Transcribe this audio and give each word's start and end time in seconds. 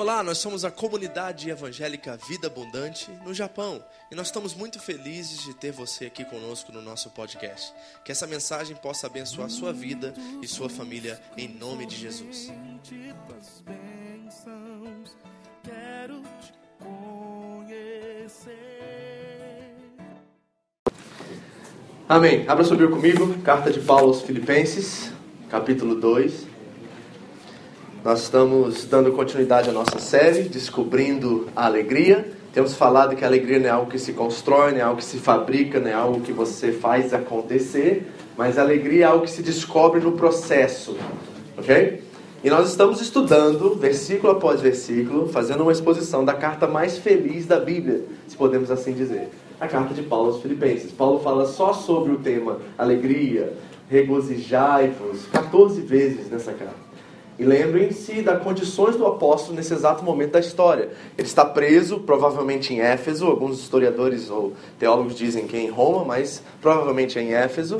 Olá, 0.00 0.22
nós 0.22 0.38
somos 0.38 0.64
a 0.64 0.70
comunidade 0.70 1.50
evangélica 1.50 2.18
Vida 2.26 2.46
Abundante 2.46 3.10
no 3.22 3.34
Japão 3.34 3.84
e 4.10 4.14
nós 4.14 4.28
estamos 4.28 4.54
muito 4.54 4.80
felizes 4.80 5.42
de 5.42 5.52
ter 5.52 5.72
você 5.72 6.06
aqui 6.06 6.24
conosco 6.24 6.72
no 6.72 6.80
nosso 6.80 7.10
podcast. 7.10 7.74
Que 8.02 8.10
essa 8.10 8.26
mensagem 8.26 8.74
possa 8.74 9.08
abençoar 9.08 9.50
sua 9.50 9.74
vida 9.74 10.14
e 10.40 10.48
sua 10.48 10.70
família 10.70 11.20
em 11.36 11.48
nome 11.48 11.84
de 11.84 11.96
Jesus. 11.96 12.50
Amém. 22.08 22.48
Abra 22.48 22.64
sua 22.64 22.74
Bíblia 22.74 22.96
comigo, 22.96 23.38
carta 23.42 23.70
de 23.70 23.80
Paulo 23.80 24.06
aos 24.06 24.22
Filipenses, 24.22 25.12
capítulo 25.50 25.94
2. 25.94 26.49
Nós 28.02 28.22
estamos 28.22 28.86
dando 28.86 29.12
continuidade 29.12 29.68
à 29.68 29.72
nossa 29.72 29.98
série, 29.98 30.44
Descobrindo 30.44 31.48
a 31.54 31.66
Alegria. 31.66 32.32
Temos 32.50 32.74
falado 32.74 33.14
que 33.14 33.22
a 33.22 33.28
alegria 33.28 33.58
não 33.58 33.66
é 33.66 33.70
algo 33.70 33.90
que 33.90 33.98
se 33.98 34.14
constrói, 34.14 34.72
não 34.72 34.78
é 34.78 34.80
algo 34.80 34.96
que 34.96 35.04
se 35.04 35.18
fabrica, 35.18 35.78
não 35.78 35.90
é 35.90 35.92
algo 35.92 36.22
que 36.22 36.32
você 36.32 36.72
faz 36.72 37.12
acontecer, 37.12 38.10
mas 38.38 38.56
a 38.56 38.62
alegria 38.62 39.04
é 39.04 39.06
algo 39.06 39.24
que 39.24 39.30
se 39.30 39.42
descobre 39.42 40.00
no 40.00 40.12
processo, 40.12 40.96
ok? 41.58 42.02
E 42.42 42.48
nós 42.48 42.70
estamos 42.70 43.02
estudando, 43.02 43.74
versículo 43.74 44.32
após 44.32 44.62
versículo, 44.62 45.28
fazendo 45.28 45.62
uma 45.62 45.72
exposição 45.72 46.24
da 46.24 46.32
carta 46.32 46.66
mais 46.66 46.96
feliz 46.96 47.46
da 47.46 47.60
Bíblia, 47.60 48.02
se 48.26 48.34
podemos 48.34 48.70
assim 48.70 48.94
dizer. 48.94 49.28
A 49.60 49.68
carta 49.68 49.92
de 49.92 50.02
Paulo 50.02 50.32
aos 50.32 50.40
Filipenses. 50.40 50.90
Paulo 50.90 51.20
fala 51.20 51.46
só 51.46 51.74
sobre 51.74 52.12
o 52.12 52.16
tema 52.16 52.60
alegria, 52.78 53.52
regozijai-vos, 53.90 55.26
14 55.26 55.82
vezes 55.82 56.30
nessa 56.30 56.54
carta. 56.54 56.89
E 57.40 57.44
lembrem-se 57.46 58.20
das 58.20 58.42
condições 58.42 58.96
do 58.96 59.06
apóstolo 59.06 59.56
nesse 59.56 59.72
exato 59.72 60.04
momento 60.04 60.32
da 60.32 60.40
história. 60.40 60.90
Ele 61.16 61.26
está 61.26 61.42
preso, 61.42 62.00
provavelmente 62.00 62.74
em 62.74 62.82
Éfeso, 62.82 63.24
alguns 63.26 63.58
historiadores 63.60 64.28
ou 64.28 64.52
teólogos 64.78 65.14
dizem 65.14 65.46
que 65.46 65.56
é 65.56 65.60
em 65.60 65.70
Roma, 65.70 66.04
mas 66.04 66.42
provavelmente 66.60 67.18
é 67.18 67.22
em 67.22 67.32
Éfeso. 67.32 67.78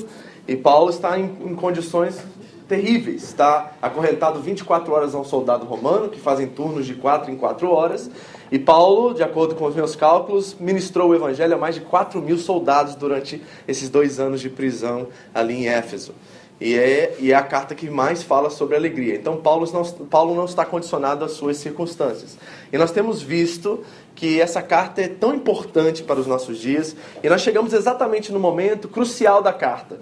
E 0.48 0.56
Paulo 0.56 0.88
está 0.88 1.18
em, 1.18 1.24
em 1.44 1.54
condições 1.54 2.18
terríveis. 2.66 3.22
Está 3.22 3.72
acorrentado 3.82 4.40
24 4.40 4.94
horas 4.94 5.14
a 5.14 5.18
um 5.18 5.24
soldado 5.24 5.66
romano, 5.66 6.08
que 6.08 6.18
fazem 6.18 6.46
turnos 6.46 6.86
de 6.86 6.94
4 6.94 7.30
em 7.30 7.36
4 7.36 7.70
horas. 7.70 8.10
E 8.50 8.58
Paulo, 8.58 9.12
de 9.12 9.22
acordo 9.22 9.54
com 9.56 9.66
os 9.66 9.74
meus 9.74 9.94
cálculos, 9.94 10.56
ministrou 10.58 11.10
o 11.10 11.14
evangelho 11.14 11.56
a 11.56 11.58
mais 11.58 11.74
de 11.74 11.82
4 11.82 12.22
mil 12.22 12.38
soldados 12.38 12.94
durante 12.94 13.42
esses 13.68 13.90
dois 13.90 14.18
anos 14.18 14.40
de 14.40 14.48
prisão 14.48 15.08
ali 15.34 15.64
em 15.64 15.68
Éfeso. 15.68 16.14
E 16.60 16.74
é, 16.74 17.16
e 17.18 17.32
é 17.32 17.34
a 17.34 17.42
carta 17.42 17.74
que 17.74 17.88
mais 17.88 18.22
fala 18.22 18.50
sobre 18.50 18.76
alegria. 18.76 19.14
Então, 19.14 19.38
Paulo 19.38 19.66
não, 19.72 20.06
Paulo 20.06 20.34
não 20.34 20.44
está 20.44 20.64
condicionado 20.64 21.24
às 21.24 21.32
suas 21.32 21.56
circunstâncias. 21.56 22.36
E 22.70 22.76
nós 22.76 22.90
temos 22.90 23.22
visto 23.22 23.82
que 24.14 24.38
essa 24.38 24.60
carta 24.60 25.00
é 25.00 25.08
tão 25.08 25.34
importante 25.34 26.02
para 26.02 26.20
os 26.20 26.26
nossos 26.26 26.58
dias. 26.58 26.94
E 27.22 27.28
nós 27.30 27.40
chegamos 27.40 27.72
exatamente 27.72 28.30
no 28.30 28.38
momento 28.38 28.88
crucial 28.88 29.42
da 29.42 29.54
carta. 29.54 29.98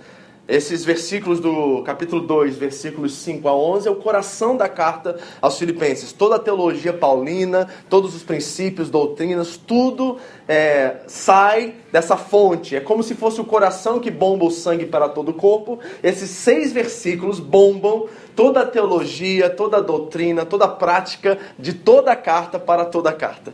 Esses 0.48 0.82
versículos 0.82 1.40
do 1.40 1.82
capítulo 1.82 2.26
2, 2.26 2.56
versículos 2.56 3.12
5 3.16 3.46
a 3.46 3.54
11, 3.54 3.86
é 3.86 3.90
o 3.90 3.96
coração 3.96 4.56
da 4.56 4.66
carta 4.66 5.18
aos 5.42 5.58
Filipenses. 5.58 6.10
Toda 6.10 6.36
a 6.36 6.38
teologia 6.38 6.90
paulina, 6.90 7.68
todos 7.90 8.16
os 8.16 8.22
princípios, 8.22 8.88
doutrinas, 8.88 9.58
tudo 9.58 10.16
é, 10.48 11.00
sai 11.06 11.74
dessa 11.92 12.16
fonte. 12.16 12.74
É 12.74 12.80
como 12.80 13.02
se 13.02 13.14
fosse 13.14 13.42
o 13.42 13.44
coração 13.44 14.00
que 14.00 14.10
bomba 14.10 14.46
o 14.46 14.50
sangue 14.50 14.86
para 14.86 15.06
todo 15.10 15.32
o 15.32 15.34
corpo. 15.34 15.80
Esses 16.02 16.30
seis 16.30 16.72
versículos 16.72 17.38
bombam 17.38 18.06
toda 18.34 18.62
a 18.62 18.66
teologia, 18.66 19.50
toda 19.50 19.76
a 19.76 19.82
doutrina, 19.82 20.46
toda 20.46 20.64
a 20.64 20.68
prática 20.68 21.38
de 21.58 21.74
toda 21.74 22.12
a 22.12 22.16
carta 22.16 22.58
para 22.58 22.86
toda 22.86 23.10
a 23.10 23.12
carta. 23.12 23.52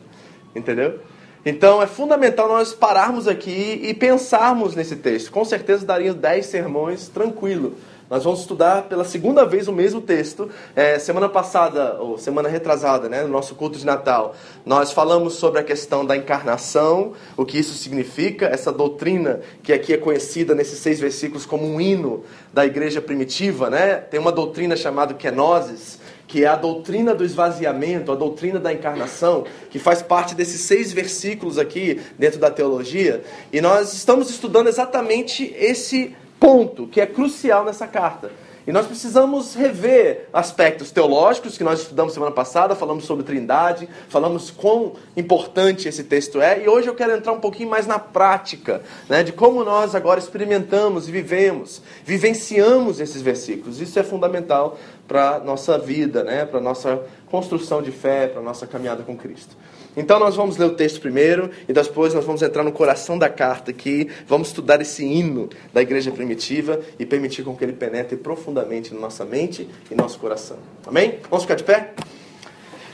Entendeu? 0.55 1.01
Então 1.45 1.83
é 1.83 1.87
fundamental 1.87 2.49
nós 2.49 2.73
pararmos 2.73 3.29
aqui 3.29 3.81
e 3.83 3.93
pensarmos 3.93 4.75
nesse 4.75 4.97
texto. 4.97 5.31
Com 5.31 5.45
certeza 5.45 5.85
daria 5.85 6.15
10 6.15 6.47
sermões 6.47 7.09
tranquilo. 7.09 7.75
Nós 8.09 8.23
vamos 8.23 8.41
estudar 8.41 8.83
pela 8.83 9.05
segunda 9.05 9.45
vez 9.45 9.67
o 9.67 9.73
mesmo 9.73 10.01
texto. 10.01 10.51
É, 10.77 10.99
semana 10.99 11.29
passada, 11.29 11.97
ou 12.01 12.17
semana 12.17 12.49
retrasada, 12.49 13.09
né, 13.09 13.23
no 13.23 13.29
nosso 13.29 13.55
culto 13.55 13.79
de 13.79 13.85
Natal, 13.85 14.35
nós 14.65 14.93
falamos 14.93 15.35
sobre 15.35 15.61
a 15.61 15.65
questão 15.65 16.05
da 16.05 16.17
encarnação, 16.17 17.13
o 17.37 17.45
que 17.45 17.59
isso 17.59 17.75
significa, 17.75 18.47
essa 18.47 18.71
doutrina 18.71 19.41
que 19.63 19.73
aqui 19.73 19.95
é 19.95 19.97
conhecida 19.97 20.55
nesses 20.55 20.79
seis 20.79 21.01
versículos 21.01 21.47
como 21.47 21.67
um 21.67 21.81
hino 21.81 22.23
da 22.53 22.65
igreja 22.65 23.01
primitiva. 23.01 23.69
Né? 23.69 23.97
Tem 23.97 24.21
uma 24.21 24.33
doutrina 24.33 24.77
chamada 24.77 25.15
kenosis, 25.15 25.99
que 26.35 26.43
é 26.43 26.49
a 26.49 26.57
doutrina 26.57 27.15
do 27.15 27.25
esvaziamento, 27.25 28.11
a 28.11 28.17
doutrina 28.17 28.59
da 28.59 28.73
encarnação, 28.73 29.45
que 29.71 29.79
faz 29.79 30.03
parte 30.03 30.35
desses 30.35 30.63
seis 30.63 30.93
versículos 30.93 31.61
aqui 31.61 32.01
dentro 32.19 32.41
da 32.41 32.51
teologia, 32.51 33.23
e 33.53 33.61
nós 33.61 33.93
estamos 33.93 34.29
estudando 34.31 34.67
exatamente 34.67 35.55
esse 35.57 36.13
ponto 36.41 36.89
que 36.89 37.01
é 37.01 37.07
crucial 37.07 37.65
nessa 37.65 37.87
carta. 37.87 38.33
E 38.67 38.73
nós 38.73 38.87
precisamos 38.87 39.55
rever 39.55 40.27
aspectos 40.33 40.91
teológicos 40.91 41.59
que 41.59 41.63
nós 41.63 41.81
estudamos 41.81 42.15
semana 42.15 42.33
passada, 42.33 42.75
falamos 42.75 43.05
sobre 43.05 43.23
Trindade, 43.23 43.87
falamos 44.09 44.51
quão 44.51 44.95
importante 45.15 45.87
esse 45.87 46.03
texto 46.03 46.41
é, 46.41 46.65
e 46.65 46.69
hoje 46.69 46.89
eu 46.89 46.95
quero 46.95 47.13
entrar 47.13 47.33
um 47.33 47.41
pouquinho 47.41 47.69
mais 47.69 47.87
na 47.87 47.99
prática, 47.99 48.81
né, 49.07 49.23
de 49.23 49.33
como 49.33 49.63
nós 49.63 49.95
agora 49.95 50.19
experimentamos 50.19 51.07
e 51.07 51.13
vivemos, 51.13 51.83
vivenciamos 52.07 53.01
esses 53.01 53.21
versículos. 53.21 53.83
Isso 53.83 53.99
é 53.99 54.03
fundamental 54.03 54.79
para 55.07 55.39
nossa 55.39 55.79
vida, 55.79 56.25
né, 56.25 56.45
para 56.45 56.61
nossa 56.61 57.03
construção 57.31 57.83
de 57.83 57.91
fé, 57.91 58.27
para 58.27 58.41
nossa 58.41 58.67
caminhada 58.67 59.03
com 59.03 59.17
Cristo. 59.17 59.57
Então 59.97 60.19
nós 60.19 60.35
vamos 60.35 60.57
ler 60.57 60.67
o 60.67 60.75
texto 60.75 61.01
primeiro 61.01 61.51
e 61.69 61.73
depois 61.73 62.13
nós 62.13 62.25
vamos 62.25 62.43
entrar 62.43 62.65
no 62.65 62.73
coração 62.73 63.17
da 63.17 63.29
carta 63.29 63.71
aqui, 63.71 64.09
vamos 64.27 64.49
estudar 64.49 64.81
esse 64.81 65.05
hino 65.05 65.49
da 65.73 65.81
igreja 65.81 66.11
primitiva 66.11 66.81
e 66.99 67.07
permitir 67.07 67.45
com 67.45 67.57
que 67.57 67.65
ele 67.65 67.75
penetre 67.75 68.17
profundamente 68.17 68.93
na 68.93 69.01
nossa 69.01 69.25
mente 69.25 69.69
e 69.91 69.95
nosso 69.95 70.19
coração. 70.19 70.57
Amém? 70.85 71.21
Vamos 71.31 71.45
ficar 71.45 71.55
de 71.55 71.65
pé? 71.65 71.93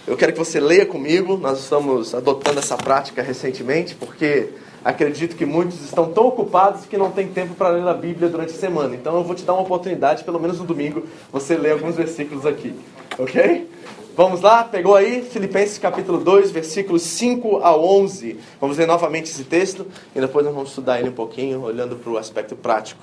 Eu 0.07 0.17
quero 0.17 0.33
que 0.33 0.39
você 0.39 0.59
leia 0.59 0.85
comigo, 0.85 1.37
nós 1.37 1.61
estamos 1.61 2.15
adotando 2.15 2.59
essa 2.59 2.77
prática 2.77 3.23
recentemente, 3.23 3.95
porque 3.95 4.49
acredito 4.85 5.37
que 5.37 5.45
muitos 5.47 5.83
estão 5.83 6.11
tão 6.11 6.27
ocupados 6.27 6.87
que 6.87 6.97
não 6.97 7.11
tem 7.11 7.29
tempo 7.29 7.55
para 7.55 7.69
ler 7.69 7.87
a 7.87 7.95
Bíblia 7.95 8.29
durante 8.29 8.53
a 8.53 8.57
semana. 8.57 8.95
Então 8.95 9.17
eu 9.17 9.25
vou 9.25 9.35
te 9.35 9.45
dar 9.45 9.53
uma 9.53 9.63
oportunidade, 9.63 10.25
pelo 10.25 10.41
menos 10.41 10.59
no 10.59 10.65
domingo, 10.65 11.05
você 11.33 11.57
ler 11.57 11.73
alguns 11.73 11.97
versículos 11.97 12.47
aqui. 12.47 12.75
Ok? 13.19 13.69
Vamos 14.17 14.41
lá? 14.41 14.65
Pegou 14.65 14.95
aí? 14.95 15.23
Filipenses 15.23 15.79
capítulo 15.79 16.19
2, 16.19 16.51
versículos 16.51 17.03
5 17.03 17.59
a 17.59 17.77
11. 17.77 18.39
Vamos 18.61 18.77
ler 18.77 18.87
novamente 18.87 19.31
esse 19.31 19.45
texto 19.45 19.87
e 20.15 20.21
depois 20.21 20.45
nós 20.45 20.55
vamos 20.55 20.71
estudar 20.71 20.99
ele 20.99 21.09
um 21.09 21.15
pouquinho, 21.15 21.63
olhando 21.63 21.97
para 21.97 22.11
o 22.11 22.19
aspecto 22.19 22.57
prático 22.57 23.01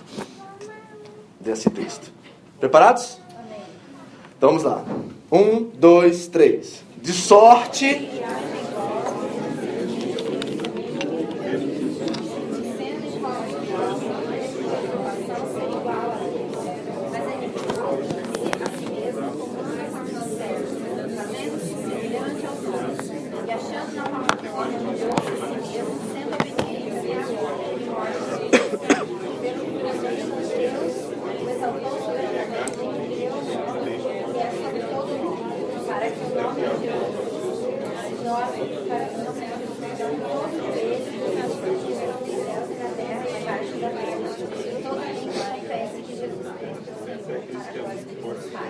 desse 1.40 1.70
texto. 1.70 2.12
Preparados? 2.60 3.20
Então 4.38 4.50
vamos 4.50 4.64
lá. 4.64 4.84
Um, 5.32 5.64
dois, 5.74 6.28
três. 6.28 6.84
De 7.02 7.14
sorte. 7.14 8.10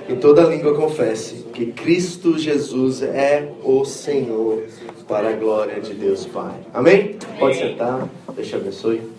E 0.10 0.16
toda 0.16 0.44
língua 0.44 0.75
confesse 0.75 1.45
que 1.54 1.72
Cristo 1.72 2.38
Jesus 2.38 3.04
é 3.04 3.51
o 3.63 3.84
Senhor, 3.84 4.63
para 5.07 5.30
a 5.30 5.34
glória 5.34 5.80
de 5.81 5.94
Deus 5.94 6.25
Pai. 6.25 6.56
Amém? 6.74 7.18
Pode 7.39 7.57
sentar, 7.57 8.07
Deus 8.36 8.48
te 8.48 8.56
abençoe. 8.56 9.17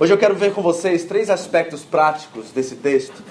Hoje 0.00 0.14
eu 0.14 0.16
quero 0.16 0.34
ver 0.34 0.54
com 0.54 0.62
vocês 0.62 1.04
três 1.04 1.28
aspectos 1.28 1.82
práticos 1.82 2.50
desse 2.52 2.76
texto. 2.76 3.22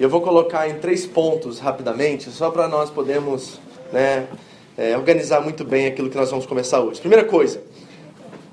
E 0.00 0.02
eu 0.02 0.08
vou 0.08 0.22
colocar 0.22 0.66
em 0.66 0.78
três 0.78 1.04
pontos 1.04 1.58
rapidamente, 1.58 2.30
só 2.30 2.50
para 2.50 2.66
nós 2.66 2.88
podermos 2.88 3.60
né, 3.92 4.26
é, 4.74 4.96
organizar 4.96 5.42
muito 5.42 5.66
bem 5.66 5.84
aquilo 5.84 6.08
que 6.08 6.16
nós 6.16 6.30
vamos 6.30 6.46
começar 6.46 6.80
hoje. 6.80 6.98
Primeira 6.98 7.26
coisa, 7.26 7.62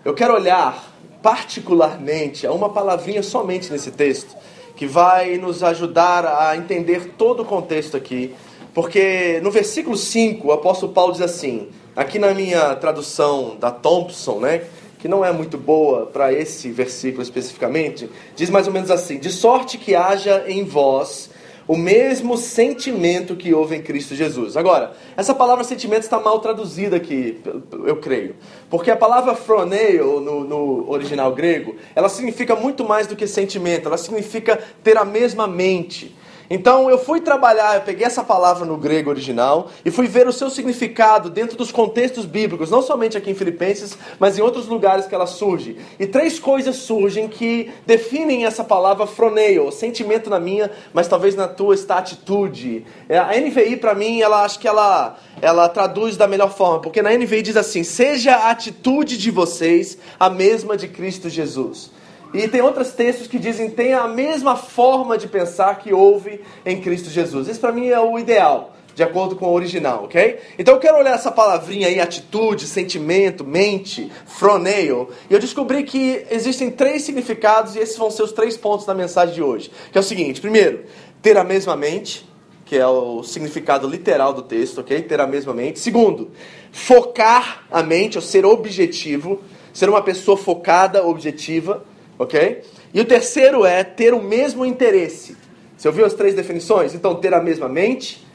eu 0.03 0.13
quero 0.13 0.33
olhar 0.33 0.93
particularmente 1.23 2.45
a 2.45 2.51
uma 2.51 2.67
palavrinha 2.67 3.23
somente 3.23 3.71
nesse 3.71 3.91
texto 3.91 4.35
que 4.75 4.85
vai 4.85 5.37
nos 5.37 5.63
ajudar 5.63 6.25
a 6.25 6.57
entender 6.57 7.13
todo 7.17 7.43
o 7.43 7.45
contexto 7.45 7.95
aqui. 7.95 8.35
Porque 8.73 9.39
no 9.41 9.49
versículo 9.49 9.95
5, 9.95 10.45
o 10.45 10.51
apóstolo 10.51 10.91
Paulo 10.91 11.13
diz 11.13 11.21
assim: 11.21 11.69
aqui 11.95 12.19
na 12.19 12.33
minha 12.33 12.75
tradução 12.75 13.55
da 13.57 13.71
Thompson, 13.71 14.41
né? 14.41 14.63
Que 15.01 15.07
não 15.07 15.25
é 15.25 15.31
muito 15.31 15.57
boa 15.57 16.05
para 16.05 16.31
esse 16.31 16.69
versículo 16.69 17.23
especificamente, 17.23 18.07
diz 18.35 18.51
mais 18.51 18.67
ou 18.67 18.73
menos 18.73 18.91
assim: 18.91 19.17
De 19.17 19.31
sorte 19.31 19.79
que 19.79 19.95
haja 19.95 20.45
em 20.47 20.63
vós 20.63 21.31
o 21.67 21.75
mesmo 21.75 22.37
sentimento 22.37 23.35
que 23.35 23.53
houve 23.53 23.75
em 23.75 23.81
Cristo 23.81 24.13
Jesus. 24.13 24.55
Agora, 24.57 24.93
essa 25.15 25.33
palavra 25.33 25.63
sentimento 25.63 26.03
está 26.03 26.19
mal 26.19 26.39
traduzida 26.39 26.97
aqui, 26.97 27.41
eu 27.85 27.97
creio. 27.97 28.35
Porque 28.69 28.91
a 28.91 28.95
palavra 28.95 29.35
phroneio, 29.35 30.19
no, 30.19 30.43
no 30.43 30.89
original 30.91 31.33
grego, 31.33 31.75
ela 31.95 32.09
significa 32.09 32.55
muito 32.55 32.83
mais 32.83 33.07
do 33.07 33.15
que 33.15 33.25
sentimento, 33.25 33.87
ela 33.87 33.97
significa 33.97 34.59
ter 34.83 34.97
a 34.97 35.05
mesma 35.05 35.47
mente. 35.47 36.15
Então 36.53 36.89
eu 36.89 36.97
fui 36.97 37.21
trabalhar, 37.21 37.75
eu 37.75 37.81
peguei 37.81 38.05
essa 38.05 38.25
palavra 38.25 38.65
no 38.65 38.75
grego 38.75 39.09
original 39.09 39.71
e 39.85 39.89
fui 39.89 40.05
ver 40.05 40.27
o 40.27 40.33
seu 40.33 40.49
significado 40.49 41.29
dentro 41.29 41.55
dos 41.55 41.71
contextos 41.71 42.25
bíblicos, 42.25 42.69
não 42.69 42.81
somente 42.81 43.17
aqui 43.17 43.31
em 43.31 43.33
Filipenses, 43.33 43.97
mas 44.19 44.37
em 44.37 44.41
outros 44.41 44.67
lugares 44.67 45.07
que 45.07 45.15
ela 45.15 45.25
surge. 45.25 45.77
E 45.97 46.05
três 46.05 46.39
coisas 46.39 46.75
surgem 46.75 47.29
que 47.29 47.71
definem 47.85 48.45
essa 48.45 48.65
palavra 48.65 49.07
froneio, 49.07 49.71
sentimento 49.71 50.29
na 50.29 50.41
minha, 50.41 50.69
mas 50.93 51.07
talvez 51.07 51.37
na 51.37 51.47
tua 51.47 51.73
está 51.73 51.99
atitude. 51.99 52.85
É, 53.07 53.17
a 53.17 53.31
NVI 53.39 53.77
para 53.77 53.95
mim, 53.95 54.19
ela 54.19 54.43
acho 54.43 54.59
que 54.59 54.67
ela 54.67 55.17
ela 55.41 55.69
traduz 55.69 56.17
da 56.17 56.27
melhor 56.27 56.51
forma, 56.53 56.81
porque 56.81 57.01
na 57.01 57.13
NVI 57.13 57.43
diz 57.43 57.55
assim: 57.55 57.81
"Seja 57.81 58.35
a 58.35 58.51
atitude 58.51 59.17
de 59.17 59.31
vocês 59.31 59.97
a 60.19 60.29
mesma 60.29 60.75
de 60.75 60.89
Cristo 60.89 61.29
Jesus". 61.29 62.00
E 62.33 62.47
tem 62.47 62.61
outros 62.61 62.91
textos 62.91 63.27
que 63.27 63.37
dizem 63.37 63.69
tem 63.69 63.93
a 63.93 64.07
mesma 64.07 64.55
forma 64.55 65.17
de 65.17 65.27
pensar 65.27 65.77
que 65.79 65.93
houve 65.93 66.41
em 66.65 66.79
Cristo 66.79 67.09
Jesus. 67.09 67.47
Isso 67.47 67.59
para 67.59 67.73
mim 67.73 67.87
é 67.87 67.99
o 67.99 68.17
ideal, 68.17 68.73
de 68.95 69.03
acordo 69.03 69.35
com 69.35 69.47
o 69.47 69.53
original, 69.53 70.05
ok? 70.05 70.39
Então 70.57 70.75
eu 70.75 70.79
quero 70.79 70.97
olhar 70.97 71.13
essa 71.13 71.29
palavrinha 71.29 71.87
aí, 71.87 71.99
atitude, 71.99 72.67
sentimento, 72.67 73.43
mente, 73.43 74.09
froneio, 74.25 75.09
e 75.29 75.33
eu 75.33 75.39
descobri 75.39 75.83
que 75.83 76.25
existem 76.31 76.71
três 76.71 77.01
significados 77.01 77.75
e 77.75 77.79
esses 77.79 77.97
vão 77.97 78.09
ser 78.09 78.23
os 78.23 78.31
três 78.31 78.55
pontos 78.55 78.85
da 78.85 78.93
mensagem 78.93 79.35
de 79.35 79.43
hoje. 79.43 79.69
Que 79.91 79.97
é 79.97 80.01
o 80.01 80.03
seguinte: 80.03 80.39
primeiro, 80.39 80.85
ter 81.21 81.37
a 81.37 81.43
mesma 81.43 81.75
mente, 81.75 82.25
que 82.65 82.77
é 82.77 82.87
o 82.87 83.23
significado 83.23 83.85
literal 83.89 84.31
do 84.31 84.41
texto, 84.41 84.79
ok? 84.79 85.01
Ter 85.01 85.19
a 85.19 85.27
mesma 85.27 85.53
mente. 85.53 85.79
Segundo, 85.79 86.31
focar 86.71 87.65
a 87.69 87.83
mente, 87.83 88.17
ou 88.17 88.21
ser 88.21 88.45
objetivo, 88.45 89.41
ser 89.73 89.89
uma 89.89 90.01
pessoa 90.01 90.37
focada, 90.37 91.05
objetiva 91.05 91.90
ok? 92.21 92.61
E 92.93 93.01
o 93.01 93.05
terceiro 93.05 93.65
é 93.65 93.83
ter 93.83 94.13
o 94.13 94.21
mesmo 94.21 94.65
interesse. 94.65 95.35
Você 95.77 95.87
ouviu 95.87 96.05
as 96.05 96.13
três 96.13 96.35
definições? 96.35 96.93
Então, 96.93 97.15
ter 97.15 97.33
a 97.33 97.41
mesma 97.41 97.67
mente, 97.67 98.25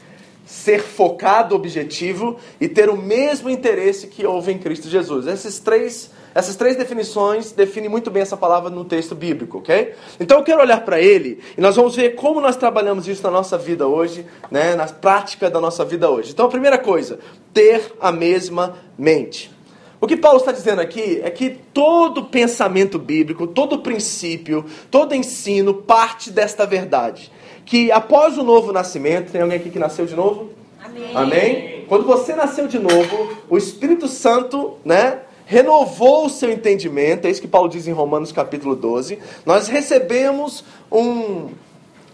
ser 0.45 0.81
focado, 0.81 1.55
objetivo 1.55 2.37
e 2.59 2.67
ter 2.67 2.89
o 2.89 2.97
mesmo 2.97 3.49
interesse 3.49 4.07
que 4.07 4.25
houve 4.25 4.51
em 4.51 4.57
Cristo 4.57 4.89
Jesus. 4.89 5.27
Esses 5.27 5.59
três, 5.59 6.09
essas 6.33 6.55
três 6.55 6.75
definições 6.75 7.51
definem 7.51 7.89
muito 7.89 8.09
bem 8.09 8.21
essa 8.21 8.37
palavra 8.37 8.69
no 8.69 8.85
texto 8.85 9.13
bíblico, 9.13 9.57
ok? 9.57 9.93
Então 10.19 10.39
eu 10.39 10.43
quero 10.43 10.61
olhar 10.61 10.85
para 10.85 11.01
ele 11.01 11.39
e 11.57 11.61
nós 11.61 11.75
vamos 11.75 11.95
ver 11.95 12.15
como 12.15 12.39
nós 12.39 12.55
trabalhamos 12.55 13.07
isso 13.09 13.23
na 13.23 13.31
nossa 13.31 13.57
vida 13.57 13.87
hoje, 13.87 14.25
né, 14.49 14.73
na 14.73 14.85
prática 14.87 15.49
da 15.49 15.59
nossa 15.59 15.83
vida 15.83 16.09
hoje. 16.09 16.31
Então 16.31 16.45
a 16.45 16.49
primeira 16.49 16.77
coisa, 16.77 17.19
ter 17.53 17.93
a 17.99 18.11
mesma 18.11 18.77
mente. 18.97 19.56
O 19.99 20.05
que 20.05 20.15
Paulo 20.15 20.37
está 20.37 20.51
dizendo 20.51 20.79
aqui 20.79 21.21
é 21.23 21.29
que 21.31 21.49
todo 21.73 22.25
pensamento 22.25 22.99
bíblico, 22.99 23.47
todo 23.47 23.79
princípio, 23.79 24.63
todo 24.91 25.15
ensino 25.15 25.73
parte 25.73 26.29
desta 26.29 26.65
verdade. 26.65 27.31
Que 27.65 27.91
após 27.91 28.37
o 28.37 28.43
novo 28.43 28.71
nascimento, 28.71 29.31
tem 29.31 29.41
alguém 29.41 29.57
aqui 29.57 29.71
que 29.71 29.79
nasceu 29.79 30.05
de 30.05 30.15
novo? 30.15 30.51
Amém. 30.83 31.15
Amém? 31.15 31.85
Quando 31.87 32.05
você 32.05 32.35
nasceu 32.35 32.67
de 32.67 32.77
novo, 32.77 33.35
o 33.49 33.57
Espírito 33.57 34.07
Santo, 34.07 34.77
né? 34.85 35.21
Renovou 35.45 36.25
o 36.25 36.29
seu 36.29 36.51
entendimento, 36.51 37.25
é 37.25 37.31
isso 37.31 37.41
que 37.41 37.47
Paulo 37.47 37.69
diz 37.69 37.87
em 37.87 37.91
Romanos 37.93 38.33
capítulo 38.33 38.75
12. 38.75 39.17
Nós 39.45 39.69
recebemos 39.69 40.63
um 40.91 41.49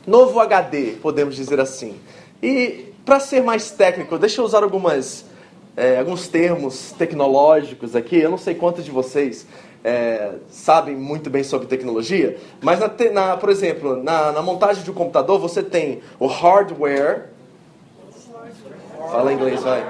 novo 0.05 0.39
HD, 0.39 0.93
podemos 1.01 1.35
dizer 1.35 1.59
assim. 1.59 1.95
E 2.41 2.93
para 3.03 3.19
ser 3.19 3.41
mais 3.41 3.71
técnico, 3.71 4.17
deixa 4.17 4.39
eu 4.39 4.45
usar 4.45 4.63
algumas 4.63 5.25
é, 5.75 5.97
alguns 5.97 6.27
termos 6.27 6.91
tecnológicos 6.91 7.95
aqui. 7.95 8.17
Eu 8.17 8.29
não 8.29 8.37
sei 8.37 8.55
quantos 8.55 8.85
de 8.85 8.91
vocês 8.91 9.45
é, 9.83 10.33
sabem 10.49 10.95
muito 10.95 11.29
bem 11.29 11.43
sobre 11.43 11.67
tecnologia, 11.67 12.37
mas, 12.61 12.79
na, 12.79 12.89
na, 13.11 13.37
por 13.37 13.49
exemplo, 13.49 14.01
na, 14.01 14.31
na, 14.31 14.41
montagem 14.41 14.83
de 14.83 14.89
um 14.89 14.93
computador 14.93 15.39
você 15.39 15.61
tem 15.61 16.01
o 16.19 16.27
hardware. 16.27 17.29
Fala 19.11 19.33
em 19.33 19.35
inglês, 19.35 19.61
vai. 19.61 19.83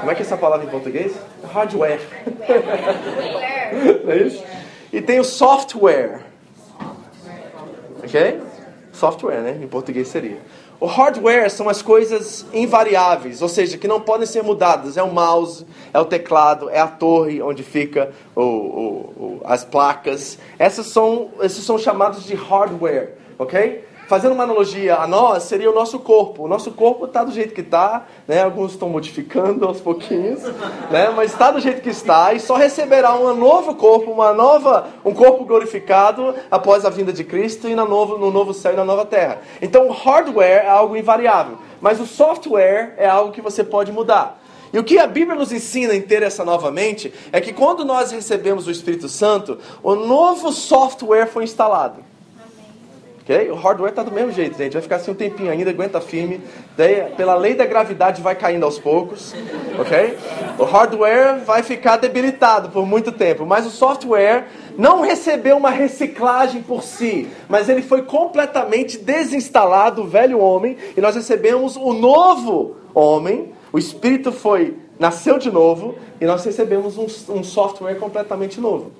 Como 0.00 0.10
é 0.10 0.14
que 0.14 0.22
é 0.22 0.26
essa 0.26 0.36
palavra 0.36 0.66
em 0.66 0.68
português? 0.68 1.14
Hardware. 1.52 2.00
é 4.08 4.16
isso? 4.16 4.42
E 4.92 5.00
tem 5.00 5.20
o 5.20 5.24
software. 5.24 6.20
Ok? 8.02 8.40
Software, 8.92 9.40
né? 9.40 9.58
Em 9.62 9.68
português 9.68 10.08
seria. 10.08 10.38
O 10.80 10.86
hardware 10.86 11.50
são 11.50 11.68
as 11.68 11.80
coisas 11.80 12.44
invariáveis, 12.52 13.40
ou 13.40 13.48
seja, 13.48 13.78
que 13.78 13.88
não 13.88 14.00
podem 14.00 14.26
ser 14.26 14.42
mudadas. 14.42 14.96
É 14.96 15.02
o 15.02 15.12
mouse, 15.12 15.66
é 15.92 16.00
o 16.00 16.04
teclado, 16.04 16.68
é 16.68 16.80
a 16.80 16.88
torre 16.88 17.40
onde 17.40 17.62
fica 17.62 18.12
o, 18.34 18.42
o, 18.42 18.84
o, 19.16 19.40
as 19.44 19.64
placas. 19.64 20.38
Essas 20.58 20.86
são, 20.86 21.30
esses 21.40 21.64
são 21.64 21.78
chamados 21.78 22.24
de 22.24 22.34
hardware, 22.34 23.14
ok? 23.38 23.84
Fazendo 24.06 24.32
uma 24.32 24.44
analogia 24.44 24.96
a 24.96 25.06
nós, 25.06 25.44
seria 25.44 25.70
o 25.70 25.74
nosso 25.74 25.98
corpo. 25.98 26.44
O 26.44 26.48
nosso 26.48 26.70
corpo 26.72 27.06
está 27.06 27.24
do 27.24 27.32
jeito 27.32 27.54
que 27.54 27.62
está, 27.62 28.06
né? 28.28 28.42
alguns 28.42 28.72
estão 28.72 28.88
modificando 28.88 29.64
aos 29.66 29.80
pouquinhos, 29.80 30.42
né? 30.90 31.10
mas 31.16 31.32
está 31.32 31.50
do 31.50 31.58
jeito 31.60 31.80
que 31.80 31.88
está 31.88 32.34
e 32.34 32.40
só 32.40 32.54
receberá 32.54 33.14
um 33.14 33.34
novo 33.34 33.74
corpo, 33.74 34.10
uma 34.10 34.32
nova, 34.34 34.88
um 35.04 35.14
corpo 35.14 35.44
glorificado 35.44 36.34
após 36.50 36.84
a 36.84 36.90
vinda 36.90 37.12
de 37.12 37.24
Cristo 37.24 37.66
e 37.66 37.74
no 37.74 37.88
novo, 37.88 38.18
no 38.18 38.30
novo 38.30 38.52
céu 38.52 38.74
e 38.74 38.76
na 38.76 38.84
nova 38.84 39.06
terra. 39.06 39.40
Então, 39.62 39.88
o 39.88 39.92
hardware 39.92 40.64
é 40.64 40.68
algo 40.68 40.96
invariável, 40.96 41.58
mas 41.80 41.98
o 41.98 42.06
software 42.06 42.94
é 42.98 43.08
algo 43.08 43.32
que 43.32 43.40
você 43.40 43.64
pode 43.64 43.90
mudar. 43.90 44.40
E 44.70 44.78
o 44.78 44.84
que 44.84 44.98
a 44.98 45.06
Bíblia 45.06 45.38
nos 45.38 45.52
ensina 45.52 45.94
em 45.94 46.02
ter 46.02 46.22
essa 46.22 46.44
nova 46.44 46.70
mente 46.70 47.14
é 47.32 47.40
que 47.40 47.52
quando 47.52 47.84
nós 47.84 48.10
recebemos 48.10 48.66
o 48.66 48.70
Espírito 48.70 49.08
Santo, 49.08 49.56
o 49.82 49.94
novo 49.94 50.52
software 50.52 51.26
foi 51.26 51.44
instalado. 51.44 52.13
O 53.50 53.54
hardware 53.54 53.88
está 53.88 54.02
do 54.02 54.12
mesmo 54.12 54.32
jeito, 54.32 54.58
gente. 54.58 54.74
Vai 54.74 54.82
ficar 54.82 54.96
assim 54.96 55.10
um 55.10 55.14
tempinho 55.14 55.50
ainda, 55.50 55.70
aguenta 55.70 55.98
firme. 55.98 56.42
Daí, 56.76 57.10
pela 57.16 57.34
lei 57.34 57.54
da 57.54 57.64
gravidade, 57.64 58.20
vai 58.20 58.34
caindo 58.34 58.64
aos 58.64 58.78
poucos. 58.78 59.34
Ok? 59.78 60.18
O 60.58 60.64
hardware 60.64 61.42
vai 61.42 61.62
ficar 61.62 61.96
debilitado 61.96 62.68
por 62.68 62.84
muito 62.84 63.10
tempo. 63.10 63.46
Mas 63.46 63.64
o 63.64 63.70
software 63.70 64.44
não 64.76 65.00
recebeu 65.00 65.56
uma 65.56 65.70
reciclagem 65.70 66.62
por 66.62 66.82
si. 66.82 67.26
Mas 67.48 67.70
ele 67.70 67.80
foi 67.80 68.02
completamente 68.02 68.98
desinstalado, 68.98 70.02
o 70.02 70.06
velho 70.06 70.38
homem. 70.38 70.76
E 70.94 71.00
nós 71.00 71.14
recebemos 71.14 71.76
o 71.76 71.94
novo 71.94 72.76
homem. 72.92 73.54
O 73.72 73.78
espírito 73.78 74.32
foi, 74.32 74.76
nasceu 74.98 75.38
de 75.38 75.50
novo. 75.50 75.94
E 76.20 76.26
nós 76.26 76.44
recebemos 76.44 76.98
um, 76.98 77.06
um 77.32 77.42
software 77.42 77.94
completamente 77.94 78.60
novo. 78.60 78.92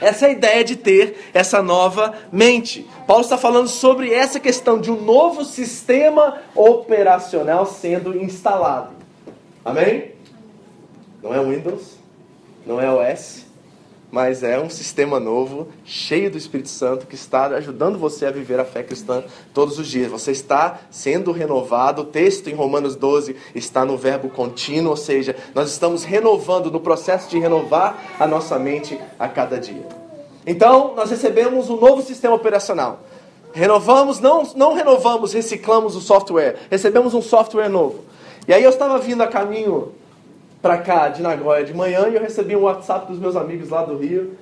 Essa 0.00 0.26
é 0.26 0.28
a 0.28 0.32
ideia 0.32 0.64
de 0.64 0.76
ter 0.76 1.30
essa 1.32 1.62
nova 1.62 2.14
mente. 2.30 2.86
Paulo 3.06 3.22
está 3.22 3.38
falando 3.38 3.68
sobre 3.68 4.12
essa 4.12 4.38
questão 4.38 4.80
de 4.80 4.90
um 4.90 5.00
novo 5.00 5.44
sistema 5.44 6.42
operacional 6.54 7.64
sendo 7.66 8.16
instalado. 8.16 8.90
Amém? 9.64 10.12
Não 11.22 11.34
é 11.34 11.42
Windows, 11.42 11.96
não 12.66 12.80
é 12.80 12.90
OS, 12.90 13.45
mas 14.10 14.42
é 14.42 14.58
um 14.58 14.70
sistema 14.70 15.18
novo, 15.18 15.68
cheio 15.84 16.30
do 16.30 16.38
Espírito 16.38 16.68
Santo, 16.68 17.06
que 17.06 17.14
está 17.14 17.46
ajudando 17.46 17.98
você 17.98 18.26
a 18.26 18.30
viver 18.30 18.58
a 18.60 18.64
fé 18.64 18.82
cristã 18.82 19.24
todos 19.52 19.78
os 19.78 19.88
dias. 19.88 20.10
Você 20.10 20.30
está 20.30 20.80
sendo 20.90 21.32
renovado. 21.32 22.02
O 22.02 22.04
texto 22.04 22.48
em 22.48 22.54
Romanos 22.54 22.96
12 22.96 23.36
está 23.54 23.84
no 23.84 23.96
verbo 23.96 24.28
contínuo, 24.28 24.90
ou 24.90 24.96
seja, 24.96 25.34
nós 25.54 25.70
estamos 25.70 26.04
renovando, 26.04 26.70
no 26.70 26.80
processo 26.80 27.28
de 27.28 27.38
renovar 27.38 28.16
a 28.18 28.26
nossa 28.26 28.58
mente 28.58 28.98
a 29.18 29.28
cada 29.28 29.58
dia. 29.58 29.86
Então, 30.46 30.94
nós 30.94 31.10
recebemos 31.10 31.68
um 31.68 31.76
novo 31.76 32.02
sistema 32.02 32.34
operacional. 32.34 33.00
Renovamos, 33.52 34.20
não, 34.20 34.44
não 34.54 34.74
renovamos, 34.74 35.32
reciclamos 35.32 35.96
o 35.96 36.00
software. 36.00 36.56
Recebemos 36.70 37.14
um 37.14 37.22
software 37.22 37.68
novo. 37.68 38.04
E 38.46 38.54
aí 38.54 38.62
eu 38.62 38.70
estava 38.70 38.98
vindo 38.98 39.22
a 39.22 39.26
caminho 39.26 39.92
para 40.66 40.78
cá 40.78 41.08
de 41.08 41.22
Nagoya 41.22 41.64
de 41.64 41.72
manhã 41.72 42.08
e 42.08 42.16
eu 42.16 42.20
recebi 42.20 42.56
um 42.56 42.62
WhatsApp 42.62 43.06
dos 43.06 43.20
meus 43.20 43.36
amigos 43.36 43.68
lá 43.68 43.84
do 43.84 43.96
Rio 43.96 44.32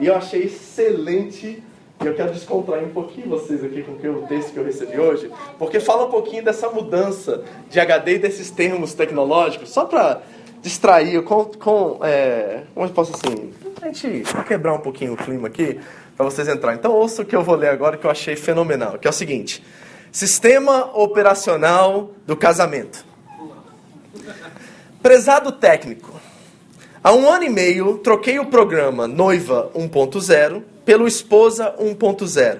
e 0.00 0.08
eu 0.08 0.16
achei 0.16 0.42
excelente. 0.42 1.62
E 2.02 2.06
eu 2.06 2.14
quero 2.14 2.32
descontrair 2.32 2.84
um 2.84 2.90
pouquinho 2.90 3.28
vocês 3.28 3.62
aqui 3.62 3.84
com 3.84 3.92
o 3.92 4.26
texto 4.26 4.52
que 4.52 4.58
eu 4.58 4.64
recebi 4.64 4.98
hoje, 4.98 5.30
porque 5.56 5.78
fala 5.78 6.06
um 6.06 6.10
pouquinho 6.10 6.44
dessa 6.44 6.68
mudança 6.68 7.44
de 7.70 7.78
HD 7.78 8.16
e 8.16 8.18
desses 8.18 8.50
termos 8.50 8.92
tecnológicos, 8.92 9.70
só 9.70 9.84
para 9.84 10.22
distrair 10.62 11.22
com. 11.22 11.44
com 11.44 12.00
é, 12.02 12.62
como 12.74 12.86
eu 12.86 12.90
posso 12.90 13.12
assim? 13.14 13.52
A 13.80 13.86
gente 13.86 14.24
quebrar 14.46 14.74
um 14.74 14.80
pouquinho 14.80 15.12
o 15.12 15.16
clima 15.16 15.46
aqui 15.46 15.78
para 16.16 16.24
vocês 16.24 16.48
entrarem. 16.48 16.78
Então 16.78 16.92
ouça 16.92 17.22
o 17.22 17.24
que 17.24 17.36
eu 17.36 17.42
vou 17.44 17.54
ler 17.54 17.68
agora 17.68 17.96
que 17.96 18.04
eu 18.04 18.10
achei 18.10 18.34
fenomenal, 18.34 18.98
que 18.98 19.06
é 19.06 19.10
o 19.10 19.14
seguinte: 19.14 19.64
Sistema 20.10 20.90
operacional 20.96 22.10
do 22.26 22.36
casamento. 22.36 23.06
Prezado 25.02 25.52
técnico, 25.52 26.20
há 27.04 27.12
um 27.12 27.30
ano 27.30 27.44
e 27.44 27.48
meio 27.48 27.98
troquei 27.98 28.40
o 28.40 28.46
programa 28.46 29.06
Noiva 29.06 29.70
1.0 29.72 30.62
pelo 30.84 31.06
Esposa 31.06 31.72
1.0 31.78 32.58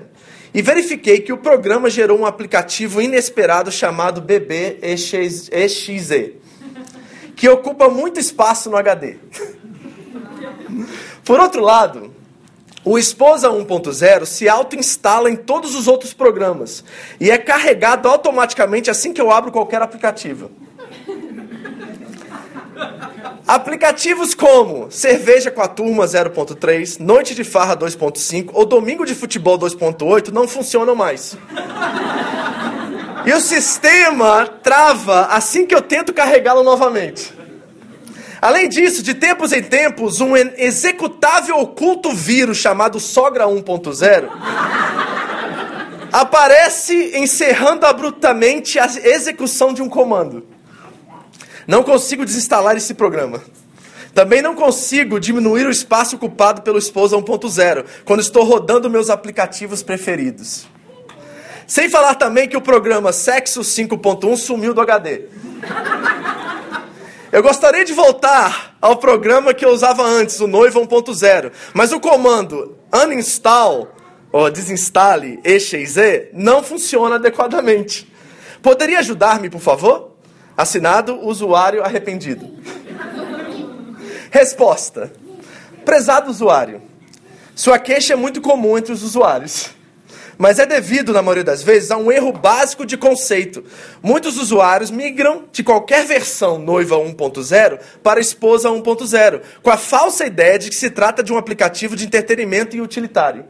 e 0.54 0.62
verifiquei 0.62 1.20
que 1.20 1.32
o 1.32 1.38
programa 1.38 1.90
gerou 1.90 2.20
um 2.20 2.24
aplicativo 2.24 3.02
inesperado 3.02 3.72
chamado 3.72 4.20
BB 4.20 4.78
EXE, 4.80 6.36
que 7.34 7.48
ocupa 7.48 7.88
muito 7.88 8.20
espaço 8.20 8.70
no 8.70 8.76
HD. 8.76 9.16
Por 11.24 11.40
outro 11.40 11.60
lado, 11.60 12.14
o 12.84 12.96
Esposa 12.96 13.50
1.0 13.50 14.24
se 14.24 14.48
auto-instala 14.48 15.28
em 15.28 15.34
todos 15.34 15.74
os 15.74 15.88
outros 15.88 16.14
programas 16.14 16.84
e 17.20 17.32
é 17.32 17.36
carregado 17.36 18.08
automaticamente 18.08 18.88
assim 18.88 19.12
que 19.12 19.20
eu 19.20 19.32
abro 19.32 19.50
qualquer 19.50 19.82
aplicativo. 19.82 20.67
Aplicativos 23.46 24.34
como 24.34 24.90
Cerveja 24.90 25.50
com 25.50 25.62
a 25.62 25.68
Turma 25.68 26.04
0.3, 26.04 27.00
Noite 27.00 27.34
de 27.34 27.44
Farra 27.44 27.76
2.5 27.76 28.50
ou 28.52 28.66
Domingo 28.66 29.06
de 29.06 29.14
Futebol 29.14 29.58
2.8 29.58 30.28
não 30.28 30.46
funcionam 30.46 30.94
mais. 30.94 31.36
E 33.24 33.32
o 33.32 33.40
sistema 33.40 34.46
trava 34.62 35.26
assim 35.26 35.66
que 35.66 35.74
eu 35.74 35.82
tento 35.82 36.12
carregá-lo 36.12 36.62
novamente. 36.62 37.32
Além 38.40 38.68
disso, 38.68 39.02
de 39.02 39.14
tempos 39.14 39.52
em 39.52 39.62
tempos, 39.62 40.20
um 40.20 40.36
executável 40.36 41.58
oculto 41.58 42.12
vírus 42.12 42.58
chamado 42.58 43.00
Sogra 43.00 43.46
1.0 43.46 44.28
aparece 46.12 47.18
encerrando 47.18 47.84
abruptamente 47.84 48.78
a 48.78 48.86
execução 48.86 49.72
de 49.72 49.82
um 49.82 49.88
comando. 49.88 50.46
Não 51.68 51.82
consigo 51.82 52.24
desinstalar 52.24 52.78
esse 52.78 52.94
programa. 52.94 53.42
Também 54.14 54.40
não 54.40 54.54
consigo 54.54 55.20
diminuir 55.20 55.66
o 55.66 55.70
espaço 55.70 56.16
ocupado 56.16 56.62
pelo 56.62 56.78
Esposa 56.78 57.14
1.0 57.14 57.84
quando 58.06 58.20
estou 58.20 58.42
rodando 58.42 58.88
meus 58.88 59.10
aplicativos 59.10 59.82
preferidos. 59.82 60.66
Sem 61.66 61.90
falar 61.90 62.14
também 62.14 62.48
que 62.48 62.56
o 62.56 62.62
programa 62.62 63.12
Sexo 63.12 63.60
5.1 63.60 64.34
sumiu 64.38 64.72
do 64.72 64.80
HD. 64.80 65.26
Eu 67.30 67.42
gostaria 67.42 67.84
de 67.84 67.92
voltar 67.92 68.74
ao 68.80 68.96
programa 68.96 69.52
que 69.52 69.62
eu 69.62 69.68
usava 69.68 70.02
antes, 70.02 70.40
o 70.40 70.46
Noiva 70.46 70.80
1.0, 70.80 71.52
mas 71.74 71.92
o 71.92 72.00
comando 72.00 72.78
uninstall 72.90 73.94
ou 74.32 74.50
desinstale 74.50 75.38
exe 75.44 76.30
não 76.32 76.62
funciona 76.62 77.16
adequadamente. 77.16 78.10
Poderia 78.62 79.00
ajudar-me, 79.00 79.50
por 79.50 79.60
favor? 79.60 80.17
Assinado 80.58 81.24
usuário 81.24 81.82
arrependido. 81.82 82.50
Resposta: 84.30 85.10
Prezado 85.86 86.30
usuário, 86.30 86.82
sua 87.54 87.78
queixa 87.78 88.12
é 88.12 88.16
muito 88.16 88.42
comum 88.42 88.76
entre 88.76 88.92
os 88.92 89.02
usuários 89.02 89.70
mas 90.38 90.60
é 90.60 90.64
devido, 90.64 91.12
na 91.12 91.20
maioria 91.20 91.42
das 91.42 91.64
vezes, 91.64 91.90
a 91.90 91.96
um 91.96 92.12
erro 92.12 92.32
básico 92.32 92.86
de 92.86 92.96
conceito. 92.96 93.64
Muitos 94.00 94.38
usuários 94.38 94.88
migram 94.88 95.44
de 95.50 95.64
qualquer 95.64 96.06
versão 96.06 96.58
noiva 96.58 96.96
1.0 96.96 97.80
para 98.04 98.20
esposa 98.20 98.70
1.0, 98.70 99.42
com 99.60 99.70
a 99.70 99.76
falsa 99.76 100.24
ideia 100.24 100.56
de 100.56 100.70
que 100.70 100.76
se 100.76 100.90
trata 100.90 101.24
de 101.24 101.32
um 101.32 101.36
aplicativo 101.36 101.96
de 101.96 102.06
entretenimento 102.06 102.76
e 102.76 102.80
utilitário. 102.80 103.44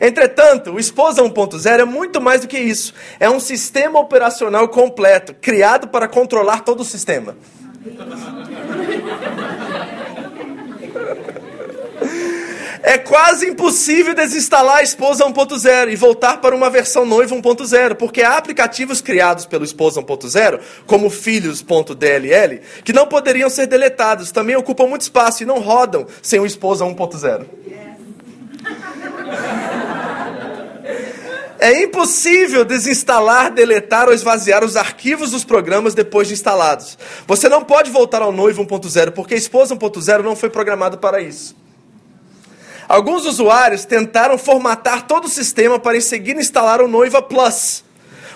Entretanto, 0.00 0.72
o 0.72 0.80
Esposa 0.80 1.22
1.0 1.22 1.80
é 1.80 1.84
muito 1.84 2.20
mais 2.20 2.42
do 2.42 2.48
que 2.48 2.58
isso. 2.58 2.92
É 3.20 3.28
um 3.28 3.40
sistema 3.40 3.98
operacional 3.98 4.68
completo, 4.68 5.34
criado 5.34 5.88
para 5.88 6.08
controlar 6.08 6.60
todo 6.60 6.80
o 6.80 6.84
sistema. 6.84 7.36
É 12.84 12.98
quase 12.98 13.48
impossível 13.48 14.12
desinstalar 14.12 14.78
a 14.78 14.82
Esposa 14.82 15.24
1.0 15.24 15.92
e 15.92 15.96
voltar 15.96 16.38
para 16.38 16.54
uma 16.54 16.68
versão 16.68 17.06
noiva 17.06 17.34
1.0, 17.34 17.94
porque 17.94 18.22
há 18.22 18.36
aplicativos 18.36 19.00
criados 19.00 19.46
pelo 19.46 19.64
Esposa 19.64 20.02
1.0, 20.02 20.60
como 20.84 21.08
filhos.dll, 21.08 22.60
que 22.84 22.92
não 22.92 23.06
poderiam 23.06 23.48
ser 23.48 23.68
deletados, 23.68 24.32
também 24.32 24.56
ocupam 24.56 24.88
muito 24.88 25.02
espaço 25.02 25.44
e 25.44 25.46
não 25.46 25.60
rodam 25.60 26.06
sem 26.20 26.40
o 26.40 26.46
Esposa 26.46 26.84
1.0. 26.84 27.46
É 31.62 31.80
impossível 31.80 32.64
desinstalar, 32.64 33.52
deletar 33.52 34.08
ou 34.08 34.12
esvaziar 34.12 34.64
os 34.64 34.76
arquivos 34.76 35.30
dos 35.30 35.44
programas 35.44 35.94
depois 35.94 36.26
de 36.26 36.34
instalados. 36.34 36.98
Você 37.24 37.48
não 37.48 37.62
pode 37.62 37.88
voltar 37.88 38.20
ao 38.20 38.32
noivo 38.32 38.66
1.0 38.66 39.12
porque 39.12 39.34
a 39.34 39.36
esposa 39.36 39.76
1.0 39.76 40.24
não 40.24 40.34
foi 40.34 40.50
programado 40.50 40.98
para 40.98 41.20
isso. 41.20 41.54
Alguns 42.88 43.24
usuários 43.26 43.84
tentaram 43.84 44.36
formatar 44.36 45.06
todo 45.06 45.26
o 45.26 45.28
sistema 45.28 45.78
para 45.78 45.96
em 45.96 46.00
seguida 46.00 46.40
instalar 46.40 46.82
o 46.82 46.88
Noiva 46.88 47.22
Plus 47.22 47.84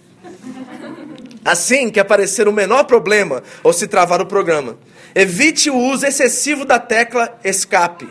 Assim 1.45 1.91
que 1.91 1.99
aparecer 1.99 2.47
o 2.47 2.53
menor 2.53 2.85
problema 2.85 3.43
ou 3.65 3.73
se 3.73 3.89
travar 3.89 4.21
o 4.21 4.27
programa, 4.27 4.79
evite 5.17 5.69
o 5.69 5.77
uso 5.77 6.07
excessivo 6.07 6.65
da 6.65 6.79
tecla 6.79 7.37
escape. 7.43 8.07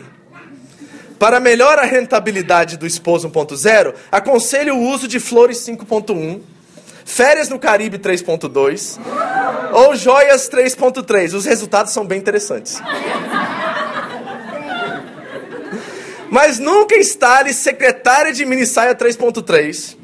Para 1.18 1.40
melhor 1.40 1.78
a 1.78 1.84
rentabilidade 1.84 2.76
do 2.76 2.86
Esposo 2.86 3.28
1.0, 3.28 3.94
aconselho 4.10 4.76
o 4.76 4.88
uso 4.88 5.08
de 5.08 5.18
Flores 5.18 5.58
5.1, 5.58 6.40
Férias 7.04 7.48
no 7.48 7.58
Caribe 7.58 7.98
3.2 7.98 8.98
ou 9.72 9.96
Joias 9.96 10.48
3.3. 10.48 11.34
Os 11.34 11.44
resultados 11.46 11.92
são 11.92 12.06
bem 12.06 12.18
interessantes. 12.18 12.80
Mas 16.30 16.58
nunca 16.58 16.94
instale 16.96 17.52
Secretária 17.54 18.32
de 18.32 18.44
Minissaia 18.44 18.94
3.3 18.94 19.96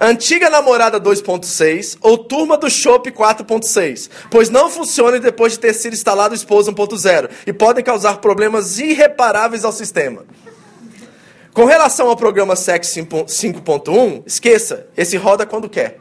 Antiga 0.00 0.50
Namorada 0.50 1.00
2.6 1.00 1.96
ou 2.00 2.18
Turma 2.18 2.56
do 2.56 2.68
Shop 2.68 3.10
4.6, 3.10 4.10
pois 4.30 4.50
não 4.50 4.68
funcionam 4.68 5.20
depois 5.20 5.52
de 5.52 5.60
ter 5.60 5.72
sido 5.72 5.94
instalado 5.94 6.32
o 6.32 6.36
Esposa 6.36 6.72
1.0 6.72 7.30
e 7.46 7.52
podem 7.52 7.84
causar 7.84 8.18
problemas 8.18 8.78
irreparáveis 8.78 9.64
ao 9.64 9.72
sistema. 9.72 10.24
Com 11.54 11.66
relação 11.66 12.08
ao 12.08 12.16
programa 12.16 12.56
Sex 12.56 12.88
5.1, 12.88 14.24
esqueça, 14.26 14.88
esse 14.96 15.16
roda 15.16 15.46
quando 15.46 15.68
quer. 15.68 16.00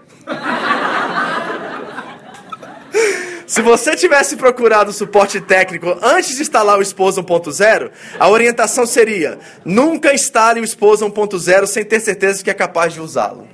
Se 3.45 3.61
você 3.61 3.95
tivesse 3.95 4.35
procurado 4.35 4.91
suporte 4.91 5.39
técnico 5.39 5.95
antes 6.01 6.35
de 6.35 6.41
instalar 6.41 6.79
o 6.79 6.81
Esposa 6.81 7.21
1.0, 7.21 7.91
a 8.19 8.29
orientação 8.29 8.83
seria: 8.87 9.37
nunca 9.63 10.11
instale 10.11 10.59
o 10.59 10.63
Esposa 10.63 11.05
1.0 11.05 11.67
sem 11.67 11.85
ter 11.85 11.99
certeza 11.99 12.43
que 12.43 12.49
é 12.49 12.53
capaz 12.55 12.93
de 12.93 12.99
usá-lo. 12.99 13.47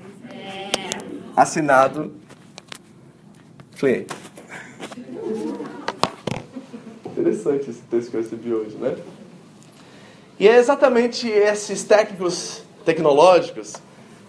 Assinado 1.36 2.14
cliente. 3.78 4.16
Interessante 7.06 7.70
esse 7.70 7.82
texto 7.82 8.12
que 8.12 8.16
eu 8.16 8.22
recebi 8.22 8.54
hoje, 8.54 8.78
né? 8.78 8.96
E 10.40 10.48
é 10.48 10.56
exatamente 10.56 11.28
esses 11.28 11.84
técnicos 11.84 12.62
tecnológicos 12.86 13.74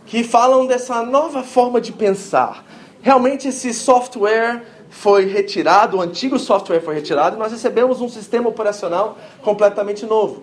que 0.07 0.25
falam 0.25 0.67
dessa 0.67 1.05
nova 1.05 1.45
forma 1.45 1.81
de 1.81 1.93
pensar. 1.93 2.64
Realmente 3.00 3.47
esse 3.47 3.73
software 3.73 4.64
foi 4.90 5.26
retirado, 5.26 5.99
o 5.99 6.00
antigo 6.00 6.37
software 6.37 6.81
foi 6.81 6.97
retirado 6.97 7.37
e 7.37 7.38
nós 7.38 7.52
recebemos 7.52 8.00
um 8.00 8.09
sistema 8.09 8.49
operacional 8.49 9.17
completamente 9.40 10.05
novo. 10.05 10.43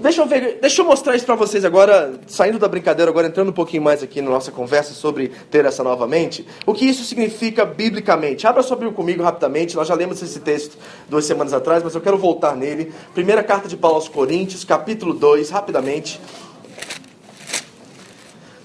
Deixa 0.00 0.22
eu, 0.22 0.26
ver, 0.26 0.58
deixa 0.60 0.82
eu 0.82 0.86
mostrar 0.86 1.14
isso 1.14 1.24
para 1.24 1.36
vocês 1.36 1.64
agora, 1.64 2.18
saindo 2.26 2.58
da 2.58 2.66
brincadeira, 2.66 3.08
agora 3.08 3.28
entrando 3.28 3.50
um 3.50 3.52
pouquinho 3.52 3.82
mais 3.82 4.02
aqui 4.02 4.20
na 4.20 4.28
nossa 4.28 4.50
conversa 4.50 4.92
sobre 4.92 5.30
ter 5.52 5.64
essa 5.64 5.84
novamente. 5.84 6.44
O 6.66 6.74
que 6.74 6.84
isso 6.84 7.04
significa 7.04 7.64
biblicamente? 7.64 8.44
Abra 8.44 8.60
sua 8.64 8.76
Bíblia 8.76 8.92
comigo 8.92 9.22
rapidamente, 9.22 9.76
nós 9.76 9.86
já 9.86 9.94
lemos 9.94 10.20
esse 10.20 10.40
texto 10.40 10.76
duas 11.08 11.24
semanas 11.24 11.52
atrás, 11.52 11.80
mas 11.84 11.94
eu 11.94 12.00
quero 12.00 12.18
voltar 12.18 12.56
nele. 12.56 12.92
Primeira 13.14 13.40
carta 13.40 13.68
de 13.68 13.76
Paulo 13.76 13.94
aos 13.96 14.08
Coríntios, 14.08 14.64
capítulo 14.64 15.14
2, 15.14 15.50
rapidamente. 15.50 16.20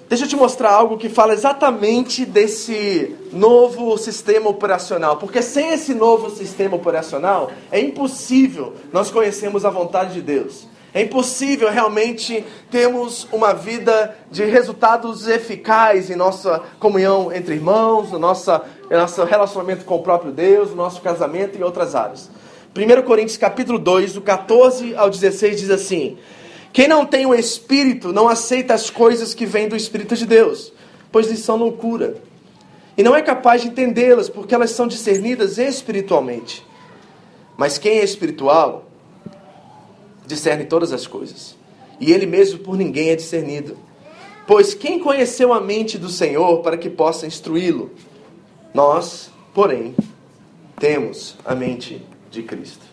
Deixa 0.09 0.25
eu 0.25 0.27
te 0.27 0.35
mostrar 0.35 0.71
algo 0.71 0.97
que 0.97 1.09
fala 1.09 1.33
exatamente 1.33 2.25
desse 2.25 3.15
novo 3.31 3.95
sistema 3.99 4.49
operacional. 4.49 5.17
Porque 5.17 5.43
sem 5.43 5.69
esse 5.69 5.93
novo 5.93 6.31
sistema 6.31 6.75
operacional, 6.75 7.51
é 7.71 7.79
impossível 7.79 8.73
nós 8.91 9.11
conhecermos 9.11 9.63
a 9.63 9.69
vontade 9.69 10.15
de 10.15 10.21
Deus. 10.23 10.67
É 10.93 11.01
impossível 11.01 11.69
realmente 11.69 12.43
termos 12.71 13.27
uma 13.31 13.53
vida 13.53 14.15
de 14.31 14.43
resultados 14.45 15.27
eficazes 15.27 16.09
em 16.09 16.15
nossa 16.15 16.61
comunhão 16.79 17.31
entre 17.31 17.55
irmãos, 17.55 18.11
no 18.11 18.17
nosso, 18.19 18.51
nosso 18.89 19.23
relacionamento 19.23 19.85
com 19.85 19.95
o 19.95 20.03
próprio 20.03 20.31
Deus, 20.31 20.71
no 20.71 20.77
nosso 20.77 21.01
casamento 21.01 21.57
e 21.57 21.63
outras 21.63 21.93
áreas. 21.95 22.29
1 22.75 23.01
Coríntios 23.03 23.37
capítulo 23.37 23.77
2, 23.77 24.13
do 24.13 24.21
14 24.21 24.95
ao 24.95 25.09
16 25.09 25.59
diz 25.59 25.69
assim: 25.69 26.17
quem 26.71 26.87
não 26.87 27.05
tem 27.05 27.25
o 27.25 27.33
Espírito 27.33 28.13
não 28.13 28.27
aceita 28.27 28.73
as 28.73 28.89
coisas 28.89 29.33
que 29.33 29.45
vêm 29.45 29.67
do 29.67 29.75
Espírito 29.75 30.15
de 30.15 30.25
Deus, 30.25 30.71
pois 31.11 31.27
lhes 31.27 31.39
são 31.39 31.55
loucura. 31.55 32.17
E 32.95 33.01
não 33.01 33.15
é 33.15 33.21
capaz 33.21 33.61
de 33.61 33.69
entendê-las, 33.69 34.29
porque 34.29 34.53
elas 34.53 34.71
são 34.71 34.87
discernidas 34.87 35.57
espiritualmente. 35.57 36.65
Mas 37.57 37.77
quem 37.77 37.99
é 37.99 38.03
espiritual, 38.03 38.88
discerne 40.29 40.65
todas 40.65 40.93
as 40.93 41.07
coisas. 41.07 41.55
E 41.99 42.13
ele 42.13 42.25
mesmo 42.25 42.59
por 42.59 42.77
ninguém 42.77 43.09
é 43.09 43.15
discernido. 43.15 43.75
Pois 44.47 44.73
quem 44.73 44.99
conheceu 44.99 45.51
a 45.51 45.59
mente 45.59 45.97
do 45.97 46.07
Senhor 46.07 46.61
para 46.61 46.77
que 46.77 46.89
possa 46.89 47.27
instruí-lo? 47.27 47.91
Nós, 48.73 49.31
porém, 49.53 49.95
temos 50.79 51.35
a 51.43 51.53
mente 51.55 52.01
de 52.31 52.43
Cristo. 52.43 52.88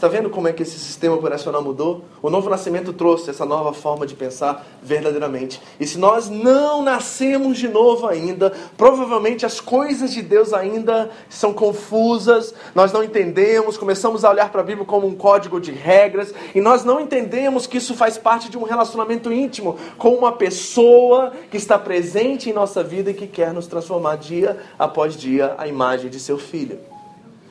Está 0.00 0.08
vendo 0.08 0.30
como 0.30 0.48
é 0.48 0.52
que 0.54 0.62
esse 0.62 0.78
sistema 0.78 1.14
operacional 1.14 1.62
mudou? 1.62 2.02
O 2.22 2.30
novo 2.30 2.48
nascimento 2.48 2.90
trouxe 2.90 3.28
essa 3.28 3.44
nova 3.44 3.74
forma 3.74 4.06
de 4.06 4.14
pensar 4.14 4.66
verdadeiramente. 4.82 5.60
E 5.78 5.86
se 5.86 5.98
nós 5.98 6.30
não 6.30 6.82
nascemos 6.82 7.58
de 7.58 7.68
novo 7.68 8.06
ainda, 8.06 8.50
provavelmente 8.78 9.44
as 9.44 9.60
coisas 9.60 10.10
de 10.10 10.22
Deus 10.22 10.54
ainda 10.54 11.10
são 11.28 11.52
confusas, 11.52 12.54
nós 12.74 12.92
não 12.92 13.04
entendemos, 13.04 13.76
começamos 13.76 14.24
a 14.24 14.30
olhar 14.30 14.50
para 14.50 14.62
a 14.62 14.64
Bíblia 14.64 14.86
como 14.86 15.06
um 15.06 15.14
código 15.14 15.60
de 15.60 15.70
regras, 15.70 16.32
e 16.54 16.62
nós 16.62 16.82
não 16.82 16.98
entendemos 16.98 17.66
que 17.66 17.76
isso 17.76 17.94
faz 17.94 18.16
parte 18.16 18.48
de 18.48 18.56
um 18.56 18.62
relacionamento 18.62 19.30
íntimo 19.30 19.76
com 19.98 20.14
uma 20.14 20.32
pessoa 20.32 21.34
que 21.50 21.58
está 21.58 21.78
presente 21.78 22.48
em 22.48 22.54
nossa 22.54 22.82
vida 22.82 23.10
e 23.10 23.14
que 23.14 23.26
quer 23.26 23.52
nos 23.52 23.66
transformar 23.66 24.16
dia 24.16 24.56
após 24.78 25.14
dia 25.14 25.54
à 25.58 25.66
imagem 25.66 26.08
de 26.08 26.18
seu 26.18 26.38
filho. 26.38 26.89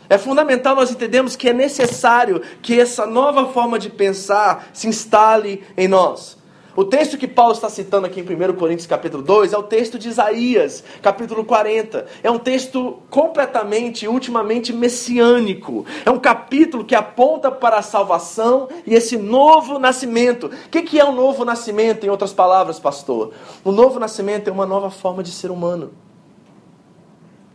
É 0.10 0.18
fundamental 0.18 0.76
nós 0.76 0.90
entendermos 0.90 1.36
que 1.36 1.50
é 1.50 1.54
necessário 1.54 2.42
que 2.64 2.80
essa 2.80 3.06
nova 3.06 3.54
forma 3.54 3.78
de 3.78 3.90
pensar 3.92 4.70
se 4.74 4.88
instale 4.88 5.64
em 5.78 5.88
nós. 5.88 6.40
O 6.76 6.86
texto 6.86 7.18
que 7.18 7.28
Paulo 7.28 7.52
está 7.52 7.70
citando 7.70 8.08
aqui 8.08 8.22
em 8.22 8.24
1 8.24 8.54
Coríntios 8.54 8.88
capítulo 8.88 9.22
2 9.22 9.54
é 9.54 9.58
o 9.58 9.64
texto 9.64 10.00
de 10.00 10.08
Isaías, 10.08 10.84
capítulo 11.02 11.44
40. 11.44 12.06
É 12.24 12.32
um 12.32 12.40
texto 12.40 13.00
completamente, 13.10 14.08
ultimamente 14.08 14.72
messiânico. 14.72 15.86
É 16.06 16.10
um 16.10 16.18
capítulo 16.18 16.86
que 16.86 16.96
aponta 16.96 17.52
para 17.52 17.78
a 17.78 17.82
salvação 17.82 18.70
e 18.88 18.96
esse 18.96 19.18
novo 19.18 19.78
nascimento. 19.78 20.46
O 20.46 20.70
que 20.70 21.00
é 21.00 21.04
o 21.04 21.10
um 21.10 21.16
novo 21.16 21.44
nascimento, 21.44 22.06
em 22.06 22.10
outras 22.10 22.32
palavras, 22.32 22.80
pastor? 22.80 23.34
O 23.64 23.72
novo 23.72 24.00
nascimento 24.00 24.48
é 24.48 24.52
uma 24.52 24.66
nova 24.66 24.90
forma 24.90 25.22
de 25.22 25.32
ser 25.32 25.52
humano. 25.52 25.92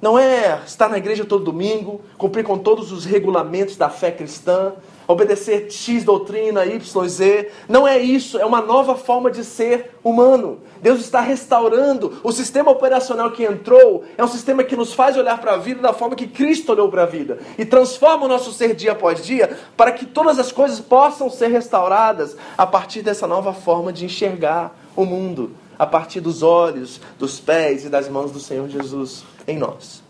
Não 0.04 0.18
é 0.18 0.60
estar 0.66 0.90
na 0.90 0.98
igreja 0.98 1.24
todo 1.24 1.44
domingo, 1.44 2.02
cumprir 2.18 2.44
com 2.44 2.58
todos 2.58 2.92
os 2.92 3.06
regulamentos 3.06 3.74
da 3.74 3.88
fé 3.88 4.10
cristã, 4.10 4.74
obedecer 5.08 5.70
X 5.70 6.04
doutrina, 6.04 6.66
Y, 6.66 7.08
Z. 7.08 7.50
Não 7.66 7.88
é 7.88 7.98
isso, 7.98 8.38
é 8.38 8.44
uma 8.44 8.60
nova 8.60 8.96
forma 8.96 9.30
de 9.30 9.42
ser 9.42 9.92
humano. 10.04 10.58
Deus 10.82 11.00
está 11.00 11.22
restaurando 11.22 12.18
o 12.22 12.30
sistema 12.32 12.70
operacional 12.70 13.30
que 13.30 13.44
entrou, 13.44 14.04
é 14.18 14.22
um 14.22 14.28
sistema 14.28 14.62
que 14.62 14.76
nos 14.76 14.92
faz 14.92 15.16
olhar 15.16 15.40
para 15.40 15.54
a 15.54 15.56
vida 15.56 15.80
da 15.80 15.94
forma 15.94 16.14
que 16.14 16.26
Cristo 16.26 16.72
olhou 16.72 16.90
para 16.90 17.04
a 17.04 17.06
vida 17.06 17.38
e 17.56 17.64
transforma 17.64 18.26
o 18.26 18.28
nosso 18.28 18.52
ser 18.52 18.74
dia 18.74 18.92
após 18.92 19.24
dia 19.24 19.56
para 19.74 19.90
que 19.90 20.04
todas 20.04 20.38
as 20.38 20.52
coisas 20.52 20.80
possam 20.80 21.30
ser 21.30 21.48
restauradas 21.48 22.36
a 22.58 22.66
partir 22.66 23.00
dessa 23.00 23.26
nova 23.26 23.54
forma 23.54 23.90
de 23.90 24.04
enxergar 24.04 24.78
o 24.94 25.06
mundo, 25.06 25.52
a 25.78 25.86
partir 25.86 26.20
dos 26.20 26.42
olhos, 26.42 27.00
dos 27.18 27.40
pés 27.40 27.86
e 27.86 27.88
das 27.88 28.06
mãos 28.06 28.30
do 28.30 28.38
Senhor 28.38 28.68
Jesus 28.68 29.24
em 29.46 29.58
nós. 29.58 30.03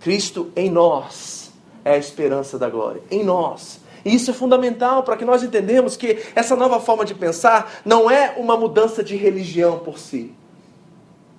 Cristo 0.00 0.50
em 0.54 0.70
nós 0.70 1.52
é 1.84 1.92
a 1.92 1.98
esperança 1.98 2.58
da 2.58 2.68
glória. 2.68 3.02
Em 3.10 3.24
nós. 3.24 3.80
E 4.04 4.14
isso 4.14 4.30
é 4.30 4.34
fundamental 4.34 5.02
para 5.02 5.16
que 5.16 5.24
nós 5.24 5.42
entendamos 5.42 5.96
que 5.96 6.22
essa 6.34 6.54
nova 6.54 6.78
forma 6.78 7.04
de 7.04 7.14
pensar 7.14 7.80
não 7.84 8.10
é 8.10 8.34
uma 8.36 8.56
mudança 8.56 9.02
de 9.02 9.16
religião 9.16 9.80
por 9.80 9.98
si. 9.98 10.32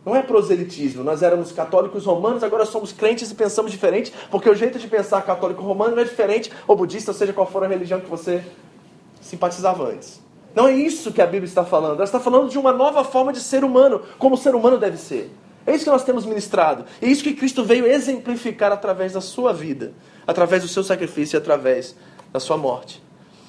Não 0.06 0.16
é 0.16 0.22
proselitismo. 0.22 1.04
Nós 1.04 1.22
éramos 1.22 1.52
católicos 1.52 2.06
romanos, 2.06 2.44
agora 2.44 2.66
somos 2.66 2.92
crentes 2.92 3.32
e 3.32 3.36
pensamos 3.36 3.72
diferente, 3.72 4.14
porque 4.32 4.50
o 4.50 4.56
jeito 4.56 4.80
de 4.80 4.88
pensar 4.88 5.22
católico 5.22 5.62
romano 5.62 6.00
é 6.00 6.04
diferente, 6.04 6.52
ou 6.66 6.76
budista, 6.76 7.12
ou 7.12 7.18
seja 7.18 7.34
qual 7.34 7.46
for 7.46 7.64
a 7.64 7.68
religião 7.68 8.00
que 8.00 8.10
você 8.10 8.44
simpatizava 9.22 9.86
antes. 9.86 10.22
Não 10.56 10.68
é 10.68 10.74
isso 10.74 11.12
que 11.12 11.22
a 11.22 11.26
Bíblia 11.26 11.48
está 11.48 11.64
falando. 11.64 11.96
Ela 11.96 12.04
está 12.04 12.20
falando 12.20 12.50
de 12.50 12.58
uma 12.58 12.74
nova 12.74 13.04
forma 13.04 13.32
de 13.32 13.40
ser 13.40 13.64
humano, 13.64 14.02
como 14.18 14.36
o 14.36 14.38
ser 14.38 14.56
humano 14.56 14.78
deve 14.78 14.98
ser. 14.98 15.30
É 15.68 15.76
isso 15.76 15.84
que 15.84 15.90
nós 15.90 16.06
temos 16.06 16.26
ministrado. 16.26 16.86
É 17.02 17.08
isso 17.08 17.22
que 17.22 17.34
Cristo 17.34 17.66
veio 17.66 17.86
exemplificar 17.86 18.72
através 18.72 19.14
da 19.14 19.22
sua 19.22 19.52
vida, 19.54 19.92
através 20.26 20.64
do 20.64 20.70
seu 20.70 20.82
sacrifício 20.82 21.36
e 21.36 21.40
através 21.40 21.94
da 22.32 22.40
sua 22.40 22.58
morte. 22.58 23.04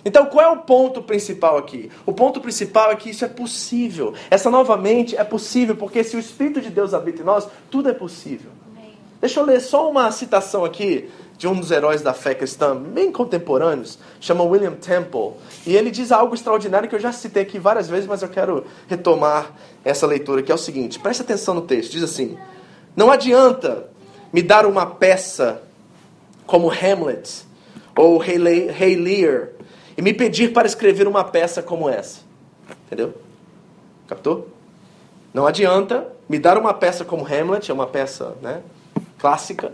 Então, 0.05 0.27
qual 0.27 0.45
é 0.45 0.49
o 0.49 0.59
ponto 0.63 1.01
principal 1.03 1.57
aqui? 1.57 1.91
O 2.05 2.13
ponto 2.13 2.41
principal 2.41 2.91
é 2.91 2.97
que 2.97 3.11
isso 3.11 3.25
é 3.25 3.29
possível. 3.29 4.15
Essa 4.31 4.51
novamente 4.51 5.17
é 5.17 5.23
possível, 5.23 5.77
porque 5.77 6.03
se 6.03 6.17
o 6.17 6.19
Espírito 6.19 6.61
de 6.61 6.71
Deus 6.71 6.93
habita 6.93 7.23
em 7.23 7.25
nós, 7.25 7.49
tudo 7.71 7.89
é 7.89 7.95
possível. 7.95 8.51
Deixa 9.21 9.41
eu 9.41 9.45
ler 9.45 9.61
só 9.61 9.91
uma 9.91 10.11
citação 10.13 10.65
aqui 10.65 11.09
de 11.39 11.47
um 11.47 11.55
dos 11.55 11.71
heróis 11.71 12.03
da 12.03 12.13
fé 12.13 12.35
cristã, 12.35 12.77
bem 12.77 13.13
contemporâneos, 13.13 13.97
chama 14.21 14.43
William 14.43 14.73
Temple. 14.73 15.35
E 15.65 15.77
ele 15.77 15.89
diz 15.89 16.11
algo 16.11 16.35
extraordinário 16.35 16.89
que 16.89 16.97
eu 16.97 17.01
já 17.01 17.13
citei 17.13 17.45
aqui 17.45 17.61
várias 17.61 17.89
vezes, 17.89 18.09
mas 18.09 18.23
eu 18.23 18.29
quero 18.29 18.67
retomar 18.89 19.53
essa 19.85 20.05
leitura, 20.05 20.43
que 20.43 20.51
é 20.51 20.55
o 20.55 20.59
seguinte: 20.59 20.99
preste 20.99 21.23
atenção 21.23 21.55
no 21.55 21.63
texto. 21.63 21.93
Diz 21.93 22.03
assim: 22.03 22.37
Não 22.97 23.11
adianta 23.11 23.89
me 24.33 24.43
dar 24.43 24.67
uma 24.67 24.85
peça 24.85 25.63
como 26.45 26.71
Hamlet 26.71 27.47
ou 27.97 28.19
Rei 28.19 28.37
Lear 28.97 29.51
e 29.97 30.03
me 30.03 30.13
pedir 30.13 30.53
para 30.53 30.67
escrever 30.67 31.07
uma 31.07 31.23
peça 31.23 31.63
como 31.63 31.89
essa. 31.89 32.21
Entendeu? 32.87 33.15
Captou? 34.09 34.49
Não 35.33 35.47
adianta 35.47 36.09
me 36.29 36.39
dar 36.39 36.59
uma 36.59 36.75
peça 36.75 37.05
como 37.05 37.25
Hamlet, 37.25 37.71
é 37.71 37.75
uma 37.75 37.87
peça 37.87 38.37
né, 38.43 38.61
clássica, 39.19 39.73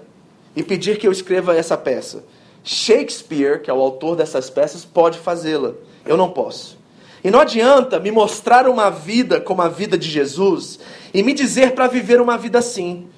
e 0.54 0.62
pedir 0.62 0.98
que 0.98 1.06
eu 1.06 1.12
escreva 1.12 1.56
essa 1.56 1.76
peça. 1.76 2.24
Shakespeare, 2.62 3.60
que 3.60 3.70
é 3.70 3.74
o 3.74 3.80
autor 3.80 4.16
dessas 4.16 4.48
peças, 4.48 4.84
pode 4.84 5.18
fazê-la. 5.18 5.72
Eu 6.06 6.16
não 6.16 6.30
posso. 6.30 6.78
E 7.22 7.30
não 7.30 7.40
adianta 7.40 7.98
me 7.98 8.10
mostrar 8.10 8.68
uma 8.68 8.90
vida 8.90 9.40
como 9.40 9.62
a 9.62 9.68
vida 9.68 9.96
de 9.96 10.08
Jesus 10.08 10.78
e 11.12 11.22
me 11.22 11.32
dizer 11.32 11.72
para 11.72 11.86
viver 11.86 12.20
uma 12.20 12.36
vida 12.36 12.58
assim. 12.58 13.08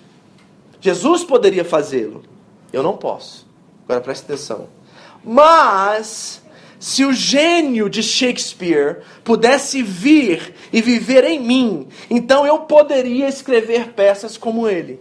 Jesus 0.81 1.25
poderia 1.25 1.64
fazê-lo. 1.64 2.22
Eu 2.72 2.83
não 2.83 2.96
posso. 2.96 3.46
Agora 3.85 4.01
preste 4.01 4.25
atenção. 4.25 4.68
Mas, 5.25 6.40
se 6.79 7.05
o 7.05 7.12
gênio 7.12 7.88
de 7.88 8.03
Shakespeare 8.03 9.03
pudesse 9.25 9.83
vir 9.83 10.55
e 10.72 10.81
viver 10.81 11.25
em 11.25 11.40
mim, 11.40 11.88
então 12.09 12.46
eu 12.46 12.61
poderia 12.61 13.29
escrever 13.29 13.92
peças 13.92 14.37
como 14.37 14.68
ele. 14.68 15.01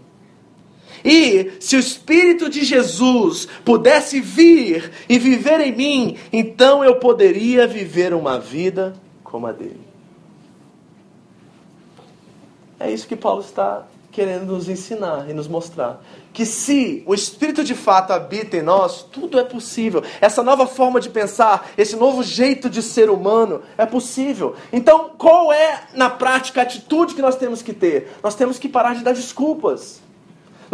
E 1.05 1.51
se 1.59 1.75
o 1.75 1.79
Espírito 1.79 2.49
de 2.49 2.65
Jesus 2.65 3.47
pudesse 3.63 4.19
vir 4.19 4.91
e 5.07 5.19
viver 5.19 5.61
em 5.61 5.71
mim, 5.71 6.17
então 6.33 6.83
eu 6.83 6.95
poderia 6.95 7.67
viver 7.67 8.11
uma 8.11 8.39
vida 8.39 8.95
como 9.23 9.45
a 9.45 9.51
dele. 9.51 9.85
É 12.79 12.91
isso 12.91 13.07
que 13.07 13.15
Paulo 13.15 13.41
está 13.41 13.85
querendo 14.11 14.45
nos 14.45 14.67
ensinar 14.67 15.29
e 15.29 15.33
nos 15.33 15.47
mostrar. 15.47 16.01
Que 16.33 16.45
se 16.45 17.03
o 17.05 17.13
Espírito 17.13 17.63
de 17.63 17.75
fato 17.75 18.11
habita 18.11 18.57
em 18.57 18.61
nós, 18.61 19.03
tudo 19.03 19.37
é 19.37 19.43
possível. 19.43 20.01
Essa 20.19 20.41
nova 20.41 20.65
forma 20.65 20.99
de 20.99 21.09
pensar, 21.09 21.69
esse 21.77 21.95
novo 21.95 22.23
jeito 22.23 22.69
de 22.69 22.81
ser 22.81 23.09
humano 23.09 23.61
é 23.77 23.85
possível. 23.85 24.55
Então, 24.73 25.11
qual 25.17 25.53
é, 25.53 25.83
na 25.93 26.09
prática, 26.09 26.61
a 26.61 26.63
atitude 26.63 27.13
que 27.13 27.21
nós 27.21 27.35
temos 27.35 27.61
que 27.61 27.73
ter? 27.73 28.09
Nós 28.23 28.35
temos 28.35 28.57
que 28.57 28.67
parar 28.67 28.95
de 28.95 29.03
dar 29.03 29.13
desculpas. 29.13 30.04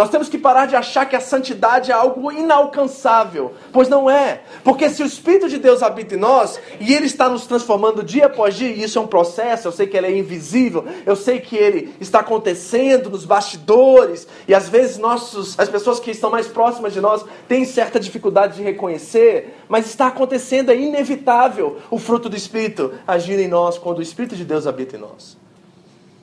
Nós 0.02 0.10
temos 0.10 0.28
que 0.28 0.38
parar 0.40 0.66
de 0.66 0.76
achar 0.76 1.06
que 1.06 1.16
a 1.16 1.22
santidade 1.22 1.92
é 1.92 1.94
algo 1.94 2.32
inalcançável, 2.32 3.54
pois 3.72 3.88
não 3.88 4.10
é. 4.10 4.42
Porque 4.64 4.90
se 4.90 5.04
o 5.04 5.06
Espírito 5.06 5.48
de 5.48 5.60
Deus 5.60 5.84
habita 5.84 6.16
em 6.16 6.18
nós 6.18 6.60
e 6.80 6.92
ele 6.92 7.06
está 7.06 7.30
nos 7.30 7.46
transformando 7.46 8.02
dia 8.02 8.26
após 8.26 8.56
dia, 8.56 8.70
e 8.70 8.82
isso 8.82 8.98
é 8.98 9.02
um 9.04 9.06
processo, 9.06 9.68
eu 9.68 9.72
sei 9.72 9.86
que 9.86 9.96
ele 9.96 10.08
é 10.08 10.18
invisível, 10.18 10.84
eu 11.06 11.16
sei 11.16 11.40
que 11.40 11.56
ele 11.56 11.94
está 12.00 12.22
acontecendo 12.22 13.12
nos 13.12 13.26
bastidores, 13.26 14.28
e 14.48 14.56
às 14.56 14.68
vezes 14.68 14.98
nossos, 14.98 15.54
as 15.60 15.70
pessoas 15.70 16.00
que 16.00 16.10
estão 16.10 16.32
mais 16.32 16.48
próximas 16.48 16.94
de 16.94 17.00
nós 17.00 17.24
têm 17.48 17.64
certa 17.64 18.00
dificuldade 18.00 18.56
de 18.56 18.64
reconhecer, 18.64 19.56
mas 19.70 19.86
está 19.86 20.08
acontecendo, 20.08 20.72
é 20.72 20.76
inevitável 20.76 21.78
o 21.92 22.00
fruto 22.00 22.28
do 22.28 22.36
Espírito 22.36 22.92
agir 23.06 23.40
em 23.40 23.48
nós 23.48 23.78
quando 23.78 24.00
o 24.00 24.02
Espírito 24.02 24.36
de 24.36 24.46
Deus 24.46 24.66
habita 24.66 24.96
em 24.96 25.00
nós. 25.00 25.38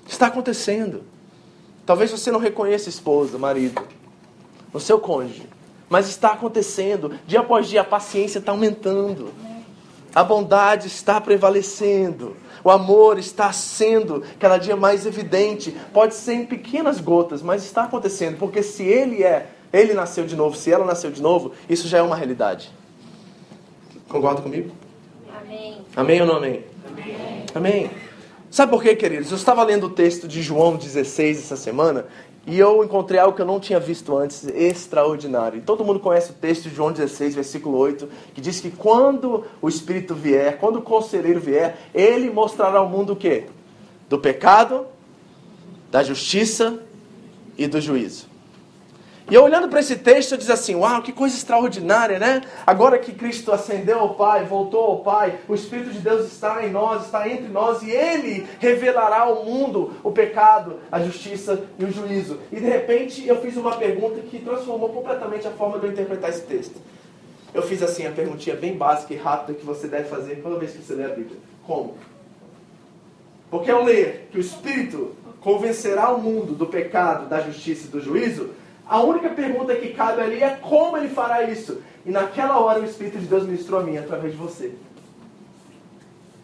Está 0.09 0.27
acontecendo. 0.27 1.05
Talvez 1.89 2.11
você 2.11 2.31
não 2.31 2.39
reconheça 2.39 2.91
esposa, 2.91 3.39
marido, 3.39 3.83
o 4.75 4.79
seu 4.79 5.01
cônjuge, 5.01 5.49
mas 5.89 6.07
está 6.07 6.33
acontecendo. 6.33 7.19
Dia 7.27 7.41
após 7.41 7.67
dia 7.67 7.81
a 7.81 7.85
paciência 7.85 8.41
está 8.41 8.53
aumentando. 8.53 9.33
A 10.15 10.23
bondade 10.23 10.87
está 10.87 11.19
prevalecendo. 11.19 12.37
O 12.63 12.69
amor 12.71 13.19
está 13.19 13.51
sendo 13.55 14.23
cada 14.39 14.59
dia 14.59 14.77
mais 14.77 15.07
evidente. 15.07 15.75
Pode 15.91 16.15
ser 16.15 16.35
em 16.35 16.45
pequenas 16.45 17.01
gotas, 17.01 17.41
mas 17.41 17.65
está 17.65 17.85
acontecendo. 17.85 18.37
Porque 18.37 18.63
se 18.63 18.83
ele 18.83 19.25
é, 19.25 19.47
ele 19.73 19.95
nasceu 19.95 20.27
de 20.27 20.37
novo, 20.37 20.59
se 20.59 20.71
ela 20.71 20.85
nasceu 20.85 21.11
de 21.11 21.23
novo, 21.23 21.53
isso 21.71 21.89
já 21.89 21.97
é 21.97 22.03
uma 22.03 22.17
realidade. 22.17 22.71
Concorda 24.11 24.43
comigo? 24.43 24.73
Amém. 25.41 25.79
Amém 25.97 26.21
ou 26.21 26.27
não 26.27 26.37
amém? 26.37 26.65
Amém. 26.87 27.47
Amém. 27.55 27.91
Sabe 28.51 28.73
por 28.73 28.83
quê, 28.83 28.97
queridos? 28.97 29.31
Eu 29.31 29.37
estava 29.37 29.63
lendo 29.63 29.87
o 29.87 29.91
texto 29.91 30.27
de 30.27 30.41
João 30.41 30.77
16 30.77 31.39
essa 31.39 31.57
semana 31.57 32.07
e 32.47 32.59
eu 32.59 32.83
encontrei 32.83 33.21
algo 33.21 33.37
que 33.37 33.43
eu 33.43 33.47
não 33.47 33.61
tinha 33.61 33.79
visto 33.79 34.17
antes, 34.17 34.47
extraordinário. 34.47 35.61
Todo 35.61 35.85
mundo 35.85 36.01
conhece 36.01 36.31
o 36.31 36.35
texto 36.35 36.63
de 36.63 36.75
João 36.75 36.91
16, 36.91 37.35
versículo 37.35 37.77
8, 37.77 38.09
que 38.33 38.41
diz 38.41 38.59
que 38.59 38.71
quando 38.71 39.45
o 39.61 39.69
Espírito 39.69 40.15
vier, 40.15 40.57
quando 40.57 40.77
o 40.77 40.83
conselheiro 40.83 41.39
vier, 41.39 41.77
ele 41.95 42.31
mostrará 42.31 42.79
ao 42.79 42.89
mundo 42.89 43.13
o 43.13 43.17
quê? 43.17 43.45
Do 44.09 44.19
pecado, 44.19 44.87
da 45.91 46.03
justiça 46.03 46.81
e 47.59 47.67
do 47.67 47.83
juízo. 47.83 48.28
E 49.31 49.35
eu 49.35 49.43
olhando 49.45 49.69
para 49.69 49.81
esse 49.81 49.97
texto, 49.97 50.33
eu 50.33 50.39
diz 50.39 50.49
assim: 50.49 50.75
Uau, 50.75 51.03
que 51.03 51.13
coisa 51.13 51.37
extraordinária, 51.37 52.19
né? 52.19 52.41
Agora 52.67 52.99
que 52.99 53.13
Cristo 53.13 53.53
ascendeu 53.53 53.99
ao 53.99 54.15
Pai, 54.15 54.45
voltou 54.45 54.83
ao 54.83 55.01
Pai, 55.01 55.39
o 55.47 55.55
Espírito 55.55 55.91
de 55.91 55.99
Deus 55.99 56.27
está 56.27 56.65
em 56.67 56.71
nós, 56.71 57.05
está 57.05 57.29
entre 57.29 57.49
nós, 57.49 57.83
e 57.83 57.91
Ele 57.91 58.49
revelará 58.59 59.21
ao 59.21 59.45
mundo 59.45 59.93
o 60.03 60.11
pecado, 60.11 60.81
a 60.91 61.01
justiça 61.01 61.63
e 61.79 61.85
o 61.85 61.93
juízo. 61.93 62.39
E 62.51 62.57
de 62.57 62.67
repente 62.67 63.27
eu 63.27 63.39
fiz 63.43 63.55
uma 63.57 63.77
pergunta 63.77 64.21
que 64.21 64.39
transformou 64.39 64.89
completamente 64.89 65.47
a 65.47 65.51
forma 65.51 65.79
de 65.79 65.87
eu 65.87 65.93
interpretar 65.93 66.31
esse 66.31 66.43
texto. 66.43 66.81
Eu 67.53 67.63
fiz 67.63 67.83
assim, 67.83 68.07
a 68.07 68.11
perguntinha 68.11 68.57
bem 68.57 68.77
básica 68.77 69.13
e 69.13 69.17
rápida 69.19 69.59
que 69.59 69.65
você 69.65 69.89
deve 69.89 70.09
fazer 70.09 70.37
toda 70.37 70.59
vez 70.59 70.73
que 70.73 70.83
você 70.83 70.95
lê 70.95 71.05
a 71.05 71.09
Bíblia: 71.09 71.37
Como? 71.67 71.99
Porque 73.51 73.71
ao 73.71 73.85
ler 73.85 74.29
que 74.31 74.39
o 74.39 74.41
Espírito 74.41 75.15
convencerá 75.41 76.11
o 76.11 76.21
mundo 76.21 76.55
do 76.55 76.67
pecado, 76.67 77.29
da 77.29 77.41
justiça 77.41 77.87
e 77.87 77.91
do 77.91 78.01
juízo, 78.01 78.51
a 78.89 79.01
única 79.03 79.29
pergunta 79.29 79.75
que 79.75 79.91
cabe 79.91 80.23
ali 80.23 80.43
é 80.43 80.51
como 80.51 80.97
ele 80.97 81.09
fará 81.09 81.43
isso. 81.43 81.83
E 82.07 82.11
naquela 82.11 82.59
hora 82.59 82.81
o 82.81 82.85
Espírito 82.85 83.19
de 83.19 83.27
Deus 83.27 83.45
ministrou 83.45 83.81
a 83.81 83.83
mim 83.83 83.99
através 83.99 84.33
de 84.33 84.39
você. 84.39 84.73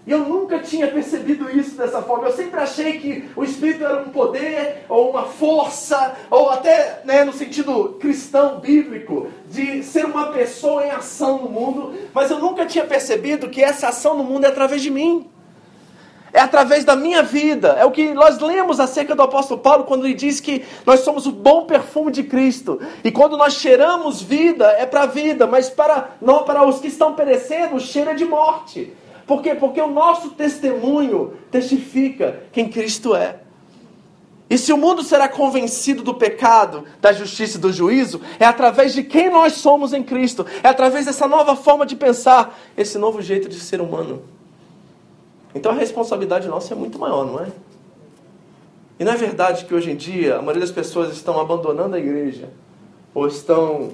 E 0.07 0.11
eu 0.11 0.19
nunca 0.19 0.59
tinha 0.59 0.87
percebido 0.89 1.51
isso 1.51 1.77
dessa 1.77 2.03
forma. 2.03 2.29
Eu 2.29 2.33
sempre 2.35 2.61
achei 2.61 2.99
que 2.99 3.25
o 3.35 3.43
Espírito 3.43 3.85
era 3.85 4.03
um 4.03 4.11
poder, 4.11 4.85
ou 4.87 5.11
uma 5.11 5.25
força, 5.25 6.15
ou 6.31 6.51
até 6.51 7.01
né, 7.07 7.25
no 7.25 7.33
sentido 7.33 7.97
cristão, 7.99 8.61
bíblico, 8.61 9.29
de 9.49 9.83
ser 9.83 10.05
uma 10.05 10.27
pessoa 10.27 10.85
em 10.85 10.91
ação 10.91 11.39
no 11.39 11.49
mundo. 11.49 11.95
Mas 12.13 12.31
eu 12.31 12.39
nunca 12.39 12.67
tinha 12.67 12.85
percebido 12.85 13.49
que 13.49 13.63
essa 13.63 13.89
ação 13.89 14.19
no 14.19 14.25
mundo 14.25 14.45
é 14.45 14.49
através 14.49 14.83
de 14.83 14.91
mim 14.91 15.31
é 16.35 16.41
através 16.41 16.85
da 16.85 16.97
minha 16.97 17.23
vida. 17.23 17.77
É 17.79 17.85
o 17.85 17.93
que 17.93 18.13
nós 18.13 18.41
lemos 18.41 18.81
acerca 18.81 19.15
do 19.15 19.23
apóstolo 19.23 19.61
Paulo 19.61 19.85
quando 19.85 20.05
ele 20.05 20.15
diz 20.15 20.41
que 20.41 20.65
nós 20.85 21.01
somos 21.01 21.27
o 21.27 21.33
bom 21.33 21.65
perfume 21.65 22.11
de 22.11 22.25
Cristo. 22.25 22.81
E 23.05 23.13
quando 23.13 23.37
nós 23.37 23.55
cheiramos 23.55 24.21
vida, 24.21 24.67
é 24.73 24.85
para 24.85 25.03
a 25.03 25.07
vida, 25.07 25.47
mas 25.47 25.71
para 25.71 26.11
não 26.21 26.43
para 26.43 26.67
os 26.67 26.81
que 26.81 26.89
estão 26.89 27.15
perecendo, 27.15 27.79
cheira 27.79 28.17
de 28.17 28.25
morte. 28.25 28.93
Por 29.25 29.41
quê? 29.41 29.55
Porque 29.55 29.81
o 29.81 29.87
nosso 29.87 30.31
testemunho 30.31 31.35
testifica 31.53 32.43
quem 32.51 32.69
Cristo 32.69 33.15
é. 33.15 33.37
E 34.51 34.59
se 34.59 34.73
o 34.73 34.77
mundo 34.77 35.05
será 35.05 35.29
convencido 35.29 36.03
do 36.03 36.15
pecado, 36.15 36.85
da 37.01 37.13
justiça 37.13 37.59
e 37.59 37.61
do 37.61 37.73
juízo, 37.73 38.21
é 38.41 38.45
através 38.45 38.93
de 38.93 39.05
quem 39.05 39.31
nós 39.31 39.55
somos 39.55 39.93
em 39.93 40.03
Cristo, 40.03 40.45
é 40.65 40.69
através 40.69 41.07
dessa 41.07 41.29
nova 41.29 41.55
forma 41.55 41.87
de 41.87 41.95
pensar, 41.95 42.59
esse 42.77 42.99
novo 42.99 43.23
jeito 43.23 43.49
de 43.49 43.59
ser 43.59 43.81
humano. 43.81 44.34
Então 45.55 45.73
a 45.73 45.75
responsabilidade 45.75 46.49
nossa 46.49 46.75
é 46.75 46.77
muito 46.77 46.99
maior, 46.99 47.25
não 47.25 47.41
é? 47.41 47.49
E 48.99 49.05
não 49.05 49.13
é 49.13 49.17
verdade 49.17 49.65
que 49.65 49.75
hoje 49.75 49.91
em 49.91 49.97
dia 49.97 50.37
a 50.37 50.39
maioria 50.39 50.61
das 50.61 50.71
pessoas 50.71 51.13
estão 51.13 51.41
abandonando 51.41 51.97
a 51.97 51.99
igreja 51.99 52.49
ou 53.15 53.27
estão 53.27 53.93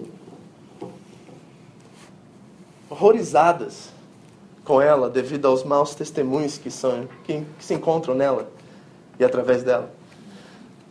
horrorizadas 2.89 3.91
com 4.65 4.81
ela 4.81 5.09
devido 5.09 5.47
aos 5.47 5.65
maus 5.65 5.95
testemunhos 5.95 6.59
que, 6.59 6.71
são, 6.71 7.09
que, 7.25 7.45
que 7.59 7.65
se 7.65 7.75
encontram 7.75 8.15
nela 8.15 8.51
e 9.19 9.25
através 9.25 9.63
dela. 9.63 9.91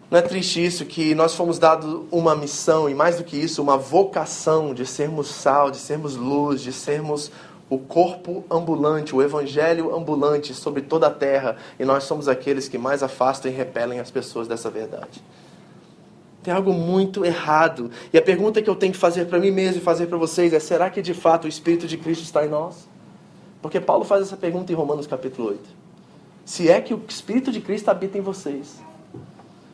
Não 0.10 0.18
é 0.18 0.22
triste 0.24 0.64
isso 0.64 0.86
que 0.86 1.14
nós 1.14 1.36
fomos 1.36 1.60
dados 1.60 2.02
uma 2.10 2.36
missão 2.36 2.90
e 2.90 2.96
mais 2.96 3.18
do 3.18 3.24
que 3.24 3.38
isso, 3.38 3.62
uma 3.62 3.78
vocação 3.78 4.74
de 4.74 4.84
sermos 4.86 5.28
sal, 5.28 5.70
de 5.70 5.78
sermos 5.78 6.16
luz, 6.16 6.62
de 6.62 6.74
sermos 6.74 7.32
o 7.70 7.78
corpo 7.78 8.44
ambulante, 8.50 9.16
o 9.16 9.22
evangelho 9.22 9.96
ambulante 9.96 10.54
sobre 10.54 10.82
toda 10.82 11.08
a 11.08 11.12
terra, 11.12 11.58
e 11.80 11.86
nós 11.86 12.04
somos 12.04 12.28
aqueles 12.28 12.68
que 12.68 12.78
mais 12.78 13.04
afastam 13.04 13.52
e 13.52 13.54
repelem 13.54 14.00
as 14.00 14.10
pessoas 14.10 14.48
dessa 14.48 14.70
verdade. 14.70 15.24
Tem 16.42 16.54
algo 16.54 16.74
muito 16.74 17.24
errado. 17.24 17.92
E 18.12 18.18
a 18.18 18.22
pergunta 18.22 18.62
que 18.62 18.70
eu 18.70 18.76
tenho 18.76 18.94
que 18.94 18.98
fazer 19.00 19.26
para 19.26 19.38
mim 19.38 19.52
mesmo 19.52 19.82
e 19.82 19.84
fazer 19.84 20.08
para 20.08 20.18
vocês 20.18 20.54
é: 20.54 20.60
será 20.60 20.90
que 20.90 21.02
de 21.02 21.14
fato 21.14 21.46
o 21.46 21.48
Espírito 21.48 21.86
de 21.86 21.98
Cristo 21.98 22.24
está 22.24 22.46
em 22.46 22.50
nós? 22.50 22.88
Porque 23.62 23.80
Paulo 23.80 24.06
faz 24.06 24.24
essa 24.24 24.38
pergunta 24.38 24.72
em 24.72 24.76
Romanos 24.76 25.06
capítulo 25.06 25.50
8. 25.50 25.62
Se 26.46 26.70
é 26.70 26.80
que 26.82 26.94
o 26.94 27.04
Espírito 27.08 27.52
de 27.52 27.60
Cristo 27.60 27.90
habita 27.90 28.18
em 28.18 28.22
vocês. 28.22 28.82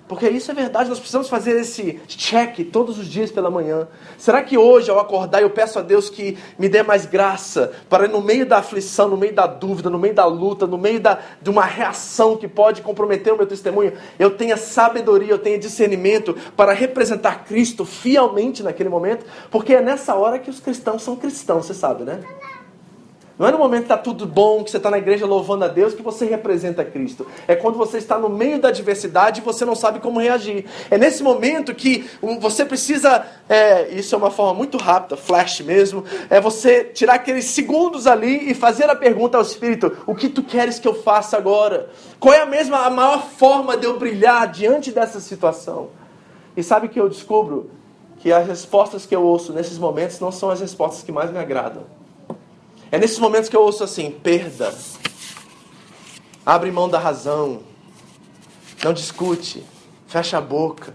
Porque 0.07 0.29
isso 0.29 0.51
é 0.51 0.53
verdade, 0.53 0.87
nós 0.87 0.99
precisamos 0.99 1.27
fazer 1.27 1.59
esse 1.59 1.99
check 2.07 2.59
todos 2.71 2.99
os 2.99 3.07
dias 3.07 3.31
pela 3.31 3.49
manhã. 3.49 3.87
Será 4.19 4.43
que 4.43 4.55
hoje, 4.55 4.91
ao 4.91 4.99
acordar, 4.99 5.41
eu 5.41 5.49
peço 5.49 5.79
a 5.79 5.81
Deus 5.81 6.09
que 6.09 6.37
me 6.59 6.69
dê 6.69 6.83
mais 6.83 7.07
graça 7.07 7.71
para, 7.89 8.07
no 8.07 8.21
meio 8.21 8.45
da 8.45 8.57
aflição, 8.57 9.09
no 9.09 9.17
meio 9.17 9.33
da 9.33 9.47
dúvida, 9.47 9.89
no 9.89 9.97
meio 9.97 10.13
da 10.13 10.25
luta, 10.25 10.67
no 10.67 10.77
meio 10.77 10.99
da, 10.99 11.19
de 11.41 11.49
uma 11.49 11.65
reação 11.65 12.37
que 12.37 12.47
pode 12.47 12.83
comprometer 12.83 13.33
o 13.33 13.37
meu 13.37 13.47
testemunho, 13.47 13.93
eu 14.19 14.29
tenha 14.29 14.57
sabedoria, 14.57 15.31
eu 15.31 15.39
tenha 15.39 15.57
discernimento 15.57 16.35
para 16.55 16.71
representar 16.71 17.43
Cristo 17.43 17.83
fielmente 17.83 18.61
naquele 18.61 18.89
momento? 18.89 19.25
Porque 19.49 19.73
é 19.73 19.81
nessa 19.81 20.13
hora 20.13 20.37
que 20.37 20.51
os 20.51 20.59
cristãos 20.59 21.01
são 21.01 21.15
cristãos, 21.15 21.65
você 21.65 21.73
sabe, 21.73 22.03
né? 22.03 22.19
Não 23.37 23.45
é 23.45 23.51
no 23.51 23.57
momento 23.57 23.81
que 23.81 23.85
está 23.85 23.97
tudo 23.97 24.25
bom, 24.25 24.63
que 24.63 24.71
você 24.71 24.77
está 24.77 24.89
na 24.89 24.97
igreja 24.97 25.25
louvando 25.25 25.65
a 25.65 25.67
Deus, 25.67 25.93
que 25.93 26.01
você 26.01 26.25
representa 26.25 26.85
Cristo. 26.85 27.27
É 27.45 27.53
quando 27.53 27.77
você 27.77 27.97
está 27.97 28.17
no 28.17 28.29
meio 28.29 28.59
da 28.61 28.69
adversidade 28.69 29.41
e 29.41 29.43
você 29.43 29.65
não 29.65 29.75
sabe 29.75 29.99
como 29.99 30.21
reagir. 30.21 30.65
É 30.89 30.97
nesse 30.97 31.21
momento 31.21 31.75
que 31.75 32.09
você 32.39 32.63
precisa. 32.63 33.25
É, 33.49 33.89
isso 33.89 34.15
é 34.15 34.17
uma 34.17 34.31
forma 34.31 34.53
muito 34.53 34.77
rápida, 34.77 35.17
flash 35.17 35.59
mesmo. 35.59 36.05
É 36.29 36.39
você 36.39 36.85
tirar 36.85 37.15
aqueles 37.15 37.43
segundos 37.45 38.07
ali 38.07 38.49
e 38.49 38.53
fazer 38.53 38.89
a 38.89 38.95
pergunta 38.95 39.37
ao 39.37 39.43
Espírito: 39.43 39.97
O 40.07 40.15
que 40.15 40.29
tu 40.29 40.41
queres 40.41 40.79
que 40.79 40.87
eu 40.87 40.93
faça 40.93 41.35
agora? 41.35 41.89
Qual 42.17 42.33
é 42.33 42.41
a 42.41 42.45
mesma, 42.45 42.85
a 42.85 42.89
maior 42.89 43.21
forma 43.21 43.75
de 43.75 43.85
eu 43.85 43.99
brilhar 43.99 44.49
diante 44.49 44.93
dessa 44.93 45.19
situação? 45.19 45.89
E 46.55 46.63
sabe 46.63 46.87
que 46.87 46.99
eu 46.99 47.09
descubro 47.09 47.69
que 48.17 48.31
as 48.31 48.47
respostas 48.47 49.05
que 49.05 49.13
eu 49.13 49.23
ouço 49.23 49.51
nesses 49.51 49.77
momentos 49.77 50.21
não 50.21 50.31
são 50.31 50.49
as 50.49 50.61
respostas 50.61 51.03
que 51.03 51.11
mais 51.11 51.29
me 51.31 51.37
agradam. 51.37 51.94
É 52.91 52.97
nesses 52.97 53.19
momentos 53.19 53.49
que 53.49 53.55
eu 53.55 53.61
ouço 53.61 53.83
assim: 53.83 54.11
perda, 54.11 54.73
abre 56.45 56.71
mão 56.71 56.87
da 56.87 56.99
razão, 56.99 57.61
não 58.83 58.93
discute, 58.93 59.65
fecha 60.07 60.37
a 60.37 60.41
boca. 60.41 60.93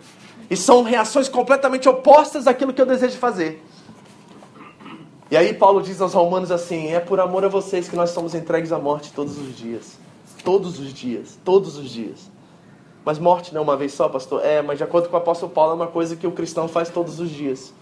E 0.48 0.57
são 0.57 0.83
reações 0.83 1.29
completamente 1.29 1.88
opostas 1.88 2.46
àquilo 2.46 2.72
que 2.72 2.83
eu 2.83 2.87
desejo 2.87 3.16
fazer. 3.18 3.62
E 5.31 5.37
aí 5.37 5.55
Paulo 5.55 5.81
diz 5.81 6.00
aos 6.00 6.12
romanos 6.12 6.50
assim: 6.50 6.88
é 6.88 6.98
por 6.98 7.20
amor 7.20 7.44
a 7.44 7.48
vocês 7.48 7.88
que 7.88 7.94
nós 7.94 8.11
somos 8.11 8.35
entregues 8.35 8.72
à 8.72 8.79
morte 8.79 9.12
todos 9.12 9.38
os 9.38 9.57
dias. 9.57 9.98
Todos 10.44 10.81
os 10.81 10.92
dias, 10.92 11.38
todos 11.44 11.76
os 11.76 11.90
dias. 11.90 12.31
Mas 13.05 13.18
morte 13.18 13.55
não 13.55 13.61
é 13.61 13.64
uma 13.64 13.76
vez 13.76 13.92
só, 13.92 14.09
pastor? 14.09 14.44
É, 14.44 14.61
mas 14.61 14.79
de 14.79 14.85
acordo 14.85 15.09
com 15.09 15.14
o 15.14 15.18
apóstolo 15.18 15.53
Paulo, 15.53 15.72
é 15.72 15.74
uma 15.74 15.87
coisa 15.87 16.16
que 16.16 16.26
o 16.26 16.33
cristão 16.33 16.66
faz 16.66 16.88
todos 16.88 17.20
os 17.20 17.31
dias. 17.31 17.72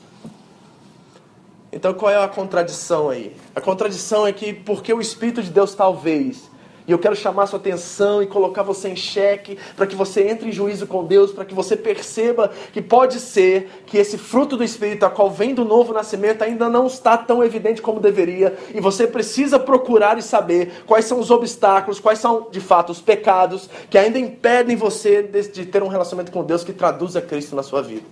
Então 1.73 1.93
qual 1.93 2.11
é 2.11 2.23
a 2.23 2.29
contradição 2.29 3.11
aí? 3.11 3.35
A 3.55 3.61
contradição 3.61 4.27
é 4.27 4.33
que 4.33 4.53
porque 4.53 4.93
o 4.93 5.01
Espírito 5.01 5.43
de 5.43 5.51
Deus 5.51 5.75
talvez, 5.75 6.49
e 6.87 6.93
eu 6.93 6.99
quero 6.99 7.15
chamar 7.15 7.47
sua 7.47 7.59
atenção 7.59 8.23
e 8.23 8.27
colocar 8.27 8.63
você 8.63 8.89
em 8.89 8.97
xeque, 8.97 9.59
para 9.77 9.87
que 9.87 9.95
você 9.95 10.27
entre 10.27 10.49
em 10.49 10.53
juízo 10.53 10.87
com 10.87 11.05
Deus, 11.05 11.31
para 11.31 11.45
que 11.45 11.55
você 11.55 11.77
perceba 11.77 12.51
que 12.73 12.81
pode 12.81 13.21
ser 13.21 13.83
que 13.85 13.99
esse 13.99 14.17
fruto 14.17 14.57
do 14.57 14.65
Espírito, 14.65 15.05
a 15.05 15.11
qual 15.11 15.31
vem 15.31 15.55
do 15.55 15.67
novo 15.67 15.93
nascimento, 15.93 16.41
ainda 16.41 16.71
não 16.71 16.87
está 16.87 17.19
tão 17.19 17.45
evidente 17.45 17.83
como 17.83 18.01
deveria, 18.01 18.57
e 18.75 18.81
você 18.81 19.07
precisa 19.07 19.59
procurar 19.59 20.17
e 20.17 20.23
saber 20.23 20.83
quais 20.87 21.05
são 21.05 21.21
os 21.21 21.31
obstáculos, 21.31 22.01
quais 22.01 22.21
são 22.21 22.49
de 22.51 22.61
fato 22.61 22.91
os 22.91 23.03
pecados 23.03 23.69
que 23.91 23.99
ainda 23.99 24.19
impedem 24.19 24.75
você 24.75 25.23
de 25.23 25.67
ter 25.67 25.83
um 25.83 25.89
relacionamento 25.89 26.33
com 26.33 26.43
Deus 26.43 26.65
que 26.65 26.73
traduza 26.73 27.21
Cristo 27.21 27.55
na 27.55 27.63
sua 27.63 27.83
vida. 27.83 28.07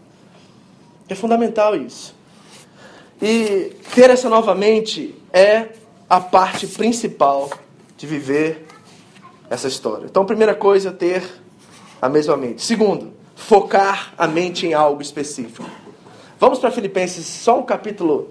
É 1.08 1.14
fundamental 1.14 1.74
isso. 1.74 2.15
E 3.20 3.72
ter 3.94 4.10
essa 4.10 4.28
novamente 4.28 5.14
é 5.32 5.68
a 6.08 6.20
parte 6.20 6.66
principal 6.66 7.50
de 7.96 8.06
viver 8.06 8.66
essa 9.48 9.68
história. 9.68 10.06
Então, 10.06 10.24
primeira 10.24 10.54
coisa 10.54 10.92
ter 10.92 11.22
a 12.00 12.08
mesma 12.08 12.36
mente. 12.36 12.62
Segundo, 12.62 13.12
focar 13.34 14.12
a 14.18 14.26
mente 14.26 14.66
em 14.66 14.74
algo 14.74 15.00
específico. 15.00 15.68
Vamos 16.38 16.58
para 16.58 16.70
Filipenses, 16.70 17.24
só 17.26 17.58
um 17.58 17.62
capítulo 17.62 18.30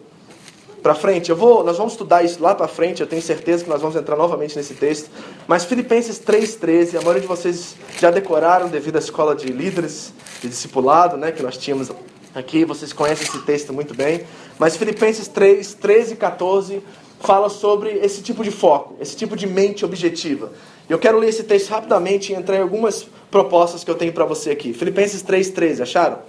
para 0.86 0.93
frente. 0.93 1.32
Eu 1.32 1.36
vou, 1.36 1.63
nós 1.63 1.78
vamos 1.78 1.93
estudar 1.93 2.24
isso 2.24 2.41
lá 2.41 2.54
para 2.54 2.67
frente. 2.67 3.02
Eu 3.02 3.08
tenho 3.08 3.21
certeza 3.21 3.63
que 3.63 3.69
nós 3.69 3.82
vamos 3.82 3.95
entrar 3.95 4.15
novamente 4.15 4.56
nesse 4.56 4.76
texto. 4.76 5.10
Mas 5.48 5.65
Filipenses 5.65 6.19
3:13, 6.19 6.98
a 6.98 7.02
maioria 7.02 7.21
de 7.21 7.28
vocês 7.28 7.76
já 8.00 8.12
decoraram 8.12 8.67
devido 8.67 8.98
à 8.98 9.00
escola 9.00 9.36
de 9.36 9.48
líderes 9.48 10.13
de 10.41 10.48
discipulado, 10.48 11.17
né, 11.17 11.32
que 11.32 11.41
nós 11.41 11.58
tínhamos 11.58 11.91
aqui. 12.36 12.63
Vocês 12.65 12.93
conhecem 12.93 13.26
esse 13.26 13.39
texto 13.39 13.74
muito 13.74 13.95
bem. 13.95 14.26
Mas 14.57 14.75
Filipenses 14.77 15.27
3, 15.27 15.73
13 15.75 16.13
e 16.13 16.17
14 16.17 16.83
fala 17.19 17.49
sobre 17.49 17.91
esse 17.91 18.21
tipo 18.21 18.43
de 18.43 18.51
foco, 18.51 18.95
esse 18.99 19.15
tipo 19.15 19.35
de 19.35 19.47
mente 19.47 19.83
objetiva. 19.83 20.51
Eu 20.87 20.99
quero 20.99 21.17
ler 21.17 21.29
esse 21.29 21.43
texto 21.43 21.69
rapidamente 21.69 22.31
e 22.31 22.35
entrar 22.35 22.57
em 22.57 22.61
algumas 22.61 23.07
propostas 23.31 23.83
que 23.83 23.89
eu 23.89 23.95
tenho 23.95 24.13
para 24.13 24.25
você 24.25 24.51
aqui. 24.51 24.73
Filipenses 24.73 25.23
3:13, 25.23 25.81
acharam? 25.81 26.19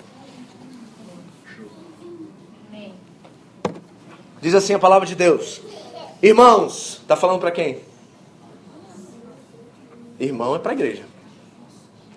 Diz 4.40 4.54
assim 4.54 4.74
a 4.74 4.78
palavra 4.78 5.06
de 5.06 5.14
Deus: 5.14 5.60
Irmãos, 6.22 7.00
está 7.02 7.16
falando 7.16 7.40
para 7.40 7.50
quem? 7.50 7.80
Irmão 10.18 10.56
é 10.56 10.58
para 10.58 10.72
a 10.72 10.74
igreja, 10.74 11.04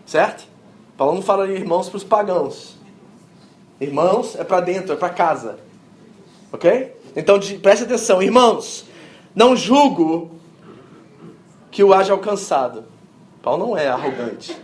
certo? 0.06 0.48
Paulo 0.96 1.16
não 1.16 1.22
fala 1.22 1.46
de 1.48 1.54
irmãos 1.54 1.90
para 1.90 1.98
os 1.98 2.04
pagãos. 2.04 2.78
Irmãos 3.80 4.36
é 4.38 4.44
para 4.44 4.62
dentro, 4.62 4.94
é 4.94 4.96
para 4.96 5.10
casa, 5.10 5.60
ok? 6.52 6.96
Então 7.16 7.40
preste 7.62 7.84
atenção, 7.84 8.22
irmãos. 8.22 8.86
Não 9.36 9.56
julgo 9.56 10.32
que 11.72 11.84
o 11.84 11.94
haja 11.94 12.14
alcançado. 12.14 12.86
Paulo 13.42 13.68
não 13.68 13.78
é 13.78 13.88
arrogante. 13.88 14.56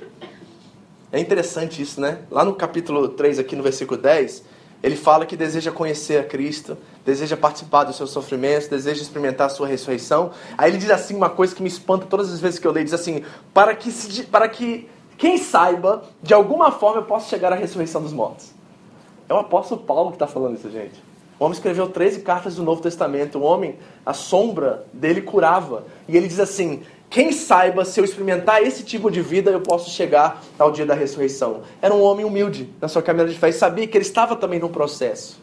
É 1.12 1.20
interessante 1.20 1.82
isso, 1.82 2.02
né? 2.02 2.20
Lá 2.30 2.44
no 2.44 2.56
capítulo 2.56 3.08
3, 3.08 3.40
aqui 3.40 3.56
no 3.56 3.64
versículo 3.64 4.00
10, 4.02 4.44
ele 4.84 4.96
fala 4.96 5.26
que 5.26 5.38
deseja 5.38 5.72
conhecer 5.72 6.20
a 6.20 6.24
Cristo, 6.24 6.78
deseja 7.06 7.38
participar 7.38 7.86
dos 7.86 7.96
seus 7.96 8.12
sofrimentos, 8.12 8.68
deseja 8.68 9.02
experimentar 9.02 9.48
a 9.48 9.50
sua 9.50 9.68
ressurreição. 9.68 10.32
Aí 10.58 10.70
ele 10.70 10.78
diz 10.78 10.90
assim 10.90 11.16
uma 11.16 11.30
coisa 11.30 11.56
que 11.56 11.62
me 11.62 11.70
espanta 11.70 12.06
todas 12.06 12.32
as 12.32 12.40
vezes 12.40 12.60
que 12.60 12.68
eu 12.68 12.72
leio, 12.72 12.84
diz 12.84 12.94
assim, 12.94 13.24
para 13.54 13.74
que, 13.76 13.92
se, 13.92 14.24
para 14.24 14.50
que 14.50 14.90
quem 15.18 15.38
saiba, 15.38 16.04
de 16.22 16.34
alguma 16.34 16.72
forma 16.72 17.00
eu 17.00 17.06
possa 17.06 17.30
chegar 17.30 17.54
à 17.54 17.56
ressurreição 17.56 18.02
dos 18.02 18.12
mortos. 18.12 18.52
É 19.30 19.34
o 19.34 19.38
apóstolo 19.38 19.82
Paulo 19.82 20.10
que 20.10 20.16
está 20.16 20.28
falando 20.28 20.56
isso, 20.56 20.70
gente. 20.70 21.02
O 21.40 21.46
homem 21.46 21.54
escreveu 21.54 21.90
13 21.90 22.22
cartas 22.22 22.56
do 22.56 22.64
Novo 22.64 22.82
Testamento. 22.82 23.40
O 23.40 23.42
homem, 23.44 23.76
a 24.06 24.14
sombra 24.14 24.86
dele 24.94 25.22
curava. 25.22 25.86
E 26.08 26.16
ele 26.16 26.28
diz 26.28 26.40
assim: 26.40 26.82
quem 27.10 27.32
saiba, 27.32 27.86
se 27.86 28.00
eu 28.00 28.06
experimentar 28.06 28.62
esse 28.62 28.84
tipo 28.84 29.10
de 29.10 29.22
vida, 29.22 29.52
eu 29.52 29.62
posso 29.62 29.90
chegar 29.90 30.44
ao 30.58 30.72
dia 30.72 30.86
da 30.86 30.94
ressurreição. 30.94 31.62
Era 31.82 31.94
um 31.94 32.02
homem 32.02 32.26
humilde 32.26 32.70
na 32.82 32.88
sua 32.88 33.02
caminhada 33.02 33.32
de 33.32 33.38
fé 33.38 33.50
e 33.50 33.54
sabia 33.54 33.88
que 33.88 33.98
ele 33.98 34.06
estava 34.06 34.36
também 34.36 34.60
no 34.60 34.70
processo. 34.70 35.40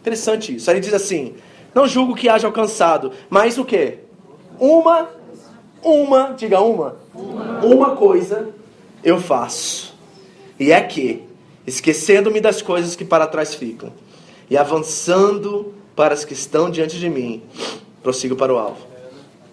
Interessante 0.00 0.54
isso. 0.54 0.70
Aí 0.70 0.76
ele 0.76 0.84
diz 0.84 0.94
assim: 0.94 1.34
Não 1.74 1.88
julgo 1.88 2.14
que 2.14 2.28
haja 2.28 2.46
alcançado, 2.46 3.12
mas 3.28 3.58
o 3.58 3.64
que? 3.64 3.98
Uma, 4.58 5.08
uma, 5.82 6.32
diga 6.32 6.60
uma, 6.60 6.96
uma, 7.14 7.64
uma 7.64 7.96
coisa 7.96 8.48
eu 9.02 9.20
faço. 9.20 9.94
E 10.58 10.72
é 10.72 10.80
que, 10.80 11.24
esquecendo-me 11.66 12.40
das 12.40 12.62
coisas 12.62 12.96
que 12.96 13.04
para 13.04 13.26
trás 13.26 13.54
ficam, 13.54 13.92
e 14.48 14.56
avançando 14.56 15.74
para 15.94 16.14
as 16.14 16.24
que 16.24 16.34
estão 16.34 16.70
diante 16.70 16.98
de 16.98 17.08
mim, 17.08 17.42
prossigo 18.02 18.36
para 18.36 18.52
o 18.52 18.58
alvo 18.58 18.96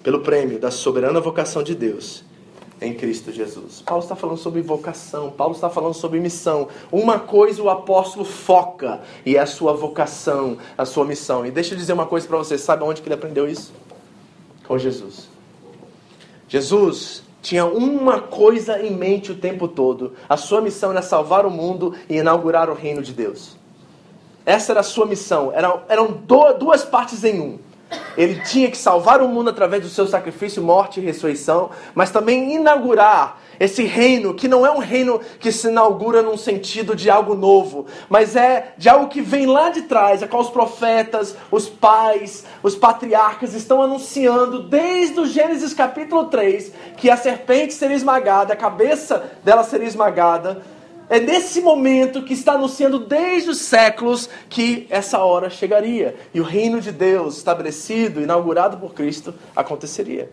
pelo 0.03 0.19
prêmio 0.19 0.59
da 0.59 0.69
soberana 0.69 1.21
vocação 1.21 1.63
de 1.63 1.73
Deus 1.73 2.23
em 2.81 2.93
Cristo 2.93 3.31
Jesus. 3.31 3.81
Paulo 3.81 4.03
está 4.03 4.15
falando 4.15 4.37
sobre 4.37 4.61
vocação, 4.61 5.31
Paulo 5.31 5.55
está 5.55 5.69
falando 5.69 5.93
sobre 5.93 6.19
missão. 6.19 6.67
Uma 6.91 7.17
coisa 7.17 7.63
o 7.63 7.69
apóstolo 7.69 8.25
foca 8.25 9.01
e 9.25 9.37
é 9.37 9.39
a 9.39 9.45
sua 9.45 9.71
vocação, 9.71 10.57
a 10.77 10.83
sua 10.83 11.05
missão. 11.05 11.45
E 11.45 11.51
deixa 11.51 11.73
eu 11.73 11.77
dizer 11.77 11.93
uma 11.93 12.05
coisa 12.05 12.27
para 12.27 12.37
você, 12.37 12.57
sabe 12.57 12.83
onde 12.83 13.01
que 13.01 13.07
ele 13.07 13.15
aprendeu 13.15 13.47
isso? 13.47 13.71
Com 14.67 14.77
Jesus. 14.77 15.29
Jesus 16.49 17.23
tinha 17.41 17.65
uma 17.65 18.19
coisa 18.19 18.81
em 18.81 18.91
mente 18.91 19.31
o 19.31 19.35
tempo 19.35 19.69
todo. 19.69 20.13
A 20.27 20.35
sua 20.35 20.59
missão 20.59 20.91
era 20.91 21.01
salvar 21.01 21.45
o 21.45 21.51
mundo 21.51 21.95
e 22.09 22.17
inaugurar 22.17 22.69
o 22.69 22.73
reino 22.73 23.01
de 23.01 23.13
Deus. 23.13 23.55
Essa 24.45 24.73
era 24.73 24.81
a 24.81 24.83
sua 24.83 25.05
missão. 25.05 25.53
Eram, 25.53 26.23
duas 26.57 26.83
partes 26.83 27.23
em 27.23 27.39
um. 27.39 27.59
Ele 28.17 28.41
tinha 28.41 28.69
que 28.69 28.77
salvar 28.77 29.21
o 29.21 29.27
mundo 29.27 29.49
através 29.49 29.83
do 29.83 29.89
seu 29.89 30.07
sacrifício, 30.07 30.63
morte 30.63 30.99
e 30.99 31.03
ressurreição, 31.03 31.69
mas 31.93 32.11
também 32.11 32.53
inaugurar 32.55 33.39
esse 33.59 33.83
reino, 33.83 34.33
que 34.33 34.47
não 34.47 34.65
é 34.65 34.71
um 34.71 34.79
reino 34.79 35.21
que 35.39 35.51
se 35.51 35.67
inaugura 35.67 36.21
num 36.21 36.37
sentido 36.37 36.95
de 36.95 37.09
algo 37.09 37.35
novo, 37.35 37.85
mas 38.09 38.35
é 38.35 38.73
de 38.77 38.89
algo 38.89 39.07
que 39.07 39.21
vem 39.21 39.45
lá 39.45 39.69
de 39.69 39.83
trás, 39.83 40.23
a 40.23 40.27
qual 40.27 40.41
os 40.41 40.49
profetas, 40.49 41.35
os 41.51 41.69
pais, 41.69 42.45
os 42.61 42.75
patriarcas 42.75 43.53
estão 43.53 43.81
anunciando 43.81 44.63
desde 44.63 45.19
o 45.19 45.25
Gênesis 45.25 45.73
capítulo 45.73 46.25
3 46.25 46.71
que 46.97 47.09
a 47.09 47.17
serpente 47.17 47.73
seria 47.73 47.95
esmagada, 47.95 48.53
a 48.53 48.57
cabeça 48.57 49.31
dela 49.43 49.63
seria 49.63 49.87
esmagada, 49.87 50.61
é 51.09 51.19
nesse 51.19 51.61
momento 51.61 52.23
que 52.23 52.33
está 52.33 52.53
anunciando 52.53 52.99
desde 52.99 53.49
os 53.49 53.59
séculos 53.59 54.29
que 54.49 54.87
essa 54.89 55.19
hora 55.19 55.49
chegaria 55.49 56.15
e 56.33 56.39
o 56.39 56.43
reino 56.43 56.79
de 56.79 56.91
Deus 56.91 57.37
estabelecido, 57.37 58.21
inaugurado 58.21 58.77
por 58.77 58.93
Cristo, 58.93 59.33
aconteceria. 59.55 60.29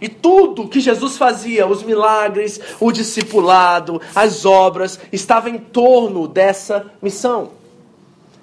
E 0.00 0.08
tudo 0.08 0.68
que 0.68 0.80
Jesus 0.80 1.18
fazia, 1.18 1.66
os 1.66 1.82
milagres, 1.82 2.60
o 2.80 2.90
discipulado, 2.90 4.00
as 4.14 4.46
obras, 4.46 4.98
estava 5.12 5.50
em 5.50 5.58
torno 5.58 6.26
dessa 6.26 6.90
missão. 7.02 7.50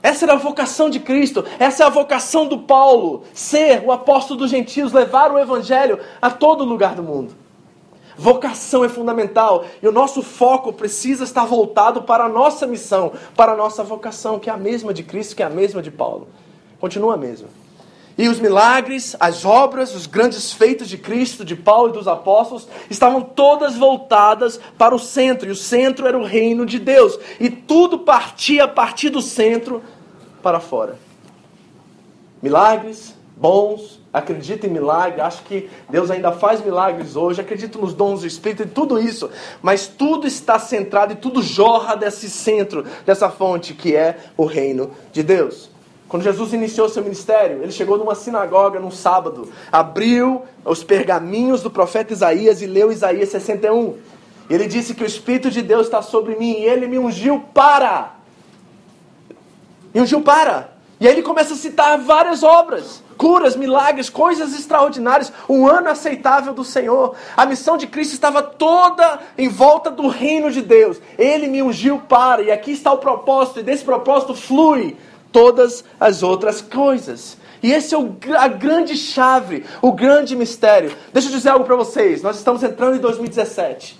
Essa 0.04 0.26
era 0.26 0.34
a 0.34 0.38
vocação 0.38 0.90
de 0.90 1.00
Cristo, 1.00 1.44
essa 1.58 1.84
é 1.84 1.86
a 1.88 1.90
vocação 1.90 2.48
do 2.48 2.60
Paulo, 2.60 3.24
ser 3.34 3.84
o 3.84 3.92
apóstolo 3.92 4.40
dos 4.42 4.52
gentios, 4.52 4.94
levar 4.94 5.32
o 5.32 5.40
evangelho 5.40 6.00
a 6.22 6.30
todo 6.30 6.64
lugar 6.64 6.96
do 6.96 7.02
mundo. 7.02 7.34
Vocação 8.18 8.84
é 8.84 8.90
fundamental 8.90 9.66
e 9.82 9.88
o 9.88 9.92
nosso 9.92 10.24
foco 10.24 10.74
precisa 10.74 11.24
estar 11.24 11.46
voltado 11.46 12.02
para 12.02 12.26
a 12.26 12.30
nossa 12.30 12.66
missão, 12.66 13.12
para 13.36 13.52
a 13.52 13.56
nossa 13.56 13.84
vocação, 13.84 14.40
que 14.40 14.50
é 14.50 14.54
a 14.54 14.58
mesma 14.58 14.94
de 14.94 15.04
Cristo, 15.04 15.36
que 15.36 15.44
é 15.44 15.46
a 15.46 15.50
mesma 15.50 15.82
de 15.82 15.92
Paulo. 15.92 16.28
Continua 16.80 17.14
a 17.14 17.18
mesma. 17.18 17.48
E 18.18 18.28
os 18.28 18.40
milagres, 18.40 19.16
as 19.20 19.46
obras, 19.46 19.94
os 19.94 20.08
grandes 20.08 20.52
feitos 20.52 20.90
de 20.90 20.98
Cristo, 20.98 21.46
de 21.46 21.56
Paulo 21.56 21.90
e 21.90 21.94
dos 21.94 22.08
apóstolos 22.08 22.68
estavam 22.90 23.22
todas 23.22 23.76
voltadas 23.78 24.60
para 24.76 24.96
o 24.96 25.00
centro, 25.00 25.48
e 25.48 25.52
o 25.52 25.56
centro 25.56 26.08
era 26.08 26.18
o 26.18 26.24
reino 26.24 26.66
de 26.66 26.80
Deus, 26.80 27.20
e 27.40 27.48
tudo 27.48 28.00
partia 28.00 28.64
a 28.64 28.68
partir 28.68 29.10
do 29.10 29.22
centro 29.22 29.84
para 30.42 30.60
fora. 30.60 30.98
Milagres, 32.42 33.14
bons, 33.36 33.97
acredito 34.18 34.66
em 34.66 34.70
milagre, 34.70 35.22
acho 35.22 35.44
que 35.44 35.70
Deus 35.90 36.12
ainda 36.12 36.32
faz 36.32 36.64
milagres 36.64 37.16
hoje, 37.16 37.42
acredito 37.42 37.80
nos 37.80 37.94
dons 37.94 38.22
do 38.22 38.28
Espírito 38.28 38.64
e 38.64 38.66
tudo 38.68 39.00
isso, 39.00 39.30
mas 39.62 39.88
tudo 39.88 40.28
está 40.28 40.60
centrado 40.60 41.14
e 41.14 41.16
tudo 41.16 41.42
jorra 41.42 41.96
desse 41.96 42.30
centro, 42.30 42.86
dessa 43.06 43.30
fonte 43.30 43.74
que 43.74 43.96
é 43.96 44.18
o 44.36 44.46
reino 44.46 44.92
de 45.12 45.24
Deus. 45.24 45.70
Quando 46.08 46.24
Jesus 46.24 46.54
iniciou 46.54 46.88
seu 46.88 47.04
ministério, 47.04 47.62
ele 47.62 47.72
chegou 47.72 47.98
numa 47.98 48.16
sinagoga 48.16 48.80
num 48.80 48.92
sábado, 48.92 49.52
abriu 49.72 50.44
os 50.64 50.84
pergaminhos 50.84 51.62
do 51.62 51.70
profeta 51.70 52.14
Isaías 52.14 52.62
e 52.62 52.66
leu 52.66 52.92
Isaías 52.92 53.30
61. 53.30 53.98
E 54.50 54.54
ele 54.54 54.68
disse 54.68 54.94
que 54.94 55.04
o 55.04 55.06
Espírito 55.06 55.52
de 55.52 55.62
Deus 55.62 55.88
está 55.88 56.02
sobre 56.02 56.36
mim 56.36 56.60
e 56.60 56.66
ele 56.66 56.88
me 56.88 56.98
ungiu 56.98 57.44
para. 57.54 58.16
Me 59.94 60.00
ungiu 60.00 60.22
para. 60.22 60.77
E 61.00 61.08
aí 61.08 61.14
ele 61.14 61.22
começa 61.22 61.54
a 61.54 61.58
citar 61.58 61.98
várias 62.00 62.44
obras 62.44 63.04
curas, 63.18 63.56
milagres, 63.56 64.10
coisas 64.10 64.54
extraordinárias, 64.54 65.34
um 65.50 65.68
ano 65.68 65.90
aceitável 65.90 66.54
do 66.54 66.64
Senhor. 66.64 67.16
A 67.36 67.46
missão 67.46 67.76
de 67.76 67.88
Cristo 67.88 68.14
estava 68.14 68.42
toda 68.42 69.20
em 69.38 69.50
volta 69.50 69.90
do 69.90 70.08
reino 70.08 70.52
de 70.52 70.62
Deus. 70.62 71.02
Ele 71.18 71.48
me 71.48 71.64
ungiu 71.64 72.00
para, 72.00 72.44
e 72.44 72.52
aqui 72.52 72.72
está 72.72 72.94
o 72.94 73.00
propósito, 73.00 73.60
e 73.60 73.64
desse 73.64 73.84
propósito 73.84 74.36
flui 74.36 74.96
todas 75.32 75.84
as 76.00 76.24
outras 76.24 76.62
coisas. 76.62 77.38
E 77.62 77.74
esse 77.74 77.96
é 77.96 77.98
o, 77.98 78.16
a 78.38 78.48
grande 78.48 78.96
chave, 78.96 79.66
o 79.82 79.92
grande 79.92 80.36
mistério. 80.36 80.96
Deixa 81.12 81.28
eu 81.28 81.32
dizer 81.32 81.50
algo 81.50 81.66
para 81.66 81.76
vocês. 81.76 82.22
Nós 82.22 82.38
estamos 82.38 82.64
entrando 82.64 82.98
em 82.98 83.00
2017. 83.00 84.00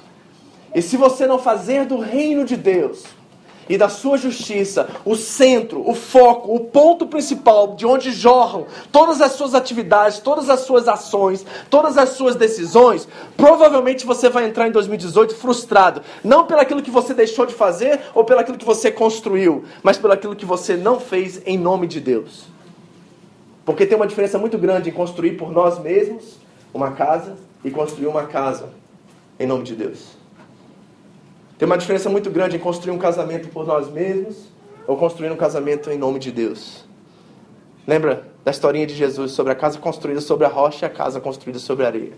E 0.76 0.82
se 0.82 0.96
você 0.96 1.26
não 1.26 1.40
fazer 1.40 1.86
do 1.86 1.98
reino 1.98 2.46
de 2.46 2.56
Deus 2.56 3.04
e 3.70 3.78
da 3.78 3.90
sua 3.90 4.18
justiça, 4.18 4.90
o 5.04 5.16
centro, 5.16 5.88
o 5.88 5.94
foco, 5.94 6.54
o 6.56 6.60
ponto 6.62 7.08
principal 7.08 7.76
de 7.76 7.86
onde 7.86 8.12
jorram 8.12 8.66
todas 8.92 9.22
as 9.22 9.34
suas 9.34 9.54
atividades, 9.54 10.20
todas 10.20 10.50
as 10.50 10.62
suas 10.62 10.88
ações, 10.88 11.46
todas 11.70 11.98
as 11.98 12.10
suas 12.10 12.36
decisões, 12.36 13.08
provavelmente 13.36 14.06
você 14.06 14.30
vai 14.30 14.46
entrar 14.46 14.68
em 14.68 14.72
2018 14.72 15.36
frustrado, 15.36 16.02
não 16.24 16.46
pelaquilo 16.46 16.82
que 16.82 16.92
você 16.92 17.14
deixou 17.14 17.46
de 17.46 17.54
fazer 17.54 18.00
ou 18.14 18.24
pelaquilo 18.24 18.58
que 18.58 18.66
você 18.66 18.92
construiu, 18.92 19.66
mas 19.84 19.98
pelaquilo 19.98 20.36
que 20.36 20.46
você 20.46 20.76
não 20.76 21.00
fez 21.00 21.42
em 21.46 21.58
nome 21.58 21.88
de 21.88 22.00
Deus. 22.00 22.46
Porque 23.66 23.86
tem 23.86 23.98
uma 23.98 24.08
diferença 24.08 24.38
muito 24.38 24.58
grande 24.58 24.90
em 24.90 24.94
construir 24.94 25.32
por 25.32 25.52
nós 25.52 25.78
mesmos 25.78 26.38
uma 26.74 26.92
casa 26.92 27.36
e 27.66 27.70
construir 27.70 28.08
uma 28.08 28.26
casa 28.26 28.70
em 29.40 29.46
nome 29.46 29.64
de 29.64 29.76
Deus. 29.76 30.17
Tem 31.58 31.66
uma 31.66 31.78
diferença 31.78 32.10
muito 32.10 32.30
grande 32.30 32.56
em 32.56 32.60
construir 32.60 32.92
um 32.92 33.00
casamento 33.00 33.50
por 33.50 33.66
nós 33.66 33.90
mesmos 33.92 34.36
ou 34.86 34.96
construir 34.96 35.32
um 35.32 35.36
casamento 35.36 35.90
em 35.90 35.98
nome 35.98 36.20
de 36.20 36.32
Deus. 36.32 36.86
Lembra 37.88 38.28
da 38.46 38.52
historinha 38.52 38.86
de 38.86 38.94
Jesus 38.94 39.32
sobre 39.32 39.52
a 39.52 39.56
casa 39.56 39.80
construída 39.80 40.22
sobre 40.22 40.46
a 40.46 40.50
rocha 40.50 40.86
e 40.86 40.88
a 40.88 40.90
casa 40.90 41.20
construída 41.20 41.58
sobre 41.58 41.86
a 41.86 41.88
areia? 41.88 42.14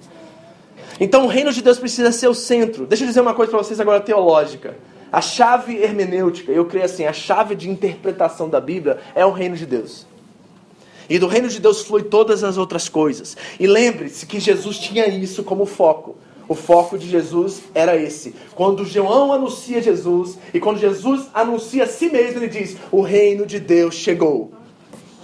Então 0.99 1.25
o 1.25 1.28
reino 1.28 1.54
de 1.54 1.62
Deus 1.62 1.80
precisa 1.80 2.12
ser 2.12 2.28
o 2.28 2.34
centro. 2.34 2.86
Deixa 2.86 3.04
eu 3.04 3.08
dizer 3.08 3.21
uma 3.21 3.34
coisa 3.34 3.52
para 3.52 3.63
vocês 3.63 3.80
agora 3.80 4.02
teológica. 4.02 4.75
A 5.12 5.21
chave 5.21 5.78
hermenêutica, 5.78 6.52
eu 6.52 6.65
creio 6.65 6.86
assim, 6.86 7.06
a 7.06 7.13
chave 7.13 7.56
de 7.56 7.69
interpretação 7.69 8.49
da 8.49 8.60
Bíblia 8.60 8.99
é 9.15 9.25
o 9.25 9.32
reino 9.32 9.56
de 9.56 9.65
Deus. 9.65 10.06
E 11.10 11.17
do 11.17 11.28
reino 11.28 11.47
de 11.47 11.60
Deus 11.60 11.82
flui 11.82 12.04
todas 12.04 12.43
as 12.43 12.58
outras 12.58 12.88
coisas. 12.88 13.36
E 13.60 13.65
lembre-se 13.65 14.25
que 14.25 14.39
Jesus 14.39 14.78
tinha 14.78 15.08
isso 15.08 15.43
como 15.43 15.65
foco. 15.65 16.17
O 16.49 16.55
foco 16.55 16.97
de 16.97 17.07
Jesus 17.07 17.62
era 17.75 17.95
esse. 17.95 18.33
Quando 18.55 18.83
João 18.83 19.31
anuncia 19.31 19.83
Jesus 19.83 20.38
e 20.51 20.59
quando 20.59 20.79
Jesus 20.79 21.27
anuncia 21.31 21.83
a 21.83 21.88
si 21.88 22.09
mesmo, 22.09 22.39
ele 22.39 22.47
diz: 22.47 22.75
O 22.91 23.01
reino 23.01 23.45
de 23.45 23.59
Deus 23.59 23.93
chegou. 23.93 24.51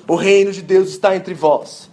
O 0.08 0.16
reino 0.16 0.52
de 0.52 0.62
Deus 0.62 0.90
está 0.90 1.16
entre 1.16 1.34
vós. 1.34 1.90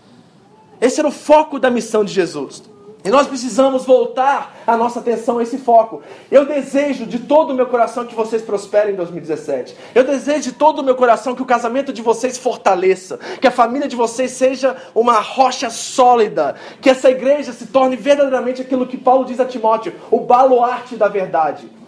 Esse 0.78 1.00
era 1.00 1.08
o 1.08 1.12
foco 1.12 1.58
da 1.58 1.70
missão 1.70 2.04
de 2.04 2.12
Jesus. 2.12 2.62
E 3.04 3.10
nós 3.10 3.26
precisamos 3.26 3.84
voltar 3.84 4.62
a 4.64 4.76
nossa 4.76 5.00
atenção 5.00 5.38
a 5.38 5.42
esse 5.42 5.58
foco. 5.58 6.02
Eu 6.30 6.46
desejo 6.46 7.04
de 7.04 7.18
todo 7.18 7.50
o 7.50 7.54
meu 7.54 7.66
coração 7.66 8.06
que 8.06 8.14
vocês 8.14 8.42
prosperem 8.42 8.92
em 8.92 8.96
2017. 8.96 9.76
Eu 9.92 10.04
desejo 10.04 10.42
de 10.42 10.52
todo 10.52 10.78
o 10.78 10.84
meu 10.84 10.94
coração 10.94 11.34
que 11.34 11.42
o 11.42 11.46
casamento 11.46 11.92
de 11.92 12.00
vocês 12.00 12.38
fortaleça, 12.38 13.18
que 13.40 13.46
a 13.48 13.50
família 13.50 13.88
de 13.88 13.96
vocês 13.96 14.30
seja 14.30 14.76
uma 14.94 15.18
rocha 15.18 15.68
sólida, 15.68 16.54
que 16.80 16.90
essa 16.90 17.10
igreja 17.10 17.52
se 17.52 17.66
torne 17.66 17.96
verdadeiramente 17.96 18.62
aquilo 18.62 18.86
que 18.86 18.96
Paulo 18.96 19.24
diz 19.24 19.40
a 19.40 19.44
Timóteo, 19.44 19.94
o 20.08 20.20
baluarte 20.20 20.94
da 20.94 21.08
verdade. 21.08 21.81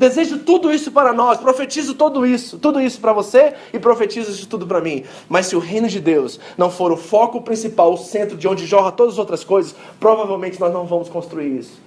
Desejo 0.00 0.38
tudo 0.38 0.72
isso 0.72 0.90
para 0.90 1.12
nós, 1.12 1.38
profetizo 1.38 1.92
tudo 1.92 2.24
isso, 2.24 2.58
tudo 2.58 2.80
isso 2.80 2.98
para 2.98 3.12
você 3.12 3.52
e 3.70 3.78
profetizo 3.78 4.30
isso 4.30 4.48
tudo 4.48 4.66
para 4.66 4.80
mim. 4.80 5.04
Mas 5.28 5.44
se 5.44 5.54
o 5.54 5.58
reino 5.58 5.88
de 5.88 6.00
Deus 6.00 6.40
não 6.56 6.70
for 6.70 6.90
o 6.90 6.96
foco 6.96 7.42
principal, 7.42 7.92
o 7.92 7.98
centro 7.98 8.34
de 8.34 8.48
onde 8.48 8.64
jorra 8.64 8.90
todas 8.90 9.12
as 9.12 9.18
outras 9.18 9.44
coisas, 9.44 9.74
provavelmente 10.00 10.58
nós 10.58 10.72
não 10.72 10.86
vamos 10.86 11.10
construir 11.10 11.54
isso. 11.54 11.78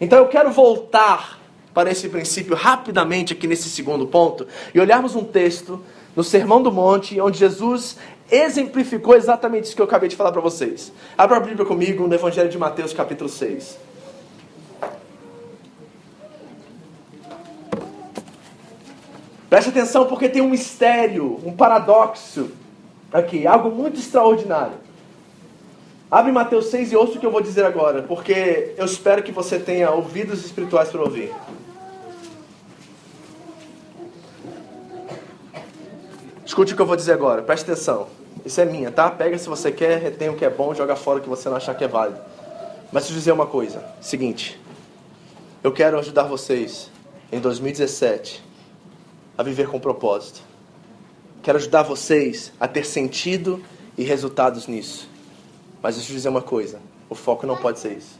Então 0.00 0.20
eu 0.20 0.28
quero 0.28 0.52
voltar 0.52 1.40
para 1.74 1.90
esse 1.90 2.08
princípio 2.08 2.54
rapidamente 2.54 3.32
aqui 3.32 3.48
nesse 3.48 3.68
segundo 3.68 4.06
ponto 4.06 4.46
e 4.72 4.78
olharmos 4.78 5.16
um 5.16 5.24
texto 5.24 5.82
no 6.14 6.22
Sermão 6.22 6.62
do 6.62 6.70
Monte, 6.70 7.20
onde 7.20 7.40
Jesus 7.40 7.96
exemplificou 8.30 9.16
exatamente 9.16 9.64
isso 9.64 9.74
que 9.74 9.82
eu 9.82 9.86
acabei 9.86 10.08
de 10.08 10.14
falar 10.14 10.30
para 10.30 10.40
vocês. 10.40 10.92
Abra 11.16 11.38
a 11.38 11.40
Bíblia 11.40 11.66
comigo 11.66 12.06
no 12.06 12.14
Evangelho 12.14 12.48
de 12.48 12.56
Mateus, 12.56 12.92
capítulo 12.92 13.28
6. 13.28 13.88
Preste 19.48 19.70
atenção 19.70 20.06
porque 20.06 20.28
tem 20.28 20.42
um 20.42 20.50
mistério, 20.50 21.40
um 21.44 21.52
paradoxo 21.52 22.50
aqui, 23.12 23.46
algo 23.46 23.70
muito 23.70 23.98
extraordinário. 23.98 24.74
Abre 26.10 26.32
Mateus 26.32 26.66
6 26.66 26.92
e 26.92 26.96
ouça 26.96 27.16
o 27.16 27.20
que 27.20 27.24
eu 27.24 27.30
vou 27.30 27.40
dizer 27.40 27.64
agora, 27.64 28.02
porque 28.02 28.74
eu 28.76 28.84
espero 28.84 29.22
que 29.22 29.32
você 29.32 29.58
tenha 29.58 29.90
ouvidos 29.90 30.44
espirituais 30.44 30.90
para 30.90 31.00
ouvir. 31.00 31.32
Escute 36.44 36.72
o 36.72 36.76
que 36.76 36.82
eu 36.82 36.86
vou 36.86 36.96
dizer 36.96 37.12
agora, 37.12 37.42
preste 37.42 37.70
atenção. 37.70 38.06
Isso 38.44 38.60
é 38.60 38.64
minha, 38.64 38.90
tá? 38.90 39.10
Pega 39.10 39.36
se 39.38 39.48
você 39.48 39.72
quer, 39.72 39.98
retém 39.98 40.28
o 40.28 40.36
que 40.36 40.44
é 40.44 40.50
bom, 40.50 40.74
joga 40.74 40.96
fora 40.96 41.18
o 41.18 41.22
que 41.22 41.28
você 41.28 41.48
não 41.48 41.56
achar 41.56 41.74
que 41.74 41.84
é 41.84 41.88
válido. 41.88 42.20
Mas 42.92 43.08
eu 43.08 43.14
dizer 43.14 43.32
uma 43.32 43.46
coisa: 43.46 43.84
seguinte, 44.00 44.58
eu 45.62 45.72
quero 45.72 45.98
ajudar 45.98 46.24
vocês 46.24 46.90
em 47.30 47.38
2017 47.40 48.47
a 49.38 49.42
viver 49.44 49.68
com 49.68 49.78
propósito. 49.78 50.42
Quero 51.42 51.56
ajudar 51.56 51.84
vocês 51.84 52.52
a 52.58 52.66
ter 52.66 52.84
sentido 52.84 53.62
e 53.96 54.02
resultados 54.02 54.66
nisso. 54.66 55.08
Mas 55.80 55.94
deixa 55.94 56.10
eu 56.10 56.16
dizer 56.16 56.28
uma 56.28 56.42
coisa: 56.42 56.80
o 57.08 57.14
foco 57.14 57.46
não 57.46 57.56
pode 57.56 57.78
ser 57.78 57.96
isso. 57.96 58.18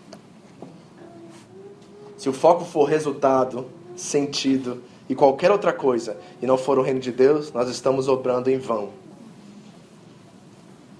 Se 2.16 2.28
o 2.28 2.33
foco 2.33 2.64
for 2.64 2.85
resultado, 2.85 3.66
sentido 3.96 4.83
e 5.09 5.14
qualquer 5.14 5.50
outra 5.50 5.72
coisa, 5.72 6.16
e 6.40 6.46
não 6.46 6.57
for 6.57 6.78
o 6.78 6.83
reino 6.83 7.00
de 7.00 7.11
Deus, 7.11 7.52
nós 7.52 7.68
estamos 7.68 8.07
obrando 8.09 8.48
em 8.48 8.59
vão. 8.59 8.90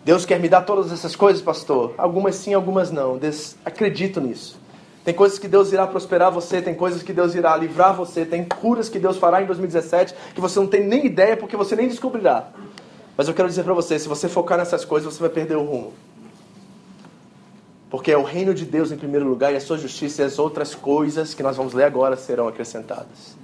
Deus 0.05 0.25
quer 0.25 0.41
me 0.41 0.49
dar 0.49 0.63
todas 0.63 0.91
essas 0.91 1.15
coisas, 1.15 1.43
pastor? 1.43 1.95
Algumas 1.99 2.35
sim, 2.37 2.55
algumas 2.55 2.91
não. 2.91 3.21
Acredito 3.65 4.21
nisso. 4.21 4.59
Tem 5.09 5.15
coisas 5.15 5.39
que 5.39 5.49
Deus 5.49 5.73
irá 5.73 5.87
prosperar 5.87 6.31
você, 6.31 6.61
tem 6.61 6.75
coisas 6.75 7.03
que 7.03 7.15
Deus 7.15 7.35
irá 7.35 7.57
livrar 7.57 7.95
você, 7.95 8.27
tem 8.27 8.45
curas 8.45 8.91
que 8.91 8.99
Deus 8.99 9.17
fará 9.17 9.43
em 9.43 9.47
2017 9.47 10.15
que 10.35 10.39
você 10.39 10.61
não 10.61 10.67
tem 10.67 10.85
nem 10.87 11.07
ideia 11.07 11.35
porque 11.35 11.57
você 11.57 11.75
nem 11.75 11.89
descobrirá. 11.89 12.51
Mas 13.17 13.27
eu 13.27 13.33
quero 13.33 13.49
dizer 13.49 13.65
para 13.65 13.73
você, 13.73 13.99
se 13.99 14.07
você 14.07 14.29
focar 14.29 14.59
nessas 14.59 14.85
coisas, 14.85 15.15
você 15.15 15.21
vai 15.21 15.31
perder 15.31 15.57
o 15.57 15.65
rumo. 15.65 15.95
Porque 17.89 18.13
é 18.13 18.19
o 18.19 18.23
reino 18.23 18.53
de 18.53 18.67
Deus 18.67 18.93
em 18.93 18.99
primeiro 18.99 19.27
lugar 19.27 19.51
e 19.51 19.57
a 19.57 19.63
sua 19.63 19.79
justiça 19.79 20.21
e 20.21 20.27
as 20.27 20.39
outras 20.39 20.75
coisas 20.75 21.33
que 21.33 21.43
nós 21.43 21.57
vamos 21.57 21.73
ler 21.73 21.85
agora 21.85 22.15
serão 22.15 22.47
acrescentadas. 22.47 23.35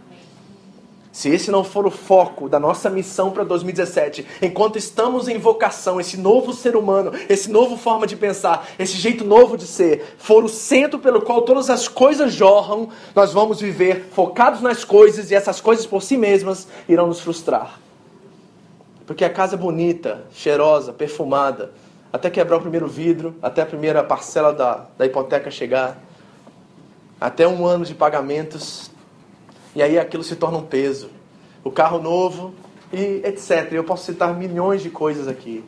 Se 1.14 1.29
esse 1.29 1.48
não 1.48 1.62
for 1.62 1.87
o 1.87 1.92
foco 1.92 2.48
da 2.48 2.59
nossa 2.59 2.90
missão 2.90 3.31
para 3.31 3.44
2017, 3.44 4.27
enquanto 4.42 4.77
estamos 4.77 5.29
em 5.29 5.38
vocação, 5.38 6.00
esse 6.00 6.16
novo 6.16 6.53
ser 6.53 6.74
humano, 6.74 7.12
esse 7.29 7.48
novo 7.48 7.77
forma 7.77 8.05
de 8.05 8.16
pensar, 8.16 8.66
esse 8.81 8.96
jeito 8.96 9.24
novo 9.24 9.57
de 9.57 9.64
ser, 9.64 10.16
for 10.18 10.42
o 10.42 10.48
centro 10.48 10.98
pelo 10.98 11.22
qual 11.22 11.42
todas 11.42 11.70
as 11.70 11.87
coisas 11.87 12.33
jorram, 12.33 12.88
nós 13.14 13.33
vamos 13.33 13.61
viver 13.61 14.09
focados 14.11 14.61
nas 14.61 14.83
coisas 14.83 15.31
e 15.31 15.37
essas 15.37 15.61
coisas 15.61 15.87
por 15.87 16.03
si 16.03 16.16
mesmas 16.16 16.66
irão 16.88 17.07
nos 17.07 17.20
frustrar. 17.20 17.79
Porque 19.07 19.24
a 19.24 19.31
casa 19.31 19.55
é 19.55 19.59
bonita, 19.59 20.24
cheirosa, 20.33 20.92
perfumada, 20.92 21.70
até 22.12 22.29
quebrar 22.29 22.57
o 22.57 22.61
primeiro 22.61 22.88
vidro, 22.88 23.37
até 23.40 23.62
a 23.62 23.66
primeira 23.66 24.03
parcela 24.03 24.53
da, 24.53 24.87
da 24.98 25.07
hipoteca 25.07 25.48
chegar, 25.48 25.96
até 27.20 27.46
um 27.46 27.64
ano 27.64 27.85
de 27.85 27.94
pagamentos, 27.94 28.90
e 29.74 29.82
aí 29.82 29.98
aquilo 29.98 30.22
se 30.22 30.37
torna 30.37 30.58
um 30.58 30.62
peso. 30.62 31.10
O 31.62 31.70
carro 31.70 31.98
novo 31.98 32.54
e 32.92 33.22
etc. 33.24 33.72
Eu 33.72 33.84
posso 33.84 34.04
citar 34.04 34.34
milhões 34.34 34.82
de 34.82 34.90
coisas 34.90 35.26
aqui. 35.26 35.64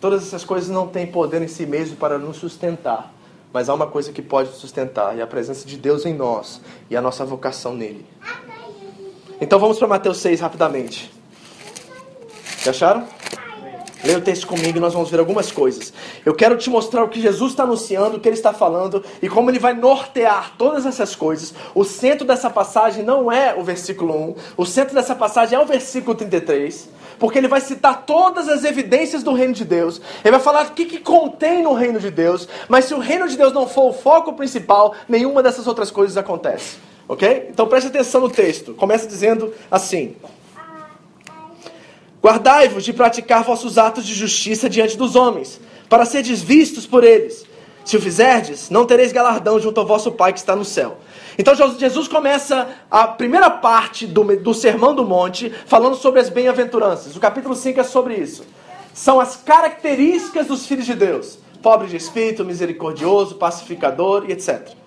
Todas 0.00 0.22
essas 0.22 0.44
coisas 0.44 0.68
não 0.68 0.86
têm 0.86 1.06
poder 1.06 1.42
em 1.42 1.48
si 1.48 1.64
mesmo 1.64 1.96
para 1.96 2.18
nos 2.18 2.36
sustentar. 2.36 3.12
Mas 3.52 3.68
há 3.68 3.74
uma 3.74 3.86
coisa 3.86 4.12
que 4.12 4.22
pode 4.22 4.52
sustentar, 4.54 5.14
e 5.16 5.20
é 5.20 5.22
a 5.22 5.26
presença 5.26 5.66
de 5.66 5.76
Deus 5.76 6.06
em 6.06 6.14
nós 6.14 6.60
e 6.88 6.96
a 6.96 7.02
nossa 7.02 7.24
vocação 7.24 7.74
nele. 7.74 8.06
Então 9.40 9.58
vamos 9.58 9.78
para 9.78 9.86
Mateus 9.86 10.18
6 10.18 10.40
rapidamente. 10.40 11.12
Já 12.62 12.70
acharam? 12.70 13.06
Leia 14.04 14.18
o 14.18 14.20
texto 14.20 14.48
comigo 14.48 14.78
e 14.78 14.80
nós 14.80 14.92
vamos 14.92 15.10
ver 15.10 15.20
algumas 15.20 15.52
coisas. 15.52 15.92
Eu 16.26 16.34
quero 16.34 16.56
te 16.56 16.68
mostrar 16.68 17.04
o 17.04 17.08
que 17.08 17.20
Jesus 17.20 17.52
está 17.52 17.62
anunciando, 17.62 18.16
o 18.16 18.20
que 18.20 18.28
ele 18.28 18.36
está 18.36 18.52
falando 18.52 19.04
e 19.22 19.28
como 19.28 19.48
ele 19.48 19.60
vai 19.60 19.74
nortear 19.74 20.54
todas 20.58 20.84
essas 20.86 21.14
coisas. 21.14 21.54
O 21.72 21.84
centro 21.84 22.26
dessa 22.26 22.50
passagem 22.50 23.04
não 23.04 23.30
é 23.30 23.54
o 23.54 23.62
versículo 23.62 24.12
1, 24.30 24.34
o 24.56 24.66
centro 24.66 24.94
dessa 24.94 25.14
passagem 25.14 25.56
é 25.56 25.62
o 25.62 25.66
versículo 25.66 26.16
33, 26.16 26.88
porque 27.16 27.38
ele 27.38 27.46
vai 27.46 27.60
citar 27.60 28.04
todas 28.04 28.48
as 28.48 28.64
evidências 28.64 29.22
do 29.22 29.32
reino 29.32 29.54
de 29.54 29.64
Deus. 29.64 30.00
Ele 30.24 30.32
vai 30.32 30.40
falar 30.40 30.66
o 30.66 30.70
que, 30.72 30.84
que 30.84 30.98
contém 30.98 31.62
no 31.62 31.72
reino 31.72 32.00
de 32.00 32.10
Deus, 32.10 32.48
mas 32.68 32.86
se 32.86 32.94
o 32.94 32.98
reino 32.98 33.28
de 33.28 33.36
Deus 33.36 33.52
não 33.52 33.68
for 33.68 33.90
o 33.90 33.92
foco 33.92 34.32
principal, 34.32 34.96
nenhuma 35.08 35.44
dessas 35.44 35.68
outras 35.68 35.92
coisas 35.92 36.16
acontece. 36.16 36.76
Ok? 37.06 37.48
Então 37.50 37.68
preste 37.68 37.86
atenção 37.86 38.20
no 38.20 38.30
texto. 38.30 38.74
Começa 38.74 39.06
dizendo 39.06 39.52
assim. 39.70 40.16
Guardai-vos 42.22 42.84
de 42.84 42.92
praticar 42.92 43.42
vossos 43.42 43.78
atos 43.78 44.06
de 44.06 44.14
justiça 44.14 44.70
diante 44.70 44.96
dos 44.96 45.16
homens, 45.16 45.60
para 45.88 46.04
serdes 46.04 46.40
vistos 46.40 46.86
por 46.86 47.02
eles. 47.02 47.44
Se 47.84 47.96
o 47.96 48.00
fizerdes, 48.00 48.70
não 48.70 48.86
tereis 48.86 49.10
galardão 49.10 49.58
junto 49.58 49.80
ao 49.80 49.86
vosso 49.86 50.12
Pai 50.12 50.32
que 50.32 50.38
está 50.38 50.54
no 50.54 50.64
céu. 50.64 50.98
Então 51.36 51.52
Jesus 51.54 52.06
começa 52.06 52.68
a 52.88 53.08
primeira 53.08 53.50
parte 53.50 54.06
do, 54.06 54.22
do 54.36 54.54
Sermão 54.54 54.94
do 54.94 55.04
Monte 55.04 55.52
falando 55.66 55.96
sobre 55.96 56.20
as 56.20 56.28
bem-aventuranças. 56.28 57.16
O 57.16 57.20
capítulo 57.20 57.56
5 57.56 57.80
é 57.80 57.84
sobre 57.84 58.14
isso. 58.14 58.44
São 58.94 59.18
as 59.18 59.34
características 59.34 60.46
dos 60.46 60.64
filhos 60.64 60.86
de 60.86 60.94
Deus: 60.94 61.38
pobre 61.60 61.88
de 61.88 61.96
espírito, 61.96 62.44
misericordioso, 62.44 63.34
pacificador 63.34 64.26
e 64.28 64.32
etc. 64.32 64.81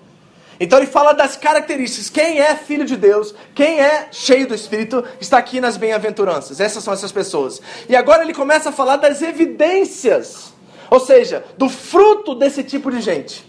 Então 0.59 0.79
ele 0.79 0.87
fala 0.87 1.13
das 1.13 1.35
características. 1.35 2.09
Quem 2.09 2.39
é 2.39 2.55
filho 2.55 2.85
de 2.85 2.95
Deus, 2.95 3.33
quem 3.53 3.79
é 3.79 4.07
cheio 4.11 4.47
do 4.47 4.55
Espírito, 4.55 5.03
está 5.19 5.37
aqui 5.37 5.59
nas 5.59 5.77
bem-aventuranças. 5.77 6.59
Essas 6.59 6.83
são 6.83 6.93
essas 6.93 7.11
pessoas. 7.11 7.61
E 7.89 7.95
agora 7.95 8.23
ele 8.23 8.33
começa 8.33 8.69
a 8.69 8.71
falar 8.71 8.97
das 8.97 9.21
evidências, 9.21 10.53
ou 10.89 10.99
seja, 10.99 11.43
do 11.57 11.69
fruto 11.69 12.35
desse 12.35 12.63
tipo 12.63 12.89
de 12.89 13.01
gente. 13.01 13.45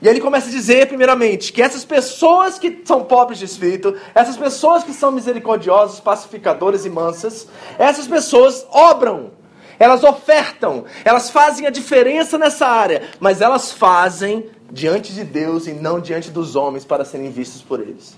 E 0.00 0.08
ele 0.08 0.20
começa 0.20 0.48
a 0.48 0.50
dizer, 0.50 0.88
primeiramente, 0.88 1.52
que 1.52 1.62
essas 1.62 1.84
pessoas 1.84 2.58
que 2.58 2.82
são 2.84 3.04
pobres 3.04 3.38
de 3.38 3.46
espírito, 3.46 3.96
essas 4.14 4.36
pessoas 4.36 4.84
que 4.84 4.92
são 4.92 5.10
misericordiosas, 5.10 6.00
pacificadoras 6.00 6.84
e 6.84 6.90
mansas, 6.90 7.48
essas 7.78 8.06
pessoas 8.06 8.66
obram, 8.70 9.30
elas 9.78 10.04
ofertam, 10.04 10.84
elas 11.04 11.30
fazem 11.30 11.66
a 11.66 11.70
diferença 11.70 12.36
nessa 12.36 12.66
área, 12.66 13.02
mas 13.20 13.40
elas 13.40 13.72
fazem 13.72 14.50
diante 14.70 15.12
de 15.12 15.24
Deus 15.24 15.66
e 15.66 15.72
não 15.72 16.00
diante 16.00 16.30
dos 16.30 16.56
homens 16.56 16.84
para 16.84 17.04
serem 17.04 17.30
vistos 17.30 17.62
por 17.62 17.80
eles. 17.80 18.16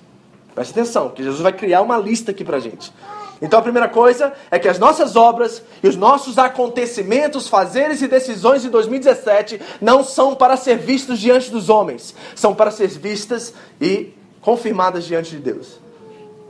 Preste 0.55 0.71
atenção, 0.73 1.11
que 1.11 1.23
Jesus 1.23 1.41
vai 1.41 1.53
criar 1.53 1.83
uma 1.83 1.99
lista 1.99 2.31
aqui 2.31 2.45
pra 2.45 2.59
gente. 2.59 2.93
Então 3.41 3.61
a 3.61 3.63
primeira 3.63 3.89
coisa 3.89 4.33
é 4.51 4.59
que 4.59 4.69
as 4.69 4.79
nossas 4.79 5.15
obras 5.15 5.63
e 5.83 5.87
os 5.87 5.95
nossos 5.95 6.39
acontecimentos, 6.39 7.49
fazeres 7.49 8.03
e 8.03 8.09
decisões 8.09 8.63
de 8.63 8.69
2017 8.69 9.61
não 9.81 10.03
são 10.03 10.35
para 10.35 10.57
ser 10.57 10.77
vistos 10.77 11.21
diante 11.21 11.51
dos 11.51 11.69
homens, 11.69 12.15
são 12.35 12.55
para 12.55 12.71
ser 12.71 12.89
vistas 12.89 13.55
e 13.81 14.13
confirmadas 14.41 15.05
diante 15.05 15.31
de 15.31 15.39
Deus. 15.39 15.79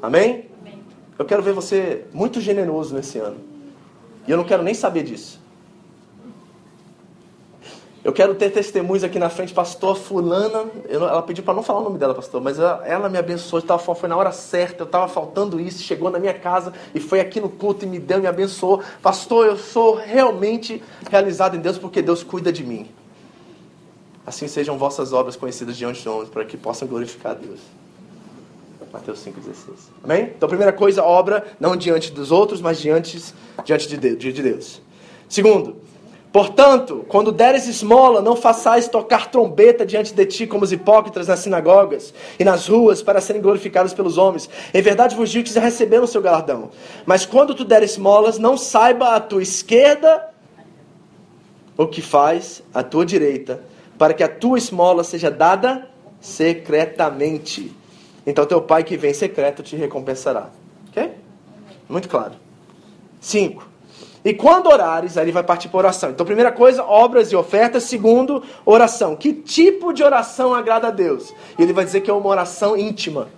Amém? 0.01 0.49
Eu 1.19 1.25
quero 1.25 1.43
ver 1.43 1.53
você 1.53 2.05
muito 2.13 2.41
generoso 2.41 2.95
nesse 2.95 3.19
ano. 3.19 3.39
E 4.27 4.31
eu 4.31 4.37
não 4.37 4.45
quero 4.45 4.63
nem 4.63 4.73
saber 4.73 5.03
disso. 5.03 5.41
Eu 8.09 8.13
quero 8.15 8.35
ter 8.35 8.49
testemunhos 8.49 9.05
aqui 9.05 9.19
na 9.19 9.29
frente, 9.29 9.53
pastor 9.53 9.95
fulana, 9.95 10.65
eu, 10.89 11.07
ela 11.07 11.21
pediu 11.21 11.45
para 11.45 11.53
não 11.53 11.63
falar 11.63 11.81
o 11.81 11.85
nome 11.85 11.99
dela, 11.99 12.15
pastor, 12.15 12.41
mas 12.41 12.59
ela, 12.59 12.83
ela 12.87 13.07
me 13.07 13.19
abençoou, 13.19 13.61
tava, 13.61 13.95
foi 13.95 14.09
na 14.09 14.17
hora 14.17 14.33
certa, 14.33 14.85
eu 14.85 14.87
estava 14.87 15.07
faltando 15.09 15.61
isso, 15.61 15.83
chegou 15.83 16.11
na 16.11 16.19
minha 16.19 16.33
casa 16.33 16.73
e 16.95 17.01
foi 17.01 17.21
aqui 17.21 17.39
no 17.39 17.51
culto 17.51 17.85
e 17.85 17.87
me 17.87 17.99
deu, 17.99 18.19
me 18.19 18.27
abençoou. 18.27 18.83
Pastor, 19.03 19.45
eu 19.45 19.59
sou 19.59 19.95
realmente 19.95 20.83
realizado 21.11 21.55
em 21.55 21.61
Deus 21.61 21.77
porque 21.77 22.01
Deus 22.01 22.23
cuida 22.23 22.51
de 22.51 22.65
mim. 22.65 22.89
Assim 24.27 24.49
sejam 24.49 24.79
vossas 24.79 25.13
obras 25.13 25.37
conhecidas 25.37 25.77
diante 25.77 26.01
de 26.01 26.09
homens, 26.09 26.31
para 26.31 26.47
que 26.47 26.57
possam 26.57 26.89
glorificar 26.89 27.33
a 27.33 27.35
Deus. 27.35 27.61
Mateus 28.91 29.23
5,16. 29.23 29.35
Amém? 30.03 30.33
Então, 30.35 30.49
primeira 30.49 30.73
coisa, 30.73 31.05
obra 31.05 31.47
não 31.61 31.77
diante 31.77 32.11
dos 32.11 32.33
outros, 32.33 32.63
mas 32.63 32.81
diante, 32.81 33.23
diante 33.67 33.87
de 33.87 34.43
Deus. 34.43 34.81
Segundo, 35.29 35.77
Portanto, 36.39 37.05
quando 37.09 37.33
deres 37.33 37.67
esmola, 37.67 38.23
não 38.23 38.37
façais 38.37 38.87
tocar 38.87 39.29
trombeta 39.29 39.85
diante 39.85 40.15
de 40.15 40.25
ti, 40.25 40.47
como 40.47 40.63
os 40.63 40.71
hipócritas 40.71 41.27
nas 41.27 41.41
sinagogas 41.41 42.15
e 42.39 42.45
nas 42.45 42.69
ruas, 42.69 43.03
para 43.03 43.21
serem 43.21 43.43
glorificados 43.43 43.93
pelos 43.93 44.17
homens. 44.17 44.49
Em 44.73 44.81
verdade 44.81 45.17
vos 45.17 45.31
digo 45.31 45.49
que 45.49 45.53
já 45.53 45.61
receberam 45.61 46.05
o 46.05 46.07
seu 46.07 46.23
galardão. 46.23 46.71
Mas 47.05 47.27
quando 47.27 47.57
tu 47.57 47.65
deres 47.65 47.91
esmolas, 47.91 48.39
não 48.39 48.57
saiba 48.57 49.17
a 49.17 49.21
tua 49.21 49.43
esquerda 49.43 50.31
o 51.77 51.89
que 51.89 52.01
faz 52.01 52.63
a 52.73 52.85
tua 52.85 53.05
direita, 53.05 53.61
para 53.99 54.15
que 54.15 54.23
a 54.23 54.29
tua 54.29 54.59
esmola 54.59 55.03
seja 55.03 55.33
dada 55.33 55.91
secretamente. 56.21 57.75
Então 58.25 58.47
teu 58.47 58.63
pai 58.63 58.85
que 58.85 58.97
vem 58.97 59.13
secreto 59.13 59.61
te 59.61 59.75
recompensará. 59.75 60.51
Ok? 60.89 61.15
Muito 61.89 62.09
claro. 62.09 62.35
5. 63.21 63.68
E 64.29 64.35
quando 64.35 64.67
orares, 64.67 65.17
aí 65.17 65.25
ele 65.25 65.33
vai 65.33 65.43
partir 65.43 65.71
para 65.71 65.79
oração. 65.79 66.11
Então, 66.11 66.27
primeira 66.27 66.53
coisa, 66.53 66.85
obras 66.85 67.33
e 67.33 67.35
ofertas. 67.35 67.85
Segundo, 67.85 68.43
oração. 68.63 69.17
Que 69.17 69.33
tipo 69.33 69.91
de 69.91 70.03
oração 70.03 70.53
agrada 70.53 70.89
a 70.89 70.91
Deus? 70.91 71.35
E 71.59 71.63
ele 71.63 71.73
vai 71.73 71.83
dizer 71.83 72.03
que 72.03 72.11
é 72.11 72.13
uma 72.13 72.29
oração 72.29 72.77
íntima. 72.77 73.29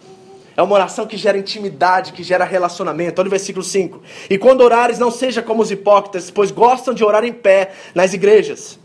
É 0.56 0.60
uma 0.60 0.74
oração 0.74 1.06
que 1.06 1.16
gera 1.16 1.38
intimidade, 1.38 2.12
que 2.12 2.24
gera 2.24 2.44
relacionamento. 2.44 3.20
Olha 3.20 3.28
o 3.28 3.30
versículo 3.30 3.64
5. 3.64 4.02
E 4.28 4.36
quando 4.36 4.62
orares, 4.62 4.98
não 4.98 5.12
seja 5.12 5.40
como 5.40 5.62
os 5.62 5.70
hipócritas, 5.70 6.28
pois 6.28 6.50
gostam 6.50 6.92
de 6.92 7.04
orar 7.04 7.22
em 7.22 7.32
pé 7.32 7.70
nas 7.94 8.12
igrejas, 8.12 8.76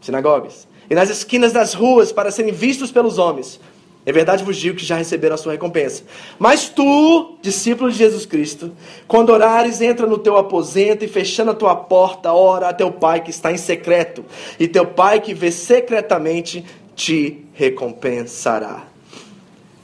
sinagogas, 0.00 0.68
e 0.88 0.94
nas 0.94 1.10
esquinas 1.10 1.52
das 1.52 1.74
ruas, 1.74 2.12
para 2.12 2.30
serem 2.30 2.52
vistos 2.52 2.92
pelos 2.92 3.18
homens. 3.18 3.58
É 4.04 4.10
verdade 4.10 4.42
vos 4.42 4.56
digo 4.56 4.76
que 4.76 4.84
já 4.84 4.96
receberam 4.96 5.34
a 5.34 5.38
sua 5.38 5.52
recompensa. 5.52 6.02
Mas 6.38 6.68
tu, 6.68 7.36
discípulo 7.40 7.90
de 7.90 7.98
Jesus 7.98 8.26
Cristo, 8.26 8.72
quando 9.06 9.30
orares, 9.30 9.80
entra 9.80 10.06
no 10.06 10.18
teu 10.18 10.36
aposento 10.36 11.04
e 11.04 11.08
fechando 11.08 11.52
a 11.52 11.54
tua 11.54 11.76
porta, 11.76 12.32
ora 12.32 12.68
a 12.68 12.74
teu 12.74 12.90
pai 12.90 13.20
que 13.20 13.30
está 13.30 13.52
em 13.52 13.56
secreto, 13.56 14.24
e 14.58 14.66
teu 14.66 14.86
pai 14.86 15.20
que 15.20 15.32
vê 15.32 15.52
secretamente 15.52 16.64
te 16.96 17.44
recompensará. 17.54 18.84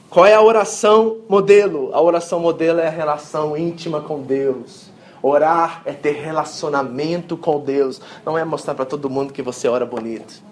Qual 0.09 0.25
é 0.25 0.33
a 0.33 0.41
oração 0.41 1.19
modelo? 1.29 1.91
A 1.93 2.01
oração 2.01 2.39
modelo 2.39 2.79
é 2.79 2.87
a 2.87 2.91
relação 2.91 3.55
íntima 3.55 4.01
com 4.01 4.21
Deus. 4.21 4.89
Orar 5.21 5.81
é 5.85 5.93
ter 5.93 6.13
relacionamento 6.13 7.37
com 7.37 7.59
Deus, 7.59 8.01
não 8.25 8.37
é 8.37 8.43
mostrar 8.43 8.73
para 8.73 8.85
todo 8.85 9.09
mundo 9.09 9.31
que 9.31 9.41
você 9.41 9.67
ora 9.67 9.85
bonito. 9.85 10.48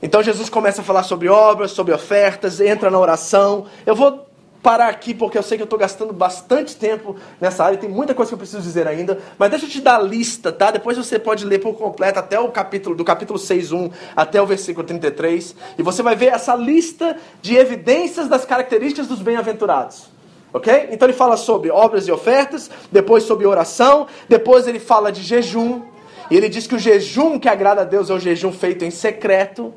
Então 0.00 0.22
Jesus 0.22 0.48
começa 0.48 0.80
a 0.80 0.84
falar 0.84 1.02
sobre 1.02 1.28
obras, 1.28 1.72
sobre 1.72 1.92
ofertas, 1.92 2.60
entra 2.60 2.90
na 2.90 2.98
oração. 2.98 3.66
Eu 3.84 3.96
vou 3.96 4.28
parar 4.62 4.88
aqui 4.88 5.12
porque 5.12 5.36
eu 5.36 5.42
sei 5.42 5.56
que 5.56 5.62
eu 5.62 5.66
estou 5.66 5.78
gastando 5.78 6.12
bastante 6.12 6.76
tempo 6.76 7.16
nessa 7.40 7.64
área, 7.64 7.78
tem 7.78 7.88
muita 7.88 8.14
coisa 8.14 8.30
que 8.30 8.34
eu 8.34 8.38
preciso 8.38 8.62
dizer 8.62 8.86
ainda, 8.86 9.18
mas 9.38 9.50
deixa 9.50 9.66
eu 9.66 9.70
te 9.70 9.80
dar 9.80 9.96
a 9.96 10.02
lista, 10.02 10.52
tá? 10.52 10.70
Depois 10.70 10.96
você 10.96 11.18
pode 11.18 11.44
ler 11.44 11.60
por 11.60 11.74
completo 11.74 12.18
até 12.18 12.38
o 12.38 12.48
capítulo, 12.48 12.94
do 12.96 13.04
capítulo 13.04 13.38
6.1 13.38 13.92
até 14.16 14.42
o 14.42 14.46
versículo 14.46 14.86
33, 14.86 15.54
e 15.78 15.82
você 15.82 16.02
vai 16.02 16.16
ver 16.16 16.26
essa 16.26 16.54
lista 16.54 17.16
de 17.40 17.56
evidências 17.56 18.28
das 18.28 18.44
características 18.44 19.06
dos 19.06 19.22
bem-aventurados. 19.22 20.10
Ok? 20.52 20.88
Então 20.90 21.06
ele 21.06 21.16
fala 21.16 21.36
sobre 21.36 21.70
obras 21.70 22.08
e 22.08 22.12
ofertas, 22.12 22.70
depois 22.90 23.24
sobre 23.24 23.46
oração, 23.46 24.06
depois 24.28 24.66
ele 24.66 24.80
fala 24.80 25.12
de 25.12 25.22
jejum, 25.22 25.82
e 26.30 26.36
ele 26.36 26.48
diz 26.48 26.66
que 26.66 26.74
o 26.74 26.78
jejum 26.78 27.38
que 27.38 27.48
agrada 27.48 27.82
a 27.82 27.84
Deus 27.84 28.10
é 28.10 28.14
o 28.14 28.18
jejum 28.18 28.52
feito 28.52 28.84
em 28.84 28.90
secreto. 28.90 29.72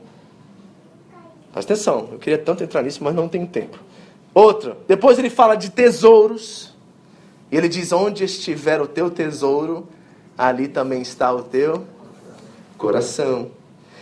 Presta 1.52 1.74
atenção, 1.74 2.10
eu 2.12 2.20
queria 2.20 2.38
tanto 2.38 2.64
entrar 2.64 2.82
nisso, 2.82 3.04
mas 3.04 3.14
não 3.14 3.28
tenho 3.28 3.46
tempo. 3.46 3.78
Outro, 4.34 4.78
depois 4.88 5.20
ele 5.20 5.30
fala 5.30 5.56
de 5.56 5.70
tesouros. 5.70 6.74
E 7.52 7.58
ele 7.58 7.68
diz: 7.68 7.92
Onde 7.92 8.24
estiver 8.24 8.82
o 8.82 8.88
teu 8.88 9.10
tesouro, 9.10 9.88
ali 10.38 10.68
também 10.68 11.02
está 11.02 11.32
o 11.34 11.44
teu 11.44 11.86
coração. 12.78 13.52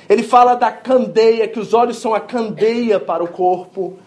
Ele 0.08 0.24
fala 0.24 0.56
da 0.56 0.72
candeia, 0.72 1.48
que 1.48 1.60
os 1.60 1.74
olhos 1.74 1.98
são 1.98 2.14
a 2.14 2.20
candeia 2.20 3.00
para 3.00 3.24
o 3.24 3.28
corpo. 3.28 3.98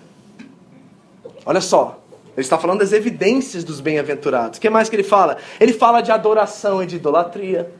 Olha 1.45 1.61
só, 1.61 2.01
ele 2.34 2.40
está 2.40 2.57
falando 2.59 2.78
das 2.78 2.93
evidências 2.93 3.62
dos 3.62 3.80
bem-aventurados. 3.80 4.59
O 4.59 4.61
que 4.61 4.70
mais 4.70 4.88
que 4.88 4.97
ele 4.97 5.03
fala? 5.03 5.36
Ele 5.61 5.72
fala 5.72 6.01
de 6.01 6.11
adoração 6.11 6.82
e 6.82 6.86
de 6.86 6.97
idolatria. 6.97 7.72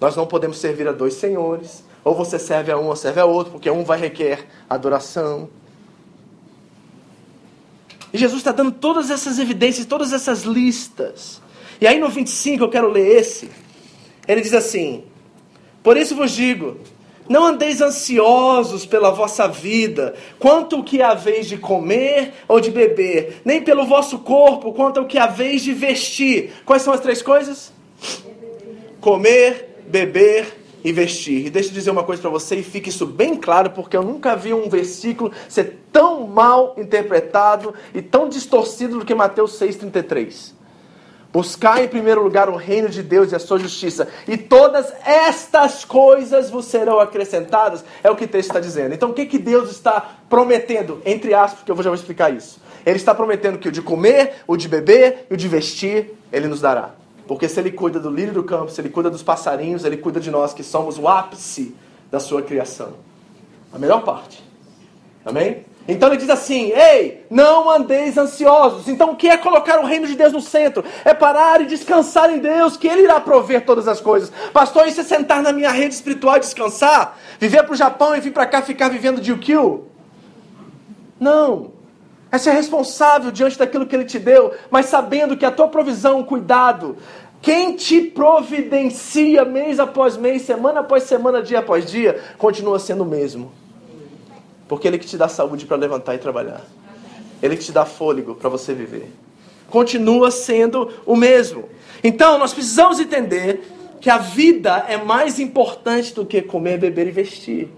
Nós 0.00 0.16
não 0.16 0.26
podemos 0.26 0.58
servir 0.58 0.88
a 0.88 0.92
dois 0.92 1.14
senhores. 1.14 1.84
Ou 2.04 2.14
você 2.14 2.38
serve 2.38 2.72
a 2.72 2.78
um 2.78 2.86
ou 2.86 2.96
serve 2.96 3.20
a 3.20 3.24
outro, 3.24 3.52
porque 3.52 3.70
um 3.70 3.84
vai 3.84 3.98
requer 3.98 4.46
adoração. 4.68 5.48
E 8.12 8.18
Jesus 8.18 8.40
está 8.40 8.52
dando 8.52 8.72
todas 8.72 9.10
essas 9.10 9.38
evidências, 9.38 9.86
todas 9.86 10.12
essas 10.12 10.42
listas. 10.42 11.40
E 11.80 11.86
aí 11.86 11.98
no 11.98 12.08
25, 12.08 12.64
eu 12.64 12.68
quero 12.68 12.88
ler 12.88 13.18
esse. 13.18 13.50
Ele 14.26 14.40
diz 14.40 14.54
assim: 14.54 15.04
Por 15.82 15.96
isso 15.96 16.16
vos 16.16 16.32
digo, 16.32 16.78
não 17.28 17.46
andeis 17.46 17.80
ansiosos 17.80 18.84
pela 18.84 19.10
vossa 19.10 19.46
vida, 19.46 20.14
quanto 20.38 20.80
o 20.80 20.84
que 20.84 21.00
haveis 21.00 21.46
de 21.46 21.56
comer 21.56 22.34
ou 22.48 22.60
de 22.60 22.70
beber, 22.70 23.40
nem 23.44 23.62
pelo 23.62 23.86
vosso 23.86 24.18
corpo, 24.18 24.72
quanto 24.72 25.00
o 25.00 25.06
que 25.06 25.16
haveis 25.16 25.62
de 25.62 25.72
vestir. 25.72 26.50
Quais 26.64 26.82
são 26.82 26.92
as 26.92 27.00
três 27.00 27.22
coisas? 27.22 27.72
Comer, 29.00 29.82
beber 29.86 30.59
investir. 30.84 31.46
E 31.46 31.50
deixa 31.50 31.70
eu 31.70 31.74
dizer 31.74 31.90
uma 31.90 32.04
coisa 32.04 32.22
para 32.22 32.30
você 32.30 32.56
e 32.56 32.62
fique 32.62 32.88
isso 32.88 33.06
bem 33.06 33.36
claro, 33.36 33.70
porque 33.70 33.96
eu 33.96 34.02
nunca 34.02 34.36
vi 34.36 34.52
um 34.52 34.68
versículo 34.68 35.32
ser 35.48 35.80
tão 35.92 36.26
mal 36.26 36.74
interpretado 36.78 37.74
e 37.94 38.00
tão 38.00 38.28
distorcido 38.28 38.98
do 38.98 39.04
que 39.04 39.14
Mateus 39.14 39.58
6,33. 39.58 40.52
Buscar 41.32 41.82
em 41.82 41.86
primeiro 41.86 42.22
lugar 42.22 42.48
o 42.48 42.56
reino 42.56 42.88
de 42.88 43.04
Deus 43.04 43.30
e 43.30 43.36
a 43.36 43.38
sua 43.38 43.58
justiça, 43.58 44.08
e 44.26 44.36
todas 44.36 44.92
estas 45.04 45.84
coisas 45.84 46.50
vos 46.50 46.64
serão 46.64 46.98
acrescentadas, 46.98 47.84
é 48.02 48.10
o 48.10 48.16
que 48.16 48.24
o 48.24 48.28
texto 48.28 48.48
está 48.48 48.58
dizendo. 48.58 48.94
Então, 48.94 49.10
o 49.10 49.14
que, 49.14 49.26
que 49.26 49.38
Deus 49.38 49.70
está 49.70 50.16
prometendo? 50.28 51.00
Entre 51.04 51.32
aspas, 51.32 51.62
que 51.62 51.70
eu 51.70 51.76
já 51.76 51.84
vou 51.84 51.94
explicar 51.94 52.34
isso. 52.34 52.60
Ele 52.84 52.96
está 52.96 53.14
prometendo 53.14 53.58
que 53.58 53.68
o 53.68 53.72
de 53.72 53.80
comer, 53.80 54.42
o 54.46 54.56
de 54.56 54.66
beber 54.66 55.26
e 55.30 55.34
o 55.34 55.36
de 55.36 55.46
vestir, 55.46 56.14
Ele 56.32 56.48
nos 56.48 56.60
dará. 56.60 56.99
Porque 57.30 57.48
se 57.48 57.60
ele 57.60 57.70
cuida 57.70 58.00
do 58.00 58.10
lírio 58.10 58.34
do 58.34 58.42
campo, 58.42 58.72
se 58.72 58.80
ele 58.80 58.88
cuida 58.88 59.08
dos 59.08 59.22
passarinhos, 59.22 59.84
ele 59.84 59.96
cuida 59.96 60.18
de 60.18 60.32
nós 60.32 60.52
que 60.52 60.64
somos 60.64 60.98
o 60.98 61.06
ápice 61.06 61.76
da 62.10 62.18
sua 62.18 62.42
criação. 62.42 62.94
A 63.72 63.78
melhor 63.78 64.02
parte. 64.02 64.42
Amém? 65.24 65.64
Então 65.86 66.08
ele 66.08 66.16
diz 66.16 66.28
assim: 66.28 66.72
Ei, 66.72 67.24
não 67.30 67.70
andeis 67.70 68.18
ansiosos. 68.18 68.88
Então 68.88 69.12
o 69.12 69.16
que 69.16 69.28
é 69.28 69.36
colocar 69.36 69.78
o 69.78 69.86
reino 69.86 70.08
de 70.08 70.16
Deus 70.16 70.32
no 70.32 70.40
centro? 70.40 70.82
É 71.04 71.14
parar 71.14 71.60
e 71.60 71.66
descansar 71.66 72.34
em 72.34 72.40
Deus, 72.40 72.76
que 72.76 72.88
Ele 72.88 73.02
irá 73.02 73.20
prover 73.20 73.64
todas 73.64 73.86
as 73.86 74.00
coisas. 74.00 74.32
Pastor, 74.52 74.88
isso 74.88 75.00
é 75.00 75.04
sentar 75.04 75.40
na 75.40 75.52
minha 75.52 75.70
rede 75.70 75.94
espiritual 75.94 76.36
e 76.36 76.40
descansar? 76.40 77.16
Viver 77.38 77.62
para 77.62 77.74
o 77.74 77.76
Japão 77.76 78.16
e 78.16 78.20
vir 78.20 78.32
para 78.32 78.44
cá 78.44 78.60
ficar 78.60 78.88
vivendo 78.88 79.20
de 79.20 79.32
Ukyu? 79.32 79.86
Não. 81.20 81.70
É 82.32 82.38
ser 82.38 82.52
responsável 82.52 83.30
diante 83.30 83.58
daquilo 83.58 83.86
que 83.86 83.94
Ele 83.94 84.04
te 84.04 84.18
deu, 84.18 84.52
mas 84.70 84.86
sabendo 84.86 85.36
que 85.36 85.44
a 85.44 85.50
tua 85.50 85.68
provisão, 85.68 86.22
cuidado, 86.22 86.96
quem 87.42 87.74
te 87.74 88.02
providencia 88.02 89.44
mês 89.44 89.80
após 89.80 90.16
mês, 90.16 90.42
semana 90.42 90.80
após 90.80 91.04
semana, 91.04 91.42
dia 91.42 91.60
após 91.60 91.90
dia, 91.90 92.20
continua 92.38 92.78
sendo 92.78 93.02
o 93.02 93.06
mesmo. 93.06 93.50
Porque 94.68 94.86
Ele 94.86 94.98
que 94.98 95.06
te 95.06 95.16
dá 95.16 95.26
saúde 95.26 95.66
para 95.66 95.76
levantar 95.76 96.14
e 96.14 96.18
trabalhar. 96.18 96.60
Ele 97.42 97.56
que 97.56 97.64
te 97.64 97.72
dá 97.72 97.84
fôlego 97.84 98.34
para 98.34 98.48
você 98.48 98.74
viver. 98.74 99.10
Continua 99.70 100.30
sendo 100.30 100.92
o 101.06 101.16
mesmo. 101.16 101.68
Então, 102.04 102.38
nós 102.38 102.52
precisamos 102.52 103.00
entender 103.00 103.62
que 104.00 104.10
a 104.10 104.18
vida 104.18 104.84
é 104.88 104.96
mais 104.96 105.38
importante 105.38 106.14
do 106.14 106.24
que 106.26 106.42
comer, 106.42 106.78
beber 106.78 107.08
e 107.08 107.10
vestir. 107.10 107.68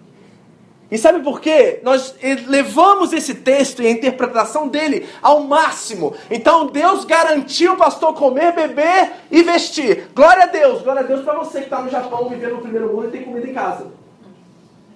E 0.92 0.98
sabe 0.98 1.20
por 1.20 1.40
quê? 1.40 1.80
Nós 1.82 2.14
levamos 2.46 3.14
esse 3.14 3.36
texto 3.36 3.82
e 3.82 3.86
a 3.86 3.90
interpretação 3.90 4.68
dele 4.68 5.08
ao 5.22 5.40
máximo. 5.40 6.14
Então 6.30 6.66
Deus 6.66 7.06
garantiu 7.06 7.72
o 7.72 7.76
pastor 7.78 8.12
comer, 8.12 8.52
beber 8.52 9.10
e 9.30 9.42
vestir. 9.42 10.10
Glória 10.14 10.42
a 10.42 10.46
Deus, 10.48 10.82
glória 10.82 11.00
a 11.00 11.04
Deus 11.04 11.22
para 11.24 11.38
você 11.38 11.60
que 11.60 11.64
está 11.64 11.80
no 11.80 11.88
Japão 11.88 12.28
vivendo 12.28 12.56
no 12.56 12.60
primeiro 12.60 12.92
mundo 12.92 13.08
e 13.08 13.10
tem 13.10 13.22
comida 13.22 13.48
em 13.48 13.54
casa. 13.54 13.86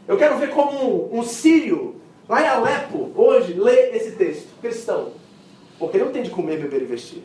Eu 0.06 0.18
quero 0.18 0.36
ver 0.36 0.50
como 0.50 1.08
um, 1.14 1.20
um 1.20 1.22
sírio, 1.22 1.96
lá 2.28 2.42
em 2.42 2.46
Alepo, 2.46 3.10
hoje, 3.14 3.54
lê 3.54 3.96
esse 3.96 4.12
texto, 4.16 4.48
cristão. 4.60 5.12
Porque 5.78 5.96
não 5.96 6.12
tem 6.12 6.22
de 6.22 6.28
comer, 6.28 6.60
beber 6.60 6.82
e 6.82 6.84
vestir. 6.84 7.24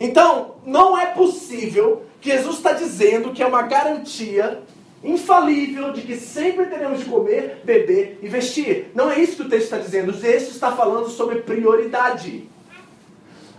Então, 0.00 0.54
não 0.64 0.98
é 0.98 1.04
possível 1.04 2.04
que 2.22 2.30
Jesus 2.30 2.56
está 2.56 2.72
dizendo 2.72 3.34
que 3.34 3.42
é 3.42 3.46
uma 3.46 3.62
garantia 3.64 4.62
infalível 5.02 5.92
de 5.92 6.02
que 6.02 6.16
sempre 6.16 6.66
teremos 6.66 7.00
de 7.00 7.04
comer, 7.04 7.60
beber 7.64 8.18
e 8.22 8.28
vestir. 8.28 8.90
Não 8.94 9.10
é 9.10 9.18
isso 9.18 9.36
que 9.36 9.42
o 9.42 9.48
texto 9.48 9.64
está 9.64 9.78
dizendo. 9.78 10.10
O 10.10 10.20
texto 10.20 10.50
está 10.50 10.72
falando 10.72 11.08
sobre 11.08 11.40
prioridade. 11.40 12.48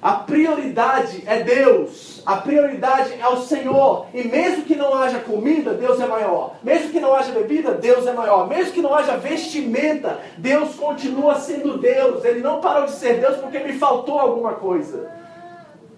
A 0.02 0.14
prioridade 0.14 1.24
é 1.26 1.44
Deus. 1.44 2.22
A 2.26 2.38
prioridade 2.38 3.14
é 3.20 3.28
o 3.28 3.42
Senhor. 3.42 4.08
E 4.14 4.24
mesmo 4.24 4.64
que 4.64 4.76
não 4.76 4.94
haja 4.94 5.20
comida, 5.20 5.74
Deus 5.74 6.00
é 6.00 6.08
maior. 6.08 6.56
Mesmo 6.64 6.90
que 6.90 7.00
não 7.00 7.14
haja 7.14 7.34
bebida, 7.34 7.74
Deus 7.74 8.08
é 8.08 8.14
maior. 8.14 8.48
Mesmo 8.48 8.74
que 8.74 8.82
não 8.82 8.94
haja 8.94 9.18
vestimenta, 9.18 10.20
Deus 10.38 10.76
continua 10.76 11.36
sendo 11.40 11.78
Deus. 11.78 12.24
Ele 12.24 12.40
não 12.40 12.62
parou 12.62 12.86
de 12.86 12.94
ser 12.94 13.20
Deus 13.20 13.38
porque 13.38 13.60
me 13.60 13.74
faltou 13.74 14.20
alguma 14.20 14.54
coisa. 14.54 15.12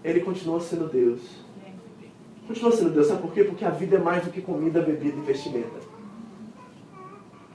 Ele 0.03 0.21
continua 0.21 0.59
sendo 0.59 0.87
Deus. 0.87 1.40
Continua 2.51 2.71
sendo 2.73 2.89
Deus. 2.89 3.07
Sabe 3.07 3.21
por 3.21 3.31
quê? 3.31 3.45
Porque 3.45 3.63
a 3.63 3.69
vida 3.69 3.95
é 3.95 3.99
mais 3.99 4.25
do 4.25 4.29
que 4.29 4.41
comida, 4.41 4.81
bebida 4.81 5.17
e 5.17 5.21
vestimenta. 5.21 5.79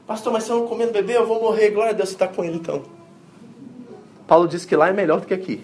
Pastor, 0.06 0.32
mas 0.32 0.44
se 0.44 0.50
eu 0.50 0.60
não 0.60 0.66
comer 0.66 0.90
beber, 0.90 1.16
eu 1.16 1.26
vou 1.26 1.38
morrer. 1.38 1.70
Glória 1.70 1.92
a 1.92 1.94
Deus, 1.94 2.08
você 2.08 2.14
está 2.14 2.26
com 2.26 2.42
ele 2.42 2.56
então. 2.56 2.82
Paulo 4.26 4.48
diz 4.48 4.64
que 4.64 4.74
lá 4.74 4.88
é 4.88 4.94
melhor 4.94 5.20
do 5.20 5.26
que 5.26 5.34
aqui. 5.34 5.62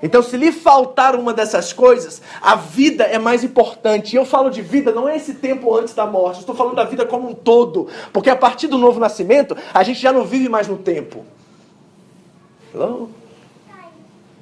Então, 0.00 0.22
se 0.22 0.36
lhe 0.36 0.52
faltar 0.52 1.16
uma 1.16 1.34
dessas 1.34 1.72
coisas, 1.72 2.22
a 2.40 2.54
vida 2.54 3.02
é 3.02 3.18
mais 3.18 3.42
importante. 3.42 4.12
E 4.12 4.16
eu 4.16 4.24
falo 4.24 4.48
de 4.48 4.62
vida, 4.62 4.92
não 4.92 5.08
é 5.08 5.16
esse 5.16 5.34
tempo 5.34 5.74
antes 5.74 5.92
da 5.92 6.06
morte. 6.06 6.38
estou 6.38 6.54
falando 6.54 6.76
da 6.76 6.84
vida 6.84 7.04
como 7.04 7.28
um 7.28 7.34
todo. 7.34 7.88
Porque 8.12 8.30
a 8.30 8.36
partir 8.36 8.68
do 8.68 8.78
novo 8.78 9.00
nascimento, 9.00 9.56
a 9.74 9.82
gente 9.82 9.98
já 9.98 10.12
não 10.12 10.24
vive 10.24 10.48
mais 10.48 10.68
no 10.68 10.78
tempo. 10.78 11.24
Hello? 12.72 13.10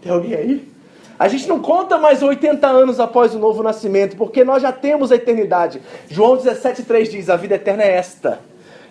Tem 0.03 0.13
alguém 0.13 0.35
aí? 0.35 0.74
A 1.19 1.29
gente 1.29 1.49
não 1.49 1.61
conta 1.61 1.97
mais 1.97 2.23
80 2.23 2.67
anos 2.67 2.99
após 2.99 3.35
o 3.35 3.39
novo 3.39 3.63
nascimento, 3.63 4.17
porque 4.17 4.43
nós 4.43 4.63
já 4.63 4.73
temos 4.73 5.13
a 5.13 5.17
eternidade. 5.17 5.81
João 6.09 6.37
17,3 6.37 7.09
diz: 7.09 7.31
A 7.31 7.37
vida 7.37 7.55
eterna 7.55 7.85
é 7.85 7.93
esta, 7.93 8.41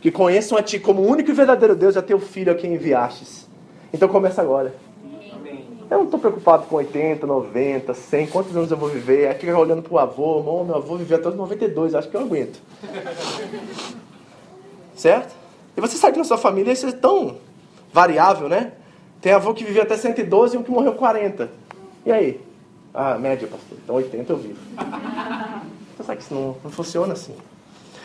que 0.01 0.09
conheçam 0.09 0.57
a 0.57 0.63
Ti 0.63 0.79
como 0.79 1.01
o 1.01 1.07
único 1.07 1.29
e 1.29 1.33
verdadeiro 1.33 1.75
Deus 1.75 1.95
e 1.95 1.99
a 1.99 2.01
Teu 2.01 2.19
Filho 2.19 2.51
a 2.51 2.55
quem 2.55 2.73
enviastes. 2.73 3.47
Então 3.93 4.07
começa 4.07 4.41
agora. 4.41 4.73
Eu 5.91 5.97
não 5.97 6.05
estou 6.05 6.19
preocupado 6.19 6.65
com 6.65 6.77
80, 6.77 7.27
90, 7.27 7.93
100, 7.93 8.27
quantos 8.27 8.55
anos 8.55 8.71
eu 8.71 8.77
vou 8.77 8.89
viver. 8.89 9.27
Aí 9.27 9.35
fica 9.35 9.55
olhando 9.55 9.83
para 9.83 9.93
o 9.93 9.99
avô, 9.99 10.39
oh, 10.39 10.63
meu 10.63 10.75
avô 10.75 10.95
viveu 10.95 11.17
até 11.17 11.29
os 11.29 11.35
92, 11.35 11.93
acho 11.93 12.09
que 12.09 12.15
eu 12.15 12.21
aguento. 12.21 12.59
certo? 14.95 15.35
E 15.75 15.81
você 15.81 15.97
sabe 15.97 16.13
que 16.13 16.19
na 16.19 16.25
sua 16.25 16.37
família 16.37 16.71
isso 16.71 16.87
é 16.87 16.91
tão 16.91 17.37
variável, 17.91 18.49
né? 18.49 18.71
Tem 19.21 19.33
avô 19.33 19.53
que 19.53 19.63
viveu 19.63 19.83
até 19.83 19.95
112 19.95 20.55
e 20.55 20.59
um 20.59 20.63
que 20.63 20.71
morreu 20.71 20.93
40. 20.93 21.49
E 22.05 22.11
aí? 22.11 22.41
Ah, 22.93 23.17
média, 23.17 23.47
pastor. 23.47 23.77
Então 23.83 23.95
80 23.95 24.33
eu 24.33 24.37
vivo. 24.37 24.59
Você 25.97 26.03
sabe 26.03 26.17
que 26.17 26.23
isso 26.23 26.33
não, 26.33 26.57
não 26.63 26.71
funciona 26.71 27.13
assim. 27.13 27.35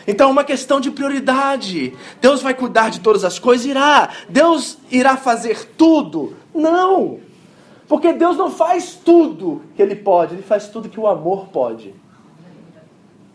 Então 0.07 0.29
é 0.29 0.31
uma 0.31 0.43
questão 0.43 0.79
de 0.79 0.89
prioridade. 0.89 1.93
Deus 2.21 2.41
vai 2.41 2.53
cuidar 2.53 2.89
de 2.89 2.99
todas 2.99 3.23
as 3.23 3.37
coisas? 3.37 3.65
Irá. 3.65 4.09
Deus 4.27 4.77
irá 4.89 5.17
fazer 5.17 5.65
tudo? 5.77 6.35
Não. 6.53 7.19
Porque 7.87 8.13
Deus 8.13 8.37
não 8.37 8.51
faz 8.51 8.93
tudo 8.95 9.61
que 9.75 9.81
Ele 9.81 9.95
pode, 9.95 10.35
Ele 10.35 10.43
faz 10.43 10.67
tudo 10.67 10.89
que 10.89 10.99
o 10.99 11.07
amor 11.07 11.47
pode. 11.47 11.93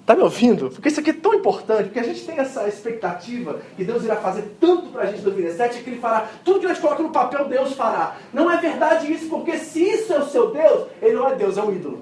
Está 0.04 0.14
me 0.14 0.20
ouvindo? 0.20 0.68
Porque 0.68 0.88
isso 0.88 1.00
aqui 1.00 1.08
é 1.08 1.14
tão 1.14 1.32
importante, 1.32 1.84
porque 1.84 1.98
a 1.98 2.02
gente 2.02 2.26
tem 2.26 2.36
essa 2.36 2.68
expectativa 2.68 3.60
que 3.74 3.84
Deus 3.84 4.04
irá 4.04 4.16
fazer 4.16 4.54
tanto 4.60 4.88
para 4.88 5.04
a 5.04 5.06
gente 5.06 5.20
em 5.20 5.22
2017, 5.22 5.82
que 5.82 5.88
Ele 5.88 5.98
fará 5.98 6.28
tudo 6.44 6.60
que 6.60 6.66
a 6.66 6.68
gente 6.68 6.82
coloca 6.82 7.02
no 7.02 7.08
papel, 7.08 7.48
Deus 7.48 7.72
fará. 7.72 8.18
Não 8.30 8.50
é 8.50 8.58
verdade 8.58 9.10
isso, 9.10 9.30
porque 9.30 9.56
se 9.56 9.82
isso 9.82 10.12
é 10.12 10.18
o 10.18 10.26
seu 10.26 10.50
Deus, 10.50 10.88
Ele 11.00 11.14
não 11.14 11.26
é 11.26 11.34
Deus, 11.34 11.56
é 11.56 11.62
um 11.62 11.74
ídolo. 11.74 12.00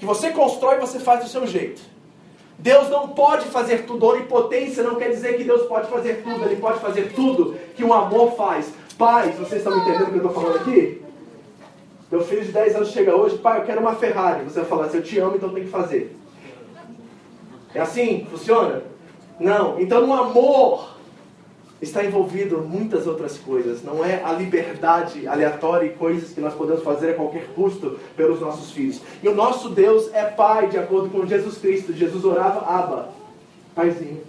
Que 0.00 0.04
você 0.04 0.30
constrói 0.30 0.78
e 0.78 0.80
você 0.80 0.98
faz 0.98 1.22
do 1.22 1.30
seu 1.30 1.46
jeito. 1.46 1.80
Deus 2.58 2.90
não 2.90 3.10
pode 3.10 3.46
fazer 3.46 3.84
tudo, 3.84 4.04
onipotência 4.04 4.82
não 4.82 4.96
quer 4.96 5.10
dizer 5.10 5.36
que 5.36 5.44
Deus 5.44 5.62
pode 5.68 5.88
fazer 5.88 6.24
tudo, 6.24 6.44
Ele 6.44 6.56
pode 6.56 6.80
fazer 6.80 7.12
tudo 7.12 7.56
que 7.76 7.84
o 7.84 7.94
amor 7.94 8.32
faz. 8.32 8.68
Pais, 8.98 9.36
vocês 9.36 9.64
estão 9.64 9.76
me 9.76 9.82
entendendo 9.82 10.08
o 10.08 10.10
que 10.10 10.18
eu 10.18 10.26
estou 10.26 10.42
falando 10.42 10.56
aqui? 10.56 11.02
Meu 12.10 12.20
filho 12.22 12.44
de 12.44 12.50
10 12.50 12.74
anos 12.74 12.88
chega 12.88 13.14
hoje, 13.14 13.38
pai, 13.38 13.60
eu 13.60 13.64
quero 13.64 13.80
uma 13.80 13.94
Ferrari. 13.94 14.42
Você 14.42 14.58
vai 14.58 14.68
falar 14.68 14.86
assim, 14.86 14.96
eu 14.96 15.04
te 15.04 15.20
amo, 15.20 15.36
então 15.36 15.50
tem 15.50 15.62
que 15.62 15.70
fazer. 15.70 16.17
É 17.74 17.80
assim? 17.80 18.26
Funciona? 18.30 18.82
Não. 19.38 19.80
Então 19.80 20.06
no 20.06 20.12
amor 20.12 20.98
está 21.80 22.04
envolvido 22.04 22.58
muitas 22.58 23.06
outras 23.06 23.38
coisas. 23.38 23.82
Não 23.82 24.04
é 24.04 24.22
a 24.24 24.32
liberdade 24.32 25.26
aleatória 25.28 25.86
e 25.86 25.90
coisas 25.90 26.32
que 26.32 26.40
nós 26.40 26.54
podemos 26.54 26.82
fazer 26.82 27.10
a 27.10 27.14
qualquer 27.14 27.46
custo 27.54 27.98
pelos 28.16 28.40
nossos 28.40 28.72
filhos. 28.72 29.00
E 29.22 29.28
o 29.28 29.34
nosso 29.34 29.70
Deus 29.70 30.12
é 30.12 30.24
Pai, 30.24 30.68
de 30.68 30.78
acordo 30.78 31.10
com 31.10 31.26
Jesus 31.26 31.58
Cristo. 31.58 31.92
Jesus 31.92 32.24
orava, 32.24 32.66
Abba, 32.66 33.10
Paizinho. 33.74 34.22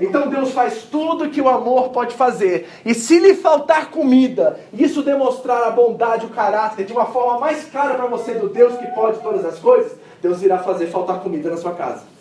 Então 0.00 0.28
Deus 0.28 0.50
faz 0.50 0.82
tudo 0.90 1.30
que 1.30 1.40
o 1.40 1.48
amor 1.48 1.90
pode 1.90 2.16
fazer. 2.16 2.68
E 2.84 2.92
se 2.94 3.20
lhe 3.20 3.34
faltar 3.34 3.90
comida, 3.90 4.58
isso 4.72 5.02
demonstrar 5.02 5.62
a 5.62 5.70
bondade, 5.70 6.26
o 6.26 6.30
caráter, 6.30 6.84
de 6.84 6.92
uma 6.92 7.06
forma 7.06 7.38
mais 7.38 7.64
clara 7.66 7.94
para 7.94 8.06
você 8.06 8.34
do 8.34 8.48
Deus 8.48 8.76
que 8.76 8.86
pode 8.88 9.20
todas 9.20 9.44
as 9.44 9.60
coisas, 9.60 9.92
Deus 10.20 10.42
irá 10.42 10.58
fazer 10.58 10.88
faltar 10.88 11.20
comida 11.20 11.48
na 11.48 11.56
sua 11.56 11.74
casa. 11.74 12.13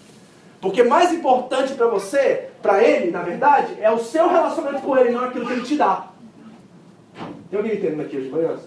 Porque 0.63 0.81
mais 0.81 1.11
importante 1.11 1.73
para 1.73 1.87
você, 1.87 2.47
para 2.61 2.81
ele, 2.81 3.11
na 3.11 3.21
verdade, 3.21 3.75
é 3.81 3.91
o 3.91 3.99
seu 3.99 4.29
relacionamento 4.29 4.81
com 4.81 4.97
ele, 4.97 5.09
não 5.09 5.25
aquilo 5.25 5.45
que 5.45 5.51
ele 5.51 5.63
te 5.63 5.75
dá. 5.75 6.07
Tem 7.49 7.59
alguém 7.59 7.75
entendendo 7.75 7.99
aqui 7.99 8.15
hoje 8.15 8.27
de 8.27 8.31
manhã? 8.31 8.57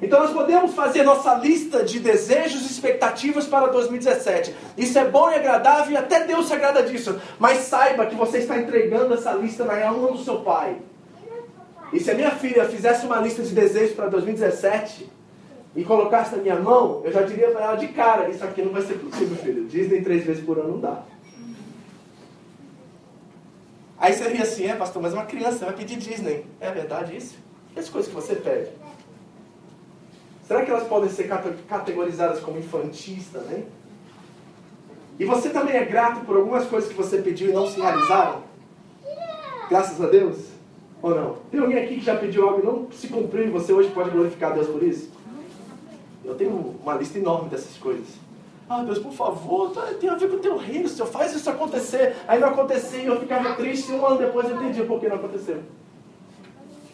Então 0.00 0.20
nós 0.20 0.32
podemos 0.32 0.72
fazer 0.74 1.02
nossa 1.02 1.34
lista 1.34 1.84
de 1.84 2.00
desejos 2.00 2.62
e 2.62 2.72
expectativas 2.72 3.46
para 3.46 3.66
2017. 3.66 4.56
Isso 4.78 4.98
é 4.98 5.04
bom 5.04 5.30
e 5.30 5.34
agradável 5.34 5.92
e 5.92 5.96
até 5.98 6.24
Deus 6.24 6.46
se 6.46 6.54
agrada 6.54 6.82
disso. 6.82 7.20
Mas 7.38 7.58
saiba 7.58 8.06
que 8.06 8.14
você 8.14 8.38
está 8.38 8.56
entregando 8.56 9.12
essa 9.12 9.34
lista 9.34 9.66
na 9.66 9.92
mão 9.92 10.12
do 10.12 10.24
seu 10.24 10.40
pai. 10.40 10.78
E 11.92 12.00
se 12.00 12.10
a 12.10 12.14
minha 12.14 12.30
filha 12.30 12.64
fizesse 12.64 13.04
uma 13.04 13.18
lista 13.18 13.42
de 13.42 13.52
desejos 13.54 13.94
para 13.94 14.06
2017, 14.06 15.10
e 15.74 15.84
colocasse 15.84 16.36
na 16.36 16.42
minha 16.42 16.58
mão, 16.58 17.00
eu 17.04 17.12
já 17.12 17.22
diria 17.22 17.50
para 17.50 17.64
ela 17.64 17.76
de 17.76 17.88
cara: 17.88 18.28
Isso 18.28 18.44
aqui 18.44 18.62
não 18.62 18.72
vai 18.72 18.82
ser 18.82 18.94
possível, 18.94 19.36
filho. 19.36 19.64
Disney 19.66 20.02
três 20.02 20.24
vezes 20.24 20.44
por 20.44 20.58
ano 20.58 20.72
não 20.72 20.80
dá. 20.80 21.02
Aí 23.98 24.12
você 24.12 24.28
ria 24.28 24.42
assim: 24.42 24.66
É, 24.66 24.74
pastor, 24.74 25.00
mas 25.02 25.14
uma 25.14 25.24
criança 25.24 25.64
vai 25.64 25.74
pedir 25.74 25.96
Disney. 25.96 26.44
É 26.60 26.70
verdade 26.70 27.16
isso? 27.16 27.36
E 27.74 27.80
as 27.80 27.88
coisas 27.88 28.08
que 28.10 28.14
você 28.14 28.34
pede? 28.34 28.70
Será 30.46 30.64
que 30.64 30.70
elas 30.70 30.86
podem 30.86 31.08
ser 31.08 31.30
categorizadas 31.68 32.40
como 32.40 32.58
infantis 32.58 33.28
também? 33.32 33.64
E 35.18 35.24
você 35.24 35.48
também 35.48 35.76
é 35.76 35.84
grato 35.84 36.26
por 36.26 36.36
algumas 36.36 36.66
coisas 36.66 36.90
que 36.90 36.96
você 36.96 37.22
pediu 37.22 37.50
e 37.50 37.52
não 37.52 37.66
se 37.66 37.80
realizaram? 37.80 38.42
Graças 39.70 40.00
a 40.00 40.08
Deus? 40.08 40.48
Ou 41.00 41.14
não? 41.14 41.36
Tem 41.50 41.60
alguém 41.60 41.78
aqui 41.78 41.94
que 41.94 42.04
já 42.04 42.16
pediu 42.16 42.48
algo 42.48 42.60
e 42.60 42.66
não 42.66 42.88
se 42.90 43.08
cumpriu 43.08 43.46
e 43.46 43.50
você 43.50 43.72
hoje 43.72 43.90
pode 43.90 44.10
glorificar 44.10 44.50
a 44.50 44.54
Deus 44.54 44.68
por 44.68 44.82
isso? 44.82 45.11
Eu 46.24 46.34
tenho 46.34 46.76
uma 46.82 46.94
lista 46.94 47.18
enorme 47.18 47.48
dessas 47.48 47.76
coisas. 47.76 48.06
Ah, 48.68 48.82
Deus, 48.82 48.98
por 48.98 49.12
favor, 49.12 49.70
tá, 49.70 49.82
tem 50.00 50.08
a 50.08 50.14
ver 50.14 50.30
com 50.30 50.36
o 50.36 50.40
teu 50.40 50.56
reino, 50.56 50.88
Senhor, 50.88 51.06
faz 51.06 51.34
isso 51.34 51.50
acontecer. 51.50 52.16
Aí 52.26 52.38
não 52.38 52.48
acontecia 52.48 53.00
e 53.00 53.06
eu 53.06 53.20
ficava 53.20 53.54
triste 53.54 53.90
e 53.90 53.94
um 53.94 54.06
ano 54.06 54.18
depois 54.18 54.48
eu 54.48 54.56
entendi 54.56 54.82
por 54.84 54.98
que 54.98 55.08
não 55.08 55.16
aconteceu. 55.16 55.58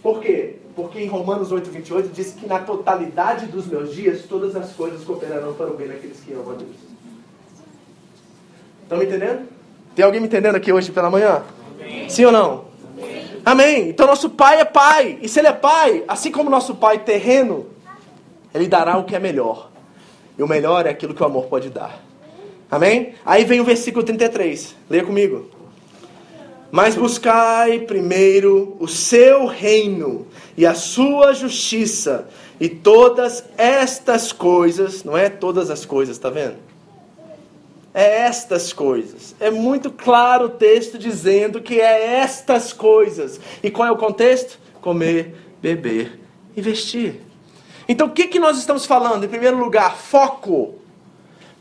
Por 0.02 0.20
quê? 0.20 0.56
Porque 0.74 1.00
em 1.00 1.06
Romanos 1.06 1.52
8, 1.52 1.70
28 1.70 2.08
diz 2.08 2.32
que 2.32 2.46
na 2.46 2.60
totalidade 2.60 3.46
dos 3.46 3.66
meus 3.66 3.94
dias 3.94 4.22
todas 4.28 4.56
as 4.56 4.72
coisas 4.72 5.04
cooperarão 5.04 5.54
para 5.54 5.66
o 5.66 5.76
bem 5.76 5.88
daqueles 5.88 6.18
que 6.20 6.32
amam 6.32 6.52
a 6.52 6.54
Deus. 6.54 6.76
Estão 8.82 8.98
me 8.98 9.04
entendendo? 9.04 9.48
Tem 9.94 10.04
alguém 10.04 10.20
me 10.20 10.26
entendendo 10.26 10.54
aqui 10.54 10.72
hoje 10.72 10.90
pela 10.90 11.10
manhã? 11.10 11.42
Sim, 11.78 12.08
Sim 12.08 12.24
ou 12.24 12.32
não? 12.32 12.64
Sim. 12.98 13.40
Amém. 13.44 13.88
Então 13.88 14.06
nosso 14.06 14.30
pai 14.30 14.60
é 14.60 14.64
pai. 14.64 15.18
E 15.20 15.28
se 15.28 15.38
ele 15.38 15.48
é 15.48 15.52
pai, 15.52 16.04
assim 16.08 16.30
como 16.30 16.48
nosso 16.48 16.74
pai 16.74 17.00
terreno, 17.00 17.66
ele 18.54 18.68
dará 18.68 18.96
o 18.96 19.04
que 19.04 19.14
é 19.14 19.18
melhor. 19.18 19.70
E 20.36 20.42
o 20.42 20.48
melhor 20.48 20.86
é 20.86 20.90
aquilo 20.90 21.14
que 21.14 21.22
o 21.22 21.26
amor 21.26 21.46
pode 21.46 21.70
dar. 21.70 22.02
Amém? 22.70 23.14
Aí 23.24 23.44
vem 23.44 23.60
o 23.60 23.64
versículo 23.64 24.04
33. 24.04 24.74
Leia 24.88 25.04
comigo. 25.04 25.50
Mas 26.70 26.94
buscai 26.94 27.80
primeiro 27.80 28.76
o 28.78 28.86
seu 28.86 29.46
reino 29.46 30.26
e 30.56 30.66
a 30.66 30.74
sua 30.74 31.32
justiça, 31.32 32.28
e 32.60 32.68
todas 32.68 33.44
estas 33.56 34.32
coisas, 34.32 35.02
não 35.02 35.16
é 35.16 35.30
todas 35.30 35.70
as 35.70 35.86
coisas, 35.86 36.18
tá 36.18 36.28
vendo? 36.28 36.56
É 37.94 38.20
estas 38.20 38.72
coisas. 38.72 39.34
É 39.40 39.50
muito 39.50 39.90
claro 39.90 40.46
o 40.46 40.50
texto 40.50 40.98
dizendo 40.98 41.62
que 41.62 41.80
é 41.80 42.16
estas 42.16 42.72
coisas. 42.72 43.40
E 43.62 43.70
qual 43.70 43.88
é 43.88 43.90
o 43.90 43.96
contexto? 43.96 44.58
Comer, 44.80 45.34
beber 45.62 46.20
e 46.54 46.60
vestir. 46.60 47.27
Então 47.88 48.06
o 48.06 48.10
que, 48.10 48.28
que 48.28 48.38
nós 48.38 48.58
estamos 48.58 48.84
falando? 48.84 49.24
Em 49.24 49.28
primeiro 49.28 49.56
lugar, 49.56 49.96
foco, 49.96 50.74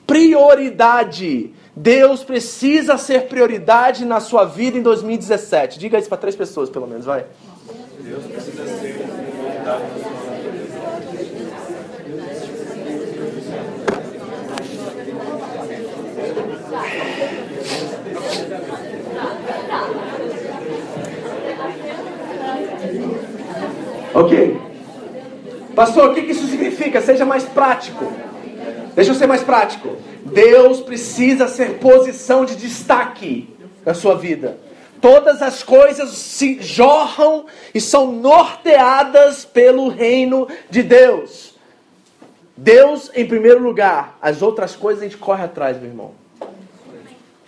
prioridade. 0.05 1.53
Deus 1.73 2.23
precisa 2.23 2.97
ser 2.97 3.27
prioridade 3.27 4.03
na 4.03 4.19
sua 4.19 4.43
vida 4.43 4.77
em 4.77 4.81
2017. 4.81 5.79
Diga 5.79 5.97
isso 5.97 6.09
para 6.09 6.17
três 6.17 6.35
pessoas, 6.35 6.69
pelo 6.69 6.87
menos, 6.87 7.05
vai. 7.05 7.25
Deus 8.01 8.25
precisa 8.25 8.65
ser 8.65 8.93
prioridade 8.93 9.65
na 9.65 10.09
sua 10.11 10.27
Ok. 24.13 24.66
Pastor, 25.77 26.09
o 26.09 26.13
que 26.15 26.21
isso 26.21 26.47
significa? 26.47 26.99
Seja 26.99 27.23
mais 27.23 27.43
prático. 27.43 28.11
Deixa 28.95 29.11
eu 29.11 29.15
ser 29.15 29.27
mais 29.27 29.43
prático. 29.43 29.95
Deus 30.25 30.81
precisa 30.81 31.47
ser 31.47 31.75
posição 31.77 32.45
de 32.45 32.55
destaque 32.55 33.55
na 33.85 33.93
sua 33.93 34.15
vida. 34.15 34.57
Todas 34.99 35.39
as 35.39 35.61
coisas 35.61 36.09
se 36.09 36.59
jorram 36.59 37.45
e 37.75 37.79
são 37.79 38.11
norteadas 38.11 39.45
pelo 39.45 39.87
reino 39.87 40.47
de 40.67 40.81
Deus. 40.81 41.53
Deus 42.57 43.11
em 43.13 43.27
primeiro 43.27 43.61
lugar, 43.61 44.17
as 44.19 44.41
outras 44.41 44.75
coisas 44.75 45.03
a 45.03 45.05
gente 45.05 45.17
corre 45.17 45.43
atrás, 45.43 45.77
meu 45.77 45.91
irmão. 45.91 46.11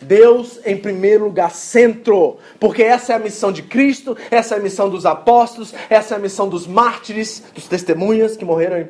Deus 0.01 0.59
em 0.65 0.77
primeiro 0.77 1.25
lugar, 1.25 1.51
centro, 1.51 2.37
porque 2.59 2.83
essa 2.83 3.13
é 3.13 3.15
a 3.15 3.19
missão 3.19 3.51
de 3.51 3.63
Cristo, 3.63 4.15
essa 4.31 4.55
é 4.55 4.57
a 4.57 4.61
missão 4.61 4.89
dos 4.89 5.05
apóstolos, 5.05 5.73
essa 5.89 6.15
é 6.15 6.17
a 6.17 6.21
missão 6.21 6.47
dos 6.47 6.65
mártires, 6.65 7.43
dos 7.53 7.67
testemunhas 7.67 8.37
que 8.37 8.45
morreram 8.45 8.87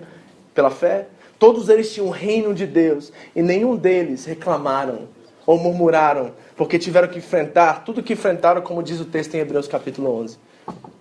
pela 0.54 0.70
fé. 0.70 1.08
Todos 1.38 1.70
eles 1.70 1.94
tinham 1.94 2.08
o 2.08 2.12
reino 2.12 2.54
de 2.54 2.68
Deus 2.68 3.12
e 3.36 3.42
nenhum 3.42 3.76
deles 3.76 4.26
reclamaram 4.26 5.08
ou 5.46 5.58
murmuraram, 5.58 6.34
porque 6.56 6.78
tiveram 6.78 7.08
que 7.08 7.18
enfrentar 7.18 7.84
tudo 7.84 8.04
que 8.04 8.14
enfrentaram, 8.14 8.62
como 8.62 8.84
diz 8.84 9.00
o 9.00 9.06
texto 9.06 9.34
em 9.36 9.40
Hebreus 9.40 9.68
capítulo 9.68 10.14
11. 10.22 10.38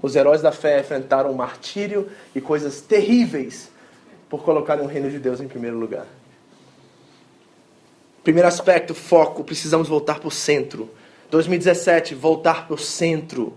Os 0.01 0.17
heróis 0.17 0.41
da 0.41 0.53
fé 0.53 0.81
enfrentaram 0.81 1.33
martírio 1.35 2.09
e 2.35 2.41
coisas 2.41 2.81
terríveis 2.81 3.69
por 4.29 4.43
colocarem 4.43 4.85
o 4.85 4.89
reino 4.89 5.11
de 5.11 5.19
Deus 5.19 5.41
em 5.41 5.49
primeiro 5.49 5.77
lugar. 5.77 6.07
Primeiro 8.23 8.49
aspecto, 8.49 8.95
foco, 8.95 9.45
precisamos 9.45 9.89
voltar 9.89 10.19
para 10.19 10.29
o 10.29 10.31
centro. 10.31 10.91
2017, 11.31 12.15
voltar 12.15 12.67
para 12.67 12.75
o 12.75 12.79
centro. 12.79 13.55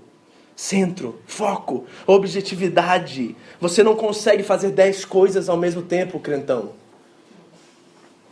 Centro, 0.56 1.20
foco, 1.26 1.86
objetividade. 2.06 3.36
Você 3.60 3.82
não 3.84 3.96
consegue 3.96 4.44
fazer 4.44 4.72
dez 4.72 5.04
coisas 5.06 5.50
ao 5.50 5.58
mesmo 5.58 5.82
tempo, 5.82 6.20
crentão. 6.20 6.74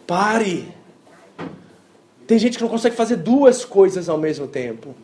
Pare. 0.06 0.68
Tem 2.28 2.38
gente 2.38 2.58
que 2.58 2.64
não 2.64 2.70
consegue 2.70 2.96
fazer 2.96 3.16
duas 3.16 3.66
coisas 3.66 4.08
ao 4.08 4.18
mesmo 4.18 4.48
tempo. 4.48 4.96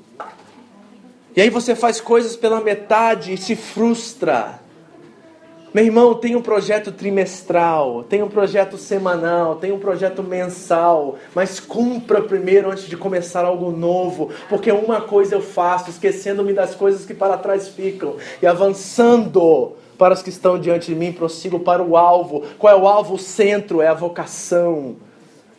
E 1.36 1.41
aí 1.41 1.49
você 1.49 1.76
faz 1.76 1.99
coisas 1.99 2.36
pela 2.36 2.61
metade 2.61 3.34
e 3.34 3.38
se 3.38 3.55
frustra. 3.55 4.59
Meu 5.76 5.84
irmão, 5.84 6.13
tem 6.13 6.38
um 6.38 6.41
projeto 6.41 6.89
trimestral, 6.89 8.01
tem 8.05 8.23
um 8.23 8.30
projeto 8.30 8.78
semanal, 8.78 9.57
tem 9.57 9.73
um 9.73 9.78
projeto 9.78 10.23
mensal, 10.23 11.17
mas 11.36 11.59
cumpra 11.59 12.21
primeiro 12.21 12.71
antes 12.71 12.88
de 12.88 12.95
começar 12.95 13.43
algo 13.43 13.71
novo, 13.71 14.32
porque 14.47 14.71
uma 14.71 15.01
coisa 15.01 15.36
eu 15.36 15.41
faço, 15.41 15.89
esquecendo-me 15.89 16.53
das 16.53 16.76
coisas 16.76 17.05
que 17.05 17.13
para 17.13 17.38
trás 17.38 17.67
ficam 17.67 18.15
e 18.41 18.47
avançando 18.47 19.73
para 19.97 20.13
os 20.13 20.21
que 20.21 20.30
estão 20.30 20.57
diante 20.57 20.93
de 20.93 20.95
mim, 20.95 21.11
prossigo 21.11 21.59
para 21.59 21.84
o 21.84 21.97
alvo. 21.97 22.43
Qual 22.57 22.71
é 22.71 22.82
o 22.82 22.88
alvo? 22.88 23.15
O 23.15 23.19
centro 23.19 23.82
é 23.82 23.88
a 23.88 23.93
vocação, 23.93 24.95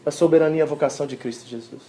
a 0.07 0.11
soberania, 0.11 0.63
a 0.63 0.67
vocação 0.67 1.07
de 1.07 1.19
Cristo 1.19 1.47
Jesus. 1.47 1.83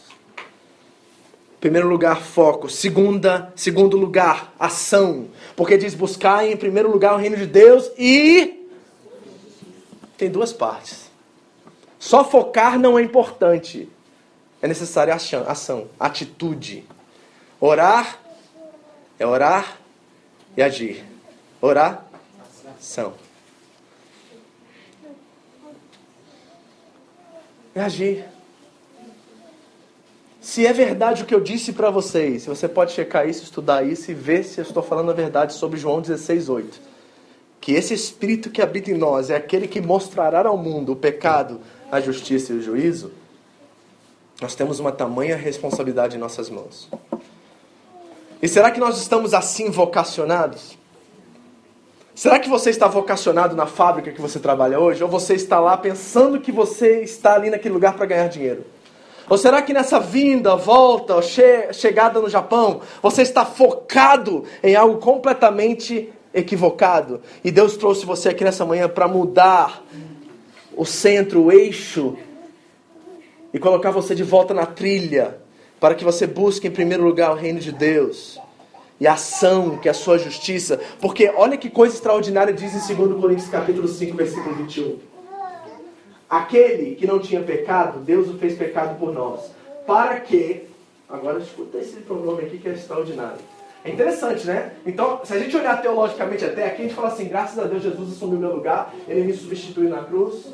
Primeiro 1.68 1.90
lugar, 1.90 2.22
foco. 2.22 2.70
Segunda, 2.70 3.52
segundo 3.54 3.98
lugar, 3.98 4.54
ação. 4.58 5.28
Porque 5.54 5.78
diz 5.78 5.94
buscar 5.94 6.48
em 6.48 6.56
primeiro 6.56 6.90
lugar 6.90 7.14
o 7.14 7.18
reino 7.18 7.36
de 7.36 7.46
Deus 7.46 7.92
e 7.98 8.70
tem 10.18 10.32
duas 10.32 10.54
partes. 10.54 11.12
Só 12.00 12.24
focar 12.24 12.80
não 12.80 12.98
é 12.98 13.02
importante. 13.04 13.90
É 14.62 14.68
necessária 14.70 15.14
ação, 15.14 15.90
atitude. 16.00 16.86
Orar 17.60 18.18
é 19.20 19.28
orar 19.28 19.78
e 20.56 20.64
agir. 20.64 21.04
Orar, 21.60 22.08
ação. 22.80 23.14
É 27.76 27.82
agir. 27.82 28.37
Se 30.48 30.66
é 30.66 30.72
verdade 30.72 31.24
o 31.24 31.26
que 31.26 31.36
eu 31.36 31.42
disse 31.42 31.74
para 31.74 31.90
vocês, 31.90 32.46
você 32.46 32.70
pode 32.70 32.94
checar 32.94 33.28
isso, 33.28 33.44
estudar 33.44 33.86
isso 33.86 34.10
e 34.10 34.14
ver 34.14 34.46
se 34.46 34.62
eu 34.62 34.64
estou 34.64 34.82
falando 34.82 35.12
a 35.12 35.14
verdade 35.14 35.52
sobre 35.52 35.78
João 35.78 36.00
16, 36.00 36.48
8. 36.48 36.82
Que 37.60 37.74
esse 37.74 37.94
Espírito 37.94 38.50
que 38.50 38.62
habita 38.62 38.90
em 38.90 38.94
nós 38.94 39.30
é 39.30 39.36
aquele 39.36 39.68
que 39.68 39.82
mostrará 39.82 40.48
ao 40.48 40.58
mundo 40.58 40.94
o 40.94 40.96
pecado, 40.96 41.60
a 41.92 42.00
justiça 42.00 42.54
e 42.54 42.56
o 42.56 42.62
juízo. 42.62 43.12
Nós 44.42 44.56
temos 44.56 44.80
uma 44.80 44.94
tamanha 44.94 45.36
responsabilidade 45.36 46.16
em 46.16 46.20
nossas 46.20 46.50
mãos. 46.50 46.90
E 48.42 48.48
será 48.48 48.72
que 48.72 48.80
nós 48.80 48.98
estamos 48.98 49.34
assim 49.34 49.70
vocacionados? 49.70 50.78
Será 52.16 52.40
que 52.40 52.48
você 52.48 52.70
está 52.70 52.88
vocacionado 52.88 53.54
na 53.54 53.66
fábrica 53.66 54.14
que 54.14 54.22
você 54.22 54.40
trabalha 54.40 54.80
hoje? 54.80 55.04
Ou 55.04 55.10
você 55.10 55.34
está 55.34 55.60
lá 55.60 55.76
pensando 55.76 56.40
que 56.40 56.54
você 56.54 57.02
está 57.02 57.36
ali 57.36 57.50
naquele 57.50 57.74
lugar 57.74 57.98
para 57.98 58.06
ganhar 58.06 58.30
dinheiro? 58.30 58.77
Ou 59.30 59.38
será 59.38 59.62
que 59.62 59.74
nessa 59.74 60.00
vinda, 60.00 60.56
volta, 60.56 61.22
che 61.22 61.74
chegada 61.74 62.20
no 62.20 62.30
Japão, 62.30 62.82
você 63.02 63.22
está 63.22 63.46
focado 63.46 64.46
em 64.64 64.76
algo 64.76 65.00
completamente 65.00 66.10
equivocado? 66.34 67.22
E 67.44 67.52
Deus 67.52 67.76
trouxe 67.76 68.06
você 68.06 68.30
aqui 68.30 68.44
nessa 68.44 68.66
manhã 68.66 68.88
para 68.88 69.08
mudar 69.08 69.84
o 70.76 70.86
centro, 70.86 71.44
o 71.44 71.52
eixo, 71.52 72.18
e 73.54 73.60
colocar 73.60 73.92
você 73.92 74.16
de 74.16 74.24
volta 74.24 74.54
na 74.54 74.66
trilha, 74.66 75.40
para 75.80 75.96
que 75.96 76.06
você 76.06 76.26
busque 76.26 76.68
em 76.68 76.72
primeiro 76.72 77.04
lugar 77.04 77.32
o 77.32 77.36
reino 77.36 77.60
de 77.60 77.72
Deus 77.72 78.40
e 79.00 79.06
a 79.08 79.14
ação, 79.14 79.78
que 79.78 79.88
é 79.88 79.92
a 79.92 79.94
sua 79.94 80.18
justiça. 80.18 80.80
Porque 81.02 81.32
olha 81.36 81.58
que 81.58 81.70
coisa 81.70 81.96
extraordinária 81.96 82.54
diz 82.54 82.74
em 82.74 82.96
2 82.96 83.20
Coríntios 83.20 83.50
capítulo 83.50 83.88
5, 83.88 84.16
versículo 84.16 84.56
21. 84.56 84.98
Aquele 86.30 86.96
que 86.96 87.08
não 87.08 87.20
tinha 87.20 87.42
pecado, 87.42 88.00
Deus 88.00 88.28
o 88.28 88.38
fez 88.38 88.58
pecado 88.58 89.00
por 89.00 89.14
nós. 89.14 89.52
Para 89.86 90.20
que. 90.20 90.68
Agora 91.10 91.40
escuta 91.40 91.78
esse 91.78 92.02
pronome 92.02 92.44
aqui 92.44 92.58
que 92.58 92.68
é 92.68 92.74
extraordinário. 92.74 93.40
É 93.86 93.90
interessante, 93.90 94.46
né? 94.46 94.74
Então, 94.86 95.22
se 95.24 95.34
a 95.34 95.40
gente 95.40 95.56
olhar 95.56 95.82
teologicamente 95.82 96.44
até 96.44 96.66
aqui, 96.66 96.82
a 96.82 96.86
gente 96.86 96.96
fala 96.96 97.08
assim: 97.08 97.30
graças 97.30 97.58
a 97.58 97.64
Deus, 97.64 97.82
Jesus 97.82 98.12
assumiu 98.12 98.38
meu 98.38 98.54
lugar, 98.54 98.94
ele 99.08 99.24
me 99.24 99.32
substituiu 99.32 99.90
na 99.90 100.04
cruz, 100.04 100.48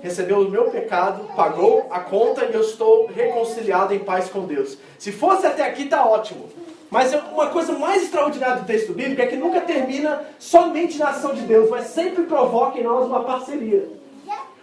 recebeu 0.00 0.42
o 0.42 0.48
meu 0.48 0.70
pecado, 0.70 1.24
pagou 1.34 1.88
a 1.90 1.98
conta 1.98 2.44
e 2.44 2.54
eu 2.54 2.60
estou 2.60 3.06
reconciliado 3.08 3.92
em 3.92 3.98
paz 3.98 4.28
com 4.28 4.46
Deus. 4.46 4.78
Se 4.96 5.10
fosse 5.10 5.44
até 5.44 5.66
aqui, 5.66 5.86
tá 5.86 6.06
ótimo. 6.06 6.48
Mas 6.88 7.12
uma 7.12 7.48
coisa 7.48 7.72
mais 7.72 8.04
extraordinária 8.04 8.62
do 8.62 8.66
texto 8.66 8.92
bíblico 8.92 9.22
é 9.22 9.26
que 9.26 9.36
nunca 9.36 9.60
termina 9.60 10.22
somente 10.38 10.98
na 10.98 11.10
ação 11.10 11.34
de 11.34 11.42
Deus, 11.42 11.68
mas 11.68 11.86
sempre 11.86 12.22
provoca 12.24 12.78
em 12.78 12.84
nós 12.84 13.06
uma 13.06 13.24
parceria. 13.24 13.99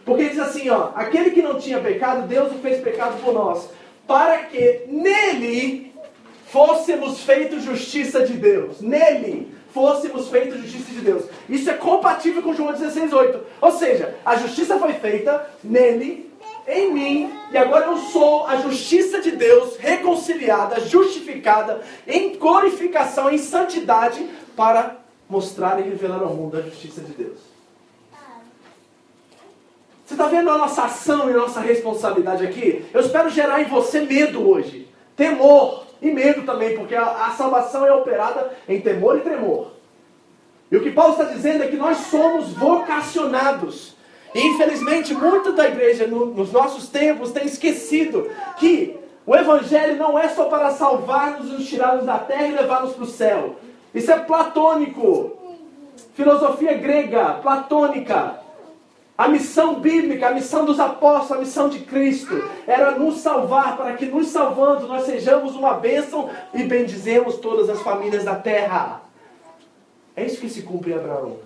Porque 0.08 0.30
diz 0.30 0.40
assim, 0.40 0.70
ó, 0.70 0.92
aquele 0.96 1.32
que 1.32 1.42
não 1.42 1.60
tinha 1.60 1.82
pecado, 1.82 2.30
Deus 2.30 2.50
o 2.54 2.60
fez 2.60 2.82
pecado 2.82 3.22
por 3.22 3.34
nós, 3.34 3.70
para 4.08 4.38
que 4.46 4.84
nele 4.88 5.94
fôssemos 6.46 7.24
feitos 7.24 7.64
justiça 7.64 8.26
de 8.26 8.32
Deus. 8.32 8.80
Nele 8.80 9.52
fôssemos 9.74 10.30
feitos 10.30 10.62
justiça 10.62 10.94
de 10.94 11.02
Deus. 11.02 11.26
Isso 11.50 11.70
é 11.70 11.74
compatível 11.74 12.42
com 12.42 12.54
João 12.54 12.72
16:8. 12.72 13.42
Ou 13.60 13.72
seja, 13.74 14.16
a 14.26 14.38
justiça 14.38 14.80
foi 14.80 14.94
feita 14.94 15.46
nele, 15.62 16.32
em 16.66 16.94
mim, 16.94 17.34
e 17.52 17.58
agora 17.58 17.88
eu 17.88 17.98
sou 17.98 18.48
a 18.48 18.56
justiça 18.56 19.20
de 19.20 19.32
Deus, 19.32 19.76
reconciliada, 19.76 20.80
justificada, 20.80 21.82
em 22.08 22.38
glorificação, 22.38 23.30
em 23.30 23.38
santidade, 23.38 24.26
para 24.56 24.96
mostrar 25.30 25.82
e 25.82 25.84
revelar 25.84 26.22
ao 26.22 26.34
mundo 26.34 26.58
a 26.58 26.62
justiça 26.62 27.02
de 27.02 27.12
Deus. 27.12 27.47
Você 30.08 30.14
está 30.14 30.28
vendo 30.28 30.50
a 30.50 30.58
nossa 30.58 30.84
ação 30.84 31.30
e 31.30 31.34
nossa 31.34 31.60
responsabilidade 31.60 32.46
aqui? 32.46 32.86
Eu 32.94 33.02
espero 33.02 33.30
gerar 33.30 33.62
em 33.62 33.66
você 33.66 34.00
medo 34.00 34.50
hoje. 34.50 34.88
Temor 35.18 35.84
e 36.02 36.10
medo 36.10 36.44
também, 36.44 36.78
porque 36.78 36.96
a, 36.96 37.26
a 37.26 37.32
salvação 37.32 37.86
é 37.86 37.92
operada 37.92 38.54
em 38.70 38.80
temor 38.80 39.18
e 39.18 39.20
tremor. 39.20 39.74
E 40.72 40.78
o 40.78 40.82
que 40.82 40.92
Paulo 40.92 41.12
está 41.12 41.26
dizendo 41.26 41.62
é 41.62 41.68
que 41.68 41.76
nós 41.76 41.98
somos 41.98 42.54
vocacionados. 42.54 43.98
E 44.34 44.40
infelizmente, 44.48 45.14
muita 45.14 45.52
da 45.52 45.68
igreja 45.68 46.08
no, 46.08 46.28
nos 46.28 46.54
nossos 46.54 46.88
tempos 46.88 47.34
tem 47.34 47.46
esquecido 47.46 48.32
que 48.56 48.98
o 49.26 49.36
Evangelho 49.36 49.98
não 49.98 50.18
é 50.18 50.30
só 50.30 50.46
para 50.46 50.72
salvar-nos, 50.72 51.52
nos 51.52 51.68
tirar-nos 51.68 52.06
da 52.06 52.18
terra 52.18 52.48
e 52.48 52.54
levar-nos 52.54 52.94
para 52.94 53.04
o 53.04 53.08
céu. 53.08 53.58
Isso 53.94 54.10
é 54.10 54.18
platônico. 54.18 55.34
Filosofia 56.14 56.76
grega, 56.76 57.34
platônica. 57.42 58.47
A 59.18 59.28
missão 59.28 59.80
bíblica, 59.80 60.28
a 60.28 60.34
missão 60.34 60.64
dos 60.64 60.80
apóstolos, 60.80 61.32
a 61.32 61.46
missão 61.46 61.70
de 61.70 61.80
Cristo 61.80 62.48
era 62.68 62.92
nos 62.92 63.18
salvar, 63.20 63.76
para 63.76 63.94
que 63.94 64.06
nos 64.06 64.28
salvando 64.28 64.88
nós 64.88 65.06
sejamos 65.06 65.56
uma 65.56 65.74
bênção 65.74 66.30
e 66.54 66.64
bendizemos 66.64 67.38
todas 67.38 67.68
as 67.68 67.82
famílias 67.82 68.24
da 68.24 68.36
terra. 68.36 69.02
É 70.16 70.24
isso 70.24 70.40
que 70.40 70.48
se 70.48 70.62
cumpre 70.62 70.92
em 70.92 70.96
Abraão. 70.96 71.38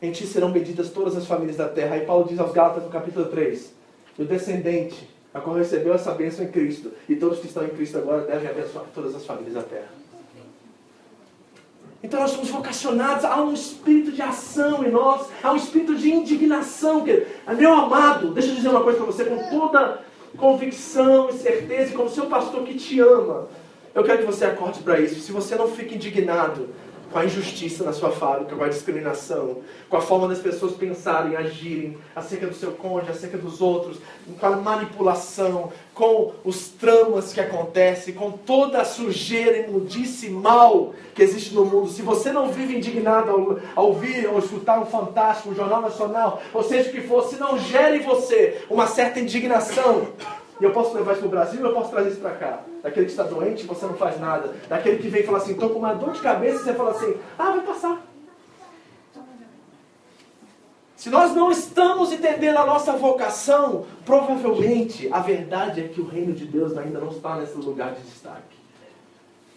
Em 0.00 0.10
ti 0.10 0.26
serão 0.26 0.50
benditas 0.50 0.88
todas 0.88 1.16
as 1.16 1.26
famílias 1.26 1.56
da 1.56 1.68
terra. 1.68 1.96
Aí 1.96 2.06
Paulo 2.06 2.26
diz 2.26 2.38
aos 2.38 2.52
Gálatas 2.52 2.82
no 2.82 2.90
capítulo 2.90 3.26
3: 3.26 3.72
o 4.18 4.24
descendente, 4.24 5.08
a 5.34 5.40
qual 5.40 5.56
recebeu 5.56 5.92
essa 5.92 6.12
bênção 6.12 6.46
em 6.46 6.48
Cristo, 6.48 6.92
e 7.08 7.14
todos 7.16 7.40
que 7.40 7.46
estão 7.46 7.64
em 7.64 7.70
Cristo 7.70 7.98
agora 7.98 8.22
devem 8.22 8.48
abençoar 8.48 8.86
todas 8.94 9.14
as 9.14 9.26
famílias 9.26 9.54
da 9.54 9.62
terra. 9.62 10.03
Então 12.04 12.20
nós 12.20 12.32
somos 12.32 12.50
vocacionados 12.50 13.24
a 13.24 13.40
um 13.40 13.54
espírito 13.54 14.12
de 14.12 14.20
ação 14.20 14.84
em 14.84 14.90
nós, 14.90 15.26
a 15.42 15.50
um 15.52 15.56
espírito 15.56 15.94
de 15.94 16.12
indignação. 16.12 17.02
Que, 17.02 17.26
meu 17.56 17.72
amado, 17.72 18.28
deixa 18.28 18.50
eu 18.50 18.56
dizer 18.56 18.68
uma 18.68 18.82
coisa 18.82 18.98
para 18.98 19.06
você 19.06 19.24
com 19.24 19.38
toda 19.48 20.02
convicção 20.36 21.30
e 21.30 21.32
certeza, 21.32 21.92
e 21.92 21.94
como 21.94 22.10
seu 22.10 22.26
pastor 22.26 22.62
que 22.62 22.74
te 22.74 23.00
ama. 23.00 23.48
Eu 23.94 24.04
quero 24.04 24.18
que 24.18 24.26
você 24.26 24.44
acorde 24.44 24.80
para 24.80 25.00
isso. 25.00 25.18
Se 25.20 25.32
você 25.32 25.56
não 25.56 25.68
fica 25.68 25.94
indignado 25.94 26.68
com 27.14 27.20
a 27.20 27.24
injustiça 27.24 27.84
na 27.84 27.92
sua 27.92 28.10
fábrica, 28.10 28.56
com 28.56 28.64
a 28.64 28.68
discriminação, 28.68 29.58
com 29.88 29.96
a 29.96 30.00
forma 30.00 30.26
das 30.26 30.40
pessoas 30.40 30.72
pensarem, 30.72 31.36
agirem 31.36 31.96
acerca 32.12 32.48
do 32.48 32.54
seu 32.54 32.72
cônjuge, 32.72 33.12
acerca 33.12 33.38
dos 33.38 33.60
outros, 33.60 33.98
com 34.40 34.44
a 34.44 34.56
manipulação, 34.56 35.70
com 35.94 36.32
os 36.44 36.70
tramas 36.70 37.32
que 37.32 37.40
acontecem, 37.40 38.14
com 38.14 38.32
toda 38.32 38.80
a 38.80 38.84
sujeira, 38.84 39.58
imundice 39.58 40.28
mal 40.28 40.92
que 41.14 41.22
existe 41.22 41.54
no 41.54 41.64
mundo. 41.64 41.88
Se 41.88 42.02
você 42.02 42.32
não 42.32 42.50
vive 42.50 42.78
indignado 42.78 43.30
ao, 43.30 43.58
ao 43.76 43.86
ouvir 43.90 44.26
ou 44.26 44.40
escutar 44.40 44.80
um 44.80 44.86
fantástico, 44.86 45.50
um 45.50 45.54
jornal 45.54 45.82
nacional, 45.82 46.42
ou 46.52 46.64
seja 46.64 46.90
o 46.90 46.92
que 46.92 47.02
for, 47.02 47.28
se 47.28 47.36
não 47.36 47.56
gera 47.56 47.94
em 47.94 48.00
você 48.00 48.60
uma 48.68 48.88
certa 48.88 49.20
indignação, 49.20 50.08
e 50.60 50.64
eu 50.64 50.70
posso 50.70 50.94
levar 50.94 51.12
isso 51.12 51.20
para 51.20 51.26
o 51.26 51.30
Brasil 51.30 51.60
eu 51.60 51.74
posso 51.74 51.90
trazer 51.90 52.10
isso 52.10 52.20
para 52.20 52.34
cá. 52.34 52.60
Daquele 52.82 53.06
que 53.06 53.12
está 53.12 53.24
doente, 53.24 53.66
você 53.66 53.86
não 53.86 53.94
faz 53.94 54.20
nada. 54.20 54.54
Daquele 54.68 54.98
que 54.98 55.08
vem 55.08 55.22
e 55.22 55.26
fala 55.26 55.38
assim, 55.38 55.52
estou 55.52 55.70
com 55.70 55.78
uma 55.78 55.94
dor 55.94 56.12
de 56.12 56.20
cabeça, 56.20 56.62
você 56.62 56.74
fala 56.74 56.90
assim, 56.90 57.16
ah, 57.38 57.50
vai 57.50 57.60
passar. 57.62 58.06
Se 60.96 61.10
nós 61.10 61.34
não 61.34 61.50
estamos 61.50 62.12
entendendo 62.12 62.56
a 62.56 62.64
nossa 62.64 62.92
vocação, 62.92 63.84
provavelmente 64.06 65.08
a 65.12 65.20
verdade 65.20 65.80
é 65.82 65.88
que 65.88 66.00
o 66.00 66.06
reino 66.06 66.32
de 66.32 66.46
Deus 66.46 66.78
ainda 66.78 66.98
não 66.98 67.08
está 67.08 67.36
nesse 67.36 67.56
lugar 67.56 67.92
de 67.92 68.02
destaque. 68.02 68.54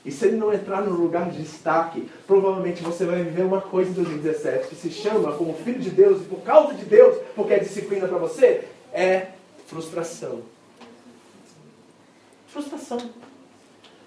E 0.03 0.11
se 0.11 0.25
ele 0.25 0.37
não 0.37 0.53
entrar 0.53 0.81
no 0.81 0.91
lugar 0.91 1.29
de 1.29 1.41
destaque, 1.41 2.09
provavelmente 2.25 2.81
você 2.81 3.05
vai 3.05 3.23
viver 3.23 3.43
uma 3.43 3.61
coisa 3.61 3.91
em 3.91 3.93
2017 3.93 4.67
que 4.67 4.75
se 4.75 4.89
chama 4.89 5.33
como 5.33 5.53
filho 5.53 5.79
de 5.79 5.89
Deus 5.89 6.21
e 6.21 6.25
por 6.25 6.41
causa 6.41 6.73
de 6.73 6.85
Deus, 6.85 7.17
porque 7.35 7.53
é 7.53 7.59
disciplina 7.59 8.07
para 8.07 8.17
você, 8.17 8.67
é 8.91 9.27
frustração 9.67 10.41
frustração. 12.57 12.97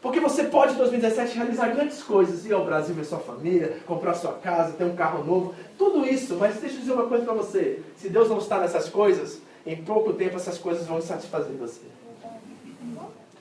Porque 0.03 0.19
você 0.19 0.45
pode 0.45 0.75
em 0.75 0.77
2017 0.77 1.37
realizar 1.37 1.69
grandes 1.69 2.03
coisas, 2.03 2.47
ir 2.47 2.55
ao 2.55 2.65
Brasil 2.65 2.95
ver 2.95 3.05
sua 3.05 3.19
família, 3.19 3.81
comprar 3.87 4.15
sua 4.15 4.33
casa, 4.33 4.73
ter 4.73 4.85
um 4.85 4.97
carro 4.97 5.23
novo, 5.25 5.55
tudo 5.77 6.07
isso, 6.07 6.37
mas 6.37 6.57
deixa 6.57 6.77
eu 6.77 6.81
dizer 6.81 6.93
uma 6.93 7.07
coisa 7.07 7.25
para 7.25 7.35
você: 7.35 7.83
se 7.97 8.09
Deus 8.09 8.29
não 8.29 8.39
está 8.39 8.59
nessas 8.59 8.89
coisas, 8.89 9.41
em 9.67 9.77
pouco 9.77 10.15
tempo 10.15 10.37
essas 10.37 10.57
coisas 10.57 10.87
vão 10.87 11.03
satisfazer 11.03 11.55
você. 11.57 11.83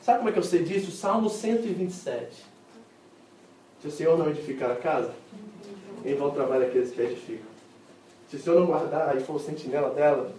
Sabe 0.02 0.20
como 0.20 0.30
é 0.30 0.32
que 0.34 0.40
eu 0.40 0.44
sei 0.44 0.64
disso? 0.64 0.92
Salmo 0.92 1.30
127. 1.30 2.50
Se 3.82 3.88
o 3.88 3.92
Senhor 3.92 4.18
não 4.18 4.30
edificar 4.30 4.72
a 4.72 4.76
casa, 4.76 5.14
em 6.04 6.16
vão 6.16 6.32
trabalhar 6.32 6.66
aqueles 6.66 6.92
que 6.92 7.02
edificam. 7.02 7.48
Se 8.30 8.36
o 8.36 8.40
Senhor 8.40 8.60
não 8.60 8.68
guardar 8.68 9.16
e 9.16 9.22
for 9.22 9.38
o 9.38 9.40
sentinela 9.40 9.90
dela, 9.92 10.32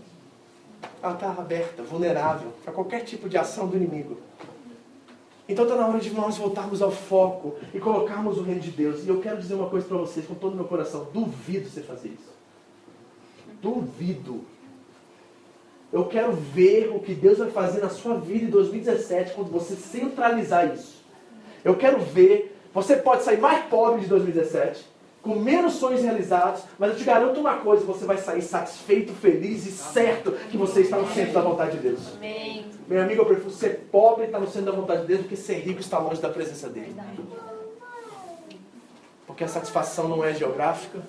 ela 1.02 1.14
está 1.14 1.30
aberta, 1.30 1.82
vulnerável 1.82 2.52
a 2.66 2.70
qualquer 2.70 3.04
tipo 3.04 3.28
de 3.28 3.38
ação 3.38 3.66
do 3.66 3.76
inimigo. 3.76 4.18
Então 5.51 5.64
está 5.64 5.76
na 5.76 5.88
hora 5.88 5.98
de 5.98 6.11
nós 6.11 6.38
voltarmos 6.38 6.80
ao 6.80 6.92
foco 6.92 7.57
e 7.74 7.80
colocarmos 7.80 8.38
o 8.38 8.42
reino 8.42 8.61
de 8.61 8.70
Deus. 8.70 9.05
E 9.05 9.09
eu 9.09 9.20
quero 9.20 9.38
dizer 9.38 9.55
uma 9.55 9.68
coisa 9.68 9.84
para 9.84 9.96
vocês 9.96 10.24
com 10.24 10.34
todo 10.34 10.53
o 10.53 10.57
meu 10.57 10.64
coração: 10.64 11.09
duvido 11.12 11.68
você 11.68 11.80
fazer 11.80 12.09
isso. 12.09 12.32
Duvido. 13.61 14.44
Eu 15.92 16.05
quero 16.05 16.32
ver 16.32 16.92
o 16.94 17.01
que 17.01 17.14
Deus 17.14 17.38
vai 17.38 17.51
fazer 17.51 17.80
na 17.80 17.88
sua 17.88 18.14
vida 18.14 18.44
em 18.44 18.48
2017 18.48 19.34
quando 19.34 19.51
você 19.51 19.74
centralizar 19.74 20.72
isso. 20.72 21.03
Eu 21.64 21.74
quero 21.74 21.98
ver. 21.98 22.57
Você 22.72 22.94
pode 22.94 23.24
sair 23.24 23.40
mais 23.40 23.64
pobre 23.64 24.03
de 24.03 24.07
2017 24.07 24.84
com 25.22 25.36
menos 25.36 25.74
sonhos 25.74 26.02
realizados, 26.02 26.62
mas 26.78 26.90
eu 26.90 26.96
te 26.96 27.04
garanto 27.04 27.40
uma 27.40 27.58
coisa: 27.58 27.84
você 27.84 28.04
vai 28.04 28.18
sair 28.18 28.42
satisfeito, 28.42 29.12
feliz 29.12 29.66
e 29.66 29.72
certo 29.72 30.32
que 30.50 30.56
você 30.56 30.82
está 30.82 30.96
no 30.96 31.08
centro 31.12 31.34
da 31.34 31.40
vontade 31.40 31.72
de 31.72 31.88
Deus. 31.88 32.00
Amém. 32.16 32.66
Meu 32.88 33.02
amigo, 33.02 33.22
eu 33.22 33.26
prefiro 33.26 33.50
ser 33.50 33.86
pobre 33.92 34.24
e 34.24 34.26
estar 34.26 34.40
no 34.40 34.46
centro 34.48 34.72
da 34.72 34.78
vontade 34.78 35.02
de 35.02 35.06
Deus 35.06 35.22
do 35.22 35.28
que 35.28 35.36
ser 35.36 35.60
rico 35.60 35.78
e 35.78 35.80
estar 35.80 35.98
longe 35.98 36.20
da 36.20 36.28
presença 36.28 36.68
dele. 36.68 36.94
Porque 39.26 39.44
a 39.44 39.48
satisfação 39.48 40.08
não 40.08 40.24
é 40.24 40.34
geográfica, 40.34 41.00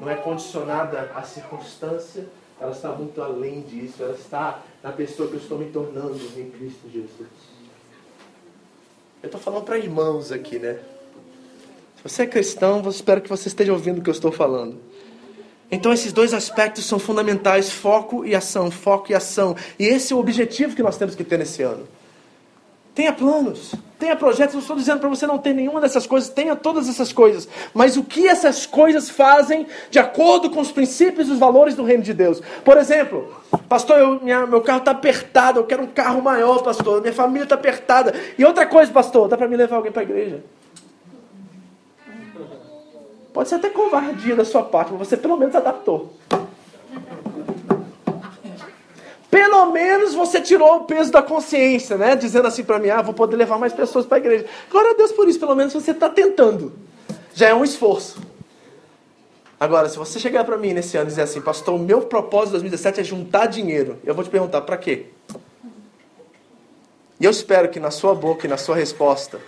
não 0.00 0.10
é 0.10 0.16
condicionada 0.16 1.12
à 1.14 1.22
circunstância, 1.22 2.26
ela 2.60 2.72
está 2.72 2.90
muito 2.90 3.22
além 3.22 3.60
disso, 3.60 4.02
ela 4.02 4.14
está 4.14 4.60
na 4.82 4.90
pessoa 4.90 5.28
que 5.28 5.34
eu 5.34 5.40
estou 5.40 5.56
me 5.56 5.70
tornando 5.70 6.18
em 6.36 6.50
Cristo 6.50 6.90
Jesus. 6.92 7.28
Eu 9.22 9.26
estou 9.26 9.40
falando 9.40 9.64
para 9.64 9.78
irmãos 9.78 10.32
aqui, 10.32 10.58
né? 10.58 10.80
Se 12.00 12.08
você 12.08 12.22
é 12.22 12.26
cristão, 12.26 12.80
eu 12.82 12.90
espero 12.90 13.20
que 13.20 13.28
você 13.28 13.48
esteja 13.48 13.74
ouvindo 13.74 13.98
o 13.98 14.02
que 14.02 14.08
eu 14.08 14.14
estou 14.14 14.32
falando. 14.32 14.78
Então 15.70 15.92
esses 15.92 16.14
dois 16.14 16.32
aspectos 16.32 16.86
são 16.86 16.98
fundamentais, 16.98 17.70
foco 17.70 18.24
e 18.24 18.34
ação, 18.34 18.70
foco 18.70 19.12
e 19.12 19.14
ação. 19.14 19.54
E 19.78 19.84
esse 19.84 20.14
é 20.14 20.16
o 20.16 20.18
objetivo 20.18 20.74
que 20.74 20.82
nós 20.82 20.96
temos 20.96 21.14
que 21.14 21.22
ter 21.22 21.38
nesse 21.38 21.62
ano. 21.62 21.86
Tenha 22.94 23.12
planos, 23.12 23.74
tenha 23.98 24.16
projetos. 24.16 24.54
Não 24.54 24.62
estou 24.62 24.76
dizendo 24.76 24.98
para 24.98 25.10
você 25.10 25.26
não 25.26 25.36
ter 25.36 25.52
nenhuma 25.52 25.78
dessas 25.78 26.06
coisas, 26.06 26.30
tenha 26.30 26.56
todas 26.56 26.88
essas 26.88 27.12
coisas. 27.12 27.46
Mas 27.74 27.98
o 27.98 28.02
que 28.02 28.26
essas 28.26 28.64
coisas 28.64 29.10
fazem 29.10 29.66
de 29.90 29.98
acordo 29.98 30.48
com 30.48 30.60
os 30.60 30.72
princípios 30.72 31.28
e 31.28 31.32
os 31.32 31.38
valores 31.38 31.74
do 31.74 31.84
reino 31.84 32.02
de 32.02 32.14
Deus? 32.14 32.40
Por 32.64 32.78
exemplo, 32.78 33.30
pastor, 33.68 33.98
eu, 33.98 34.20
minha, 34.22 34.46
meu 34.46 34.62
carro 34.62 34.78
está 34.78 34.92
apertado, 34.92 35.60
eu 35.60 35.66
quero 35.66 35.82
um 35.82 35.88
carro 35.88 36.22
maior, 36.22 36.62
pastor. 36.62 37.02
Minha 37.02 37.12
família 37.12 37.44
está 37.44 37.56
apertada. 37.56 38.14
E 38.38 38.44
outra 38.44 38.64
coisa, 38.64 38.90
pastor, 38.90 39.28
dá 39.28 39.36
para 39.36 39.46
me 39.46 39.56
levar 39.56 39.76
alguém 39.76 39.92
para 39.92 40.00
a 40.00 40.04
igreja? 40.04 40.42
Pode 43.40 43.48
ser 43.48 43.54
até 43.54 43.70
covardia 43.70 44.36
da 44.36 44.44
sua 44.44 44.62
parte, 44.62 44.92
mas 44.92 45.08
você 45.08 45.16
pelo 45.16 45.34
menos 45.34 45.54
adaptou. 45.54 46.12
Pelo 49.30 49.72
menos 49.72 50.12
você 50.12 50.42
tirou 50.42 50.76
o 50.76 50.84
peso 50.84 51.10
da 51.10 51.22
consciência, 51.22 51.96
né? 51.96 52.14
Dizendo 52.14 52.48
assim 52.48 52.62
para 52.62 52.78
mim, 52.78 52.90
ah, 52.90 53.00
vou 53.00 53.14
poder 53.14 53.36
levar 53.36 53.58
mais 53.58 53.72
pessoas 53.72 54.04
para 54.04 54.18
a 54.18 54.20
igreja. 54.20 54.44
Glória 54.70 54.90
a 54.90 54.94
Deus 54.94 55.10
por 55.12 55.26
isso, 55.26 55.40
pelo 55.40 55.54
menos 55.54 55.72
você 55.72 55.92
está 55.92 56.10
tentando. 56.10 56.74
Já 57.32 57.48
é 57.48 57.54
um 57.54 57.64
esforço. 57.64 58.20
Agora, 59.58 59.88
se 59.88 59.96
você 59.96 60.20
chegar 60.20 60.44
para 60.44 60.58
mim 60.58 60.74
nesse 60.74 60.98
ano 60.98 61.06
e 61.06 61.08
dizer 61.08 61.22
assim, 61.22 61.40
pastor, 61.40 61.76
o 61.76 61.78
meu 61.78 62.02
propósito 62.02 62.58
de 62.58 62.68
2017 62.68 63.00
é 63.00 63.04
juntar 63.04 63.46
dinheiro, 63.46 63.98
eu 64.04 64.14
vou 64.14 64.22
te 64.22 64.28
perguntar, 64.28 64.60
para 64.60 64.76
quê? 64.76 65.06
E 67.18 67.24
eu 67.24 67.30
espero 67.30 67.70
que 67.70 67.80
na 67.80 67.90
sua 67.90 68.14
boca 68.14 68.46
e 68.46 68.50
na 68.50 68.58
sua 68.58 68.76
resposta 68.76 69.40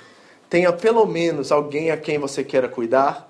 tenha 0.48 0.72
pelo 0.72 1.04
menos 1.04 1.52
alguém 1.52 1.90
a 1.90 1.96
quem 1.98 2.18
você 2.18 2.42
queira 2.42 2.70
cuidar, 2.70 3.28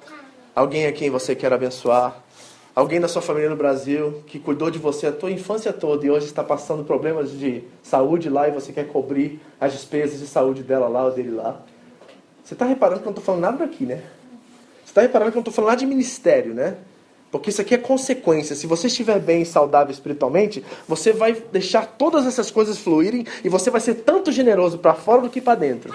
alguém 0.55 0.87
a 0.87 0.93
quem 0.93 1.11
você 1.11 1.35
quer 1.35 1.53
abençoar, 1.53 2.23
alguém 2.75 3.01
da 3.01 3.09
sua 3.09 3.23
família 3.23 3.51
no 3.51 3.57
Brasil 3.57 4.23
que 4.27 4.39
cuidou 4.39 4.71
de 4.71 4.79
você 4.79 5.07
a 5.07 5.13
tua 5.13 5.31
infância 5.31 5.73
toda 5.73 6.07
e 6.07 6.11
hoje 6.11 6.27
está 6.27 6.43
passando 6.43 6.85
problemas 6.85 7.31
de 7.31 7.65
saúde 7.83 8.29
lá 8.29 8.49
e 8.49 8.51
você 8.51 8.73
quer 8.73 8.89
cobrir 8.89 9.41
as 9.61 9.73
despesas 9.73 10.21
de 10.21 10.27
saúde 10.27 10.63
dela 10.63 10.89
lá 10.89 11.05
ou 11.05 11.11
dele 11.13 11.31
lá. 11.31 11.61
Você 12.45 12.55
está 12.55 12.65
reparando 12.65 13.01
que 13.01 13.07
eu 13.07 13.11
não 13.11 13.19
estou 13.19 13.25
falando 13.25 13.43
nada 13.43 13.59
daqui, 13.59 13.85
né? 13.85 14.03
Você 14.85 14.91
está 14.91 15.03
reparando 15.03 15.31
que 15.31 15.39
eu 15.39 15.41
não 15.41 15.43
estou 15.43 15.55
falando 15.55 15.71
nada 15.71 15.81
de 15.81 15.87
ministério, 15.87 16.55
né? 16.55 16.77
Porque 17.31 17.49
isso 17.49 17.63
aqui 17.63 17.75
é 17.75 17.79
consequência. 17.79 18.55
Se 18.55 18.67
você 18.67 18.89
estiver 18.89 19.19
bem 19.19 19.41
e 19.41 19.47
saudável 19.47 19.91
espiritualmente, 19.91 20.63
você 20.87 21.13
vai 21.13 21.33
deixar 21.33 21.87
todas 21.87 22.27
essas 22.27 22.51
coisas 22.51 22.79
fluírem 22.79 23.25
e 23.43 23.49
você 23.49 23.71
vai 23.71 23.81
ser 23.81 23.95
tanto 23.95 24.31
generoso 24.31 24.79
para 24.79 24.93
fora 24.93 25.23
do 25.23 25.31
que 25.31 25.41
para 25.41 25.59
dentro. 25.59 25.95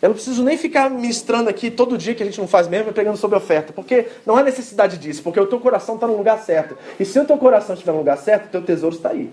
Eu 0.00 0.10
não 0.10 0.14
preciso 0.14 0.44
nem 0.44 0.58
ficar 0.58 0.90
ministrando 0.90 1.48
aqui 1.48 1.70
todo 1.70 1.96
dia 1.96 2.14
que 2.14 2.22
a 2.22 2.26
gente 2.26 2.38
não 2.38 2.46
faz 2.46 2.68
mesmo, 2.68 2.92
pregando 2.92 3.16
sobre 3.16 3.36
oferta, 3.36 3.72
porque 3.72 4.08
não 4.26 4.36
há 4.36 4.42
necessidade 4.42 4.98
disso, 4.98 5.22
porque 5.22 5.40
o 5.40 5.46
teu 5.46 5.58
coração 5.58 5.94
está 5.94 6.06
no 6.06 6.16
lugar 6.16 6.38
certo. 6.38 6.76
E 7.00 7.04
se 7.04 7.18
o 7.18 7.24
teu 7.24 7.38
coração 7.38 7.74
estiver 7.74 7.92
no 7.92 7.98
lugar 7.98 8.18
certo, 8.18 8.46
o 8.46 8.50
teu 8.50 8.62
tesouro 8.62 8.94
está 8.94 9.10
aí. 9.10 9.32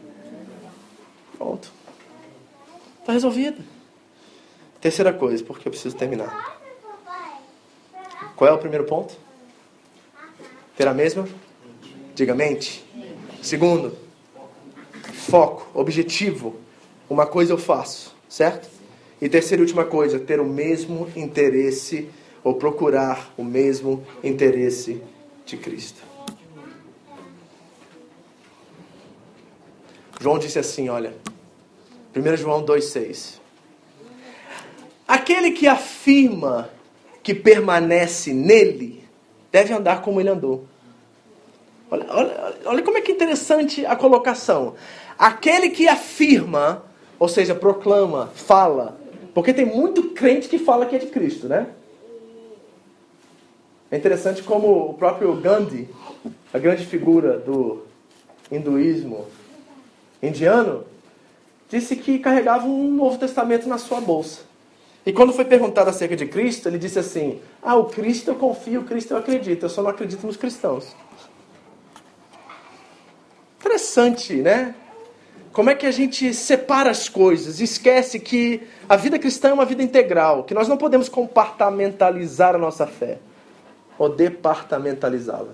Pronto. 1.38 1.72
Está 3.01 3.11
resolvido. 3.11 3.61
Terceira 4.80 5.11
coisa, 5.11 5.43
porque 5.43 5.68
eu 5.68 5.72
preciso 5.72 5.95
terminar. 5.95 6.61
Qual 8.36 8.49
é 8.49 8.53
o 8.53 8.57
primeiro 8.57 8.86
ponto? 8.86 9.14
Ter 10.78 10.88
a 10.88 10.93
mesma? 10.93 11.28
Diga 12.16 12.34
mente. 12.34 12.86
Segundo, 13.41 13.97
foco, 15.30 15.68
objetivo. 15.74 16.55
Uma 17.09 17.26
coisa 17.26 17.51
eu 17.51 17.57
faço, 17.57 18.16
certo? 18.30 18.72
E 19.24 19.30
terceira 19.30 19.61
e 19.61 19.63
última 19.63 19.86
coisa, 19.86 20.19
ter 20.19 20.41
o 20.41 20.45
mesmo 20.45 21.09
interesse 21.15 22.09
ou 22.43 22.55
procurar 22.55 23.34
o 23.38 23.43
mesmo 23.45 24.05
interesse 24.21 25.01
de 25.45 25.55
Cristo. 25.55 26.01
João 30.19 30.38
disse 30.38 30.59
assim, 30.59 30.89
olha, 30.89 31.15
1 32.13 32.36
João 32.36 32.65
2,6. 32.65 33.39
Aquele 35.07 35.51
que 35.51 35.69
afirma 35.69 36.69
que 37.24 37.34
permanece 37.34 38.34
nele 38.34 39.05
deve 39.53 39.74
andar 39.74 40.01
como 40.01 40.19
ele 40.19 40.28
andou. 40.28 40.65
Olha, 41.89 42.05
olha, 42.09 42.55
olha 42.65 42.84
como 42.84 42.97
é 42.97 43.01
que 43.01 43.13
interessante 43.13 43.86
a 43.86 43.95
colocação. 43.95 44.76
Aquele 45.17 45.69
que 45.69 45.88
afirma, 45.88 46.84
ou 47.17 47.30
seja, 47.30 47.55
proclama, 47.55 48.28
fala, 48.36 49.01
porque 49.34 49.53
tem 49.53 49.65
muito 49.65 50.09
crente 50.09 50.47
que 50.47 50.59
fala 50.59 50.86
que 50.86 50.95
é 50.95 50.99
de 50.99 51.07
Cristo, 51.07 51.47
né? 51.47 51.67
É 53.89 53.97
interessante 53.97 54.41
como 54.41 54.89
o 54.89 54.93
próprio 54.93 55.36
Gandhi, 55.36 55.88
a 56.53 56.57
grande 56.57 56.86
figura 56.86 57.38
do 57.38 57.84
hinduísmo 58.51 59.27
indiano, 60.21 60.86
disse 61.69 61.95
que 61.95 62.19
carregava 62.19 62.65
um 62.65 62.91
Novo 62.91 63.17
Testamento 63.17 63.67
na 63.67 63.77
sua 63.77 64.01
bolsa. 64.01 64.41
E 65.05 65.11
quando 65.11 65.34
foi 65.34 65.45
perguntado 65.45 65.89
acerca 65.89 66.15
de 66.15 66.25
Cristo, 66.25 66.67
ele 66.67 66.77
disse 66.77 66.97
assim: 66.97 67.41
Ah, 67.61 67.75
o 67.75 67.86
Cristo 67.86 68.29
eu 68.31 68.36
confio, 68.36 68.81
o 68.81 68.84
Cristo 68.86 69.11
eu 69.11 69.17
acredito, 69.17 69.63
eu 69.63 69.69
só 69.69 69.81
não 69.81 69.89
acredito 69.89 70.25
nos 70.25 70.38
cristãos. 70.38 70.95
Interessante, 73.59 74.36
né? 74.36 74.75
Como 75.54 75.70
é 75.70 75.76
que 75.76 75.86
a 75.86 75.91
gente 75.91 76.34
separa 76.34 76.89
as 76.89 77.08
coisas, 77.08 77.62
esquece 77.62 78.20
que 78.20 78.62
a 78.89 78.95
vida 78.95 79.20
cristã 79.20 79.49
é 79.49 79.54
uma 79.54 79.66
vida 79.66 79.84
integral, 79.84 80.43
que 80.43 80.54
nós 80.54 80.68
não 80.68 80.78
podemos 80.78 81.08
compartamentalizar 81.08 82.56
a 82.56 82.58
nossa 82.58 82.88
fé 82.88 83.20
ou 83.97 84.10
departamentalizá-la. 84.10 85.54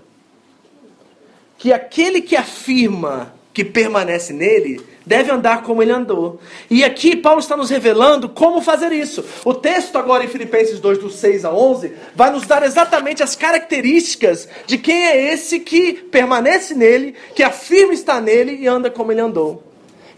Que 1.57 1.73
aquele 1.73 2.21
que 2.21 2.37
afirma 2.37 3.33
que 3.53 3.65
permanece 3.65 4.31
nele 4.31 4.79
deve 5.05 5.31
andar 5.31 5.63
como 5.63 5.83
ele 5.83 5.91
andou. 5.91 6.39
E 6.69 6.81
aqui 6.81 7.17
Paulo 7.17 7.41
está 7.41 7.57
nos 7.57 7.69
revelando 7.69 8.29
como 8.29 8.61
fazer 8.61 8.93
isso. 8.93 9.25
O 9.43 9.53
texto 9.53 9.97
agora 9.97 10.23
em 10.23 10.29
Filipenses 10.29 10.79
2, 10.79 10.99
do 10.99 11.09
6 11.09 11.43
a 11.43 11.51
11, 11.51 11.91
vai 12.15 12.31
nos 12.31 12.47
dar 12.47 12.63
exatamente 12.63 13.21
as 13.21 13.35
características 13.35 14.47
de 14.65 14.77
quem 14.77 15.07
é 15.07 15.33
esse 15.33 15.59
que 15.59 15.91
permanece 15.91 16.73
nele, 16.73 17.15
que 17.35 17.43
afirma 17.43 17.93
estar 17.93 18.21
nele 18.21 18.55
e 18.55 18.65
anda 18.65 18.89
como 18.89 19.11
ele 19.11 19.19
andou. 19.19 19.68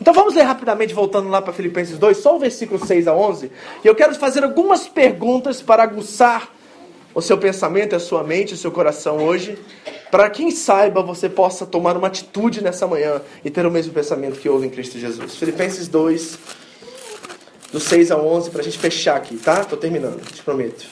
Então 0.01 0.15
vamos 0.15 0.33
ler 0.33 0.41
rapidamente, 0.41 0.95
voltando 0.95 1.29
lá 1.29 1.43
para 1.43 1.53
Filipenses 1.53 1.99
2, 1.99 2.17
só 2.17 2.35
o 2.35 2.39
versículo 2.39 2.83
6 2.83 3.07
a 3.07 3.13
11. 3.13 3.51
E 3.83 3.87
eu 3.87 3.93
quero 3.93 4.15
fazer 4.15 4.43
algumas 4.43 4.87
perguntas 4.87 5.61
para 5.61 5.83
aguçar 5.83 6.49
o 7.13 7.21
seu 7.21 7.37
pensamento, 7.37 7.95
a 7.95 7.99
sua 7.99 8.23
mente, 8.23 8.55
o 8.55 8.57
seu 8.57 8.71
coração 8.71 9.17
hoje, 9.17 9.59
para 10.09 10.27
quem 10.27 10.49
saiba 10.49 11.03
você 11.03 11.29
possa 11.29 11.67
tomar 11.67 11.95
uma 11.95 12.07
atitude 12.07 12.63
nessa 12.63 12.87
manhã 12.87 13.21
e 13.45 13.51
ter 13.51 13.63
o 13.63 13.69
mesmo 13.69 13.93
pensamento 13.93 14.39
que 14.39 14.49
houve 14.49 14.65
em 14.65 14.71
Cristo 14.71 14.97
Jesus. 14.97 15.35
Filipenses 15.35 15.87
2, 15.87 16.39
do 17.71 17.79
6 17.79 18.09
a 18.09 18.17
11, 18.17 18.49
para 18.49 18.61
a 18.61 18.63
gente 18.63 18.79
fechar 18.79 19.15
aqui, 19.15 19.37
tá? 19.37 19.61
Estou 19.61 19.77
terminando, 19.77 20.19
te 20.25 20.41
prometo. 20.41 20.83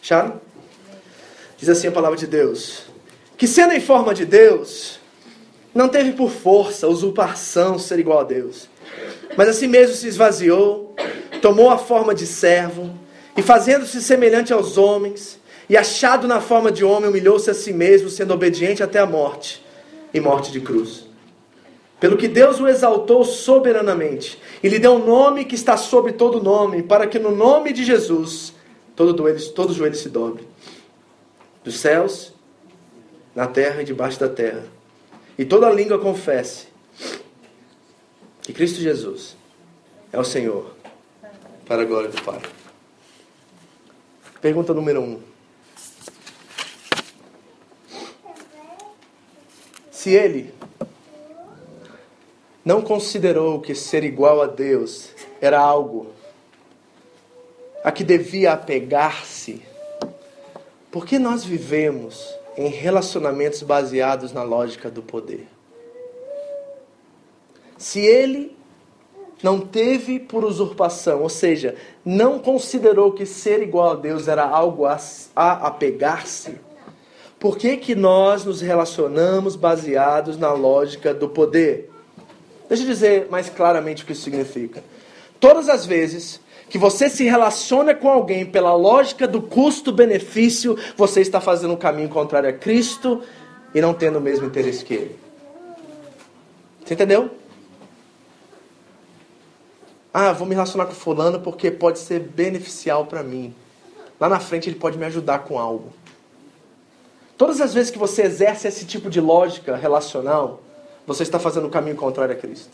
Acharam? 0.00 0.45
Diz 1.56 1.68
assim 1.68 1.88
a 1.88 1.92
palavra 1.92 2.18
de 2.18 2.26
Deus: 2.26 2.82
Que 3.36 3.46
sendo 3.46 3.72
em 3.72 3.80
forma 3.80 4.12
de 4.12 4.24
Deus, 4.24 5.00
não 5.74 5.88
teve 5.88 6.12
por 6.12 6.30
força, 6.30 6.88
usurpação 6.88 7.78
ser 7.78 7.98
igual 7.98 8.20
a 8.20 8.24
Deus, 8.24 8.68
mas 9.36 9.48
assim 9.48 9.66
mesmo 9.66 9.94
se 9.94 10.06
esvaziou, 10.06 10.94
tomou 11.40 11.70
a 11.70 11.78
forma 11.78 12.14
de 12.14 12.26
servo, 12.26 12.90
e 13.36 13.42
fazendo-se 13.42 14.02
semelhante 14.02 14.52
aos 14.52 14.76
homens, 14.76 15.38
e 15.68 15.76
achado 15.76 16.28
na 16.28 16.40
forma 16.40 16.70
de 16.70 16.84
homem, 16.84 17.10
humilhou-se 17.10 17.50
a 17.50 17.54
si 17.54 17.72
mesmo, 17.72 18.08
sendo 18.08 18.32
obediente 18.32 18.82
até 18.82 18.98
a 18.98 19.06
morte 19.06 19.64
e 20.14 20.20
morte 20.20 20.52
de 20.52 20.60
cruz. 20.60 21.06
Pelo 21.98 22.16
que 22.16 22.28
Deus 22.28 22.60
o 22.60 22.68
exaltou 22.68 23.24
soberanamente 23.24 24.38
e 24.62 24.68
lhe 24.68 24.78
deu 24.78 24.92
um 24.92 25.04
nome 25.04 25.46
que 25.46 25.54
está 25.54 25.76
sobre 25.78 26.12
todo 26.12 26.42
nome, 26.42 26.82
para 26.82 27.06
que 27.06 27.18
no 27.18 27.34
nome 27.34 27.72
de 27.72 27.84
Jesus 27.84 28.52
todo, 28.94 29.16
joelho, 29.16 29.48
todo 29.52 29.72
joelho 29.72 29.94
se 29.96 30.10
dobre 30.10 30.46
dos 31.66 31.80
céus, 31.80 32.32
na 33.34 33.48
terra 33.48 33.82
e 33.82 33.84
debaixo 33.84 34.20
da 34.20 34.28
terra. 34.28 34.64
E 35.36 35.44
toda 35.44 35.68
língua 35.68 35.98
confesse 35.98 36.68
que 38.40 38.52
Cristo 38.52 38.80
Jesus 38.80 39.36
é 40.12 40.18
o 40.18 40.22
Senhor, 40.22 40.76
para 41.66 41.82
a 41.82 41.84
glória 41.84 42.08
do 42.08 42.22
Pai. 42.22 42.40
Pergunta 44.40 44.72
número 44.72 45.00
um. 45.00 45.20
Se 49.90 50.10
ele 50.10 50.54
não 52.64 52.80
considerou 52.80 53.60
que 53.60 53.74
ser 53.74 54.04
igual 54.04 54.40
a 54.40 54.46
Deus 54.46 55.08
era 55.40 55.58
algo 55.58 56.12
a 57.82 57.90
que 57.90 58.04
devia 58.04 58.52
apegar-se, 58.52 59.65
por 60.96 61.04
que 61.04 61.18
nós 61.18 61.44
vivemos 61.44 62.26
em 62.56 62.68
relacionamentos 62.68 63.62
baseados 63.62 64.32
na 64.32 64.42
lógica 64.42 64.90
do 64.90 65.02
poder? 65.02 65.46
Se 67.76 68.00
ele 68.00 68.56
não 69.42 69.60
teve 69.60 70.18
por 70.18 70.42
usurpação, 70.42 71.20
ou 71.20 71.28
seja, 71.28 71.76
não 72.02 72.38
considerou 72.38 73.12
que 73.12 73.26
ser 73.26 73.62
igual 73.62 73.90
a 73.90 73.94
Deus 73.94 74.26
era 74.26 74.42
algo 74.48 74.86
a, 74.86 74.98
a 75.36 75.66
apegar-se, 75.66 76.58
por 77.38 77.58
que, 77.58 77.76
que 77.76 77.94
nós 77.94 78.46
nos 78.46 78.62
relacionamos 78.62 79.54
baseados 79.54 80.38
na 80.38 80.54
lógica 80.54 81.12
do 81.12 81.28
poder? 81.28 81.90
Deixa 82.70 82.84
eu 82.84 82.88
dizer 82.88 83.28
mais 83.28 83.50
claramente 83.50 84.02
o 84.02 84.06
que 84.06 84.12
isso 84.12 84.22
significa. 84.22 84.82
Todas 85.38 85.68
as 85.68 85.84
vezes 85.84 86.40
que 86.68 86.78
você 86.78 87.08
se 87.08 87.24
relaciona 87.24 87.94
com 87.94 88.08
alguém 88.08 88.44
pela 88.44 88.74
lógica 88.74 89.26
do 89.26 89.40
custo-benefício, 89.40 90.76
você 90.96 91.20
está 91.20 91.40
fazendo 91.40 91.74
um 91.74 91.76
caminho 91.76 92.08
contrário 92.08 92.48
a 92.48 92.52
Cristo 92.52 93.22
e 93.74 93.80
não 93.80 93.94
tendo 93.94 94.18
o 94.18 94.20
mesmo 94.20 94.46
interesse 94.46 94.84
que 94.84 94.94
Ele. 94.94 95.16
Você 96.84 96.94
entendeu? 96.94 97.30
Ah, 100.12 100.32
vou 100.32 100.46
me 100.46 100.54
relacionar 100.54 100.86
com 100.86 100.92
fulano 100.92 101.40
porque 101.40 101.70
pode 101.70 101.98
ser 101.98 102.20
beneficial 102.20 103.06
para 103.06 103.22
mim. 103.22 103.54
Lá 104.18 104.28
na 104.28 104.40
frente 104.40 104.68
ele 104.68 104.76
pode 104.76 104.96
me 104.96 105.04
ajudar 105.04 105.40
com 105.40 105.58
algo. 105.58 105.92
Todas 107.36 107.60
as 107.60 107.74
vezes 107.74 107.90
que 107.90 107.98
você 107.98 108.22
exerce 108.22 108.66
esse 108.66 108.86
tipo 108.86 109.10
de 109.10 109.20
lógica 109.20 109.76
relacional, 109.76 110.62
você 111.06 111.22
está 111.22 111.38
fazendo 111.38 111.66
o 111.66 111.70
caminho 111.70 111.96
contrário 111.96 112.34
a 112.34 112.38
Cristo. 112.38 112.72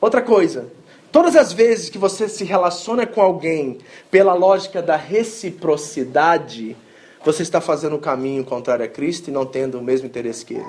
Outra 0.00 0.22
coisa, 0.22 0.72
Todas 1.16 1.34
as 1.34 1.50
vezes 1.50 1.88
que 1.88 1.96
você 1.96 2.28
se 2.28 2.44
relaciona 2.44 3.06
com 3.06 3.22
alguém 3.22 3.78
pela 4.10 4.34
lógica 4.34 4.82
da 4.82 4.96
reciprocidade, 4.96 6.76
você 7.24 7.42
está 7.42 7.58
fazendo 7.58 7.96
o 7.96 7.98
caminho 7.98 8.44
contrário 8.44 8.84
a 8.84 8.88
Cristo 8.88 9.28
e 9.28 9.30
não 9.30 9.46
tendo 9.46 9.78
o 9.78 9.82
mesmo 9.82 10.06
interesse 10.06 10.44
que 10.44 10.52
Ele. 10.52 10.66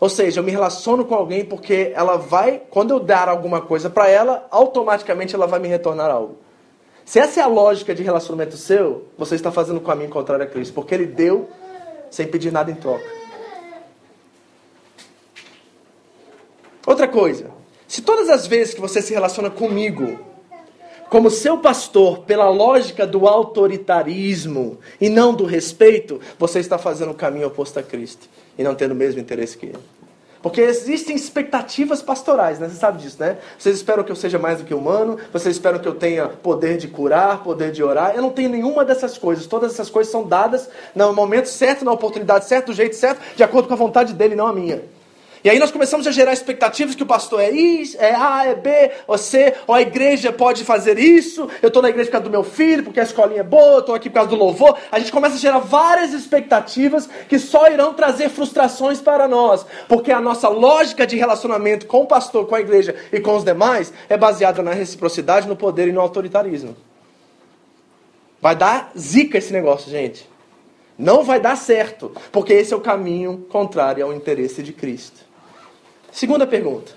Ou 0.00 0.08
seja, 0.08 0.40
eu 0.40 0.42
me 0.42 0.50
relaciono 0.50 1.04
com 1.04 1.14
alguém 1.14 1.44
porque 1.44 1.92
ela 1.94 2.16
vai, 2.16 2.62
quando 2.70 2.92
eu 2.92 2.98
dar 2.98 3.28
alguma 3.28 3.60
coisa 3.60 3.90
para 3.90 4.08
ela, 4.08 4.48
automaticamente 4.50 5.34
ela 5.34 5.46
vai 5.46 5.60
me 5.60 5.68
retornar 5.68 6.10
algo. 6.10 6.38
Se 7.04 7.18
essa 7.18 7.38
é 7.38 7.42
a 7.42 7.48
lógica 7.48 7.94
de 7.94 8.02
relacionamento 8.02 8.56
seu, 8.56 9.08
você 9.18 9.34
está 9.34 9.52
fazendo 9.52 9.76
o 9.76 9.82
caminho 9.82 10.08
contrário 10.08 10.46
a 10.46 10.48
Cristo, 10.48 10.72
porque 10.72 10.94
Ele 10.94 11.04
deu 11.04 11.50
sem 12.10 12.26
pedir 12.26 12.50
nada 12.50 12.70
em 12.70 12.76
troca. 12.76 13.04
Outra 16.86 17.06
coisa, 17.06 17.60
se 17.92 18.00
todas 18.00 18.30
as 18.30 18.46
vezes 18.46 18.72
que 18.72 18.80
você 18.80 19.02
se 19.02 19.12
relaciona 19.12 19.50
comigo, 19.50 20.18
como 21.10 21.30
seu 21.30 21.58
pastor, 21.58 22.20
pela 22.20 22.48
lógica 22.48 23.06
do 23.06 23.28
autoritarismo 23.28 24.78
e 24.98 25.10
não 25.10 25.34
do 25.34 25.44
respeito, 25.44 26.18
você 26.38 26.58
está 26.58 26.78
fazendo 26.78 27.10
o 27.10 27.14
caminho 27.14 27.48
oposto 27.48 27.78
a 27.78 27.82
Cristo 27.82 28.30
e 28.56 28.62
não 28.62 28.74
tendo 28.74 28.92
o 28.92 28.94
mesmo 28.94 29.20
interesse 29.20 29.58
que 29.58 29.66
Ele. 29.66 29.78
Porque 30.40 30.62
existem 30.62 31.14
expectativas 31.14 32.00
pastorais, 32.00 32.58
né? 32.58 32.66
Você 32.70 32.76
sabe 32.76 33.02
disso, 33.02 33.18
né? 33.20 33.36
Vocês 33.58 33.76
esperam 33.76 34.02
que 34.02 34.10
eu 34.10 34.16
seja 34.16 34.38
mais 34.38 34.60
do 34.60 34.64
que 34.64 34.72
humano, 34.72 35.18
vocês 35.30 35.54
esperam 35.54 35.78
que 35.78 35.86
eu 35.86 35.94
tenha 35.94 36.28
poder 36.28 36.78
de 36.78 36.88
curar, 36.88 37.42
poder 37.44 37.72
de 37.72 37.82
orar. 37.82 38.14
Eu 38.16 38.22
não 38.22 38.30
tenho 38.30 38.48
nenhuma 38.48 38.86
dessas 38.86 39.18
coisas. 39.18 39.44
Todas 39.44 39.74
essas 39.74 39.90
coisas 39.90 40.10
são 40.10 40.26
dadas 40.26 40.66
no 40.94 41.12
momento 41.12 41.50
certo, 41.50 41.84
na 41.84 41.92
oportunidade 41.92 42.46
certa, 42.46 42.68
do 42.68 42.74
jeito 42.74 42.96
certo, 42.96 43.20
de 43.36 43.44
acordo 43.44 43.68
com 43.68 43.74
a 43.74 43.76
vontade 43.76 44.14
dele, 44.14 44.34
não 44.34 44.46
a 44.46 44.52
minha. 44.54 44.80
E 45.44 45.50
aí 45.50 45.58
nós 45.58 45.72
começamos 45.72 46.06
a 46.06 46.12
gerar 46.12 46.32
expectativas 46.32 46.94
que 46.94 47.02
o 47.02 47.06
pastor 47.06 47.40
é 47.40 47.50
isso, 47.50 47.96
é 47.98 48.14
A, 48.14 48.46
é 48.46 48.54
B, 48.54 48.92
ou 49.08 49.18
C, 49.18 49.54
ou 49.66 49.74
a 49.74 49.82
igreja 49.82 50.32
pode 50.32 50.64
fazer 50.64 50.98
isso, 50.98 51.48
eu 51.60 51.66
estou 51.66 51.82
na 51.82 51.88
igreja 51.88 52.06
por 52.06 52.12
causa 52.12 52.24
do 52.24 52.30
meu 52.30 52.44
filho, 52.44 52.84
porque 52.84 53.00
a 53.00 53.02
escolinha 53.02 53.40
é 53.40 53.44
boa, 53.44 53.80
estou 53.80 53.94
aqui 53.94 54.08
por 54.08 54.14
causa 54.14 54.30
do 54.30 54.36
louvor. 54.36 54.78
A 54.90 55.00
gente 55.00 55.10
começa 55.10 55.34
a 55.34 55.38
gerar 55.38 55.58
várias 55.58 56.12
expectativas 56.12 57.08
que 57.28 57.40
só 57.40 57.68
irão 57.68 57.92
trazer 57.92 58.28
frustrações 58.28 59.00
para 59.00 59.26
nós, 59.26 59.66
porque 59.88 60.12
a 60.12 60.20
nossa 60.20 60.48
lógica 60.48 61.04
de 61.04 61.16
relacionamento 61.16 61.86
com 61.86 62.02
o 62.02 62.06
pastor, 62.06 62.46
com 62.46 62.54
a 62.54 62.60
igreja 62.60 62.94
e 63.12 63.18
com 63.18 63.34
os 63.34 63.44
demais 63.44 63.92
é 64.08 64.16
baseada 64.16 64.62
na 64.62 64.72
reciprocidade, 64.72 65.48
no 65.48 65.56
poder 65.56 65.88
e 65.88 65.92
no 65.92 66.00
autoritarismo. 66.00 66.76
Vai 68.40 68.54
dar 68.54 68.92
zica 68.96 69.38
esse 69.38 69.52
negócio, 69.52 69.90
gente. 69.90 70.28
Não 70.98 71.24
vai 71.24 71.40
dar 71.40 71.56
certo, 71.56 72.12
porque 72.30 72.52
esse 72.52 72.72
é 72.72 72.76
o 72.76 72.80
caminho 72.80 73.46
contrário 73.48 74.04
ao 74.04 74.12
interesse 74.12 74.62
de 74.62 74.72
Cristo. 74.72 75.31
Segunda 76.12 76.46
pergunta. 76.46 76.92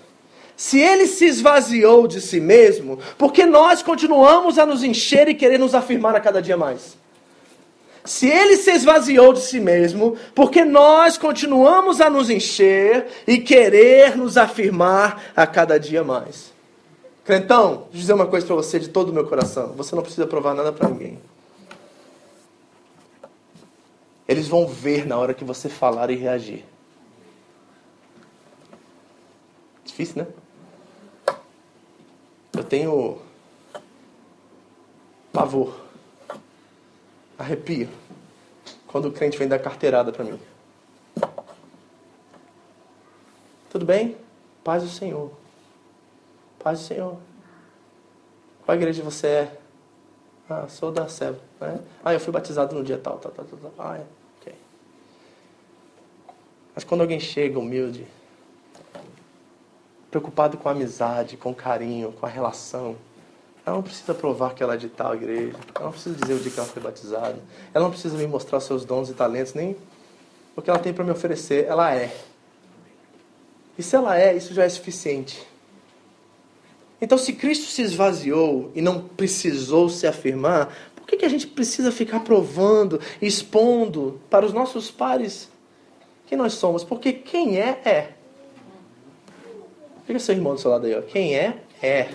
Se 0.58 0.80
ele 0.80 1.08
se 1.08 1.26
esvaziou 1.26 2.08
de 2.08 2.22
si 2.22 2.40
mesmo, 2.40 3.00
por 3.18 3.34
que 3.34 3.46
nós 3.46 3.82
continuamos 3.82 4.58
a 4.60 4.66
nos 4.66 4.84
encher 4.84 5.28
e 5.28 5.34
querer 5.34 5.58
nos 5.58 5.74
afirmar 5.74 6.16
a 6.16 6.20
cada 6.20 6.42
dia 6.42 6.56
mais? 6.56 6.98
Se 8.06 8.28
ele 8.30 8.56
se 8.56 8.72
esvaziou 8.72 9.34
de 9.34 9.42
si 9.42 9.60
mesmo, 9.60 10.16
por 10.36 10.52
que 10.52 10.64
nós 10.64 11.18
continuamos 11.18 12.00
a 12.00 12.10
nos 12.10 12.30
encher 12.30 13.08
e 13.26 13.40
querer 13.40 14.16
nos 14.16 14.38
afirmar 14.38 15.32
a 15.36 15.48
cada 15.48 15.80
dia 15.80 16.04
mais? 16.04 16.54
Crentão, 17.26 17.70
deixa 17.70 17.88
eu 17.92 18.00
dizer 18.00 18.14
uma 18.14 18.28
coisa 18.28 18.46
para 18.46 18.56
você 18.56 18.80
de 18.80 18.90
todo 18.90 19.10
o 19.10 19.14
meu 19.14 19.26
coração: 19.26 19.74
você 19.76 19.96
não 19.96 20.04
precisa 20.04 20.28
provar 20.28 20.54
nada 20.54 20.72
para 20.72 20.88
ninguém. 20.88 21.20
Eles 24.28 24.48
vão 24.48 24.68
ver 24.68 25.08
na 25.08 25.18
hora 25.18 25.34
que 25.34 25.44
você 25.44 25.68
falar 25.68 26.12
e 26.12 26.16
reagir. 26.16 26.64
Difícil, 29.96 30.26
né? 30.26 31.36
Eu 32.52 32.66
tenho 32.66 33.18
pavor, 35.32 35.74
arrepio, 37.40 37.88
quando 38.88 39.08
o 39.08 39.12
crente 39.14 39.38
vem 39.38 39.48
dar 39.48 39.58
carteirada 39.58 40.12
para 40.12 40.26
mim. 40.26 40.38
Tudo 43.70 43.86
bem? 43.86 44.18
Paz 44.66 44.84
do 44.84 44.90
Senhor. 44.90 45.32
Paz 46.60 46.80
do 46.80 46.86
Senhor. 46.88 47.18
Qual 48.66 48.76
igreja 48.76 49.02
você 49.02 49.28
é? 49.28 49.58
Ah, 50.50 50.68
sou 50.68 50.92
da 50.92 51.08
Seba. 51.08 51.40
Né? 51.62 51.80
Ah, 52.04 52.14
eu 52.14 52.20
fui 52.20 52.34
batizado 52.34 52.76
no 52.76 52.84
dia 52.84 52.98
tal, 52.98 53.18
tal, 53.18 53.32
tal, 53.32 53.46
tal. 53.46 53.74
Ah, 53.80 53.98
é. 53.98 54.06
Ok. 54.42 54.54
Mas 56.76 56.84
quando 56.84 57.00
alguém 57.00 57.22
chega 57.22 57.58
humilde, 57.58 58.06
preocupado 60.16 60.58
com 60.58 60.70
a 60.70 60.72
amizade, 60.72 61.36
com 61.36 61.52
o 61.52 61.56
carinho, 61.56 62.14
com 62.14 62.26
a 62.26 62.30
relação. 62.30 62.96
Ela 63.66 63.76
não 63.76 63.84
precisa 63.84 64.14
provar 64.14 64.54
que 64.54 64.64
ela 64.64 64.76
é 64.76 64.78
de 64.78 64.88
tal 64.88 65.14
igreja. 65.14 65.58
Ela 65.76 65.86
não 65.86 65.92
precisa 65.92 66.16
dizer 66.16 66.36
o 66.36 66.40
dia 66.40 66.52
que 66.52 66.58
ela 66.58 66.70
foi 66.70 66.82
batizada. 66.82 67.38
Ela 67.74 67.84
não 67.84 67.92
precisa 67.92 68.18
me 68.18 68.26
mostrar 68.26 68.62
seus 68.62 68.86
dons 68.86 69.10
e 69.10 69.14
talentos, 69.14 69.54
nem 69.54 69.76
o 70.56 70.62
que 70.62 70.70
ela 70.70 70.80
tem 70.80 70.94
para 70.94 71.04
me 71.04 71.12
oferecer. 71.12 71.66
Ela 71.66 71.94
é. 71.94 72.16
E 73.78 73.84
se 73.84 73.94
ela 73.94 74.18
é, 74.18 74.34
isso 74.34 74.54
já 74.54 74.64
é 74.64 74.70
suficiente. 74.70 75.46
Então, 77.02 77.18
se 77.18 77.34
Cristo 77.34 77.66
se 77.66 77.82
esvaziou 77.82 78.72
e 78.74 78.82
não 78.82 79.02
precisou 79.02 79.90
se 79.90 80.08
afirmar, 80.08 80.74
por 80.96 81.06
que, 81.06 81.18
que 81.18 81.26
a 81.26 81.30
gente 81.30 81.46
precisa 81.46 81.92
ficar 81.92 82.22
provando, 82.22 83.02
expondo 83.22 84.22
para 84.30 84.46
os 84.46 84.54
nossos 84.54 84.90
pares 84.90 85.50
quem 86.26 86.38
nós 86.38 86.54
somos? 86.54 86.86
Porque 86.86 87.12
quem 87.12 87.60
é, 87.60 87.82
é. 87.84 88.16
Fica 90.06 90.20
seu 90.20 90.36
irmão 90.36 90.54
do 90.54 90.62
seu 90.62 90.72
lado 90.72 90.86
aí, 90.86 90.96
ó. 90.96 91.02
Quem 91.02 91.36
é, 91.36 91.56
é. 91.82 92.08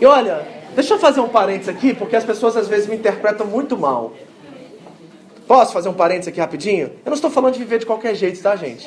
E 0.00 0.06
olha, 0.06 0.46
deixa 0.74 0.94
eu 0.94 0.98
fazer 0.98 1.20
um 1.20 1.28
parênteses 1.28 1.68
aqui, 1.68 1.94
porque 1.94 2.14
as 2.14 2.24
pessoas 2.24 2.56
às 2.56 2.68
vezes 2.68 2.86
me 2.86 2.96
interpretam 2.96 3.46
muito 3.46 3.76
mal. 3.76 4.12
Posso 5.46 5.72
fazer 5.72 5.88
um 5.88 5.94
parênteses 5.94 6.28
aqui 6.28 6.40
rapidinho? 6.40 6.86
Eu 7.04 7.10
não 7.10 7.14
estou 7.14 7.30
falando 7.30 7.54
de 7.54 7.58
viver 7.58 7.78
de 7.78 7.86
qualquer 7.86 8.14
jeito, 8.14 8.40
tá, 8.40 8.54
gente? 8.54 8.86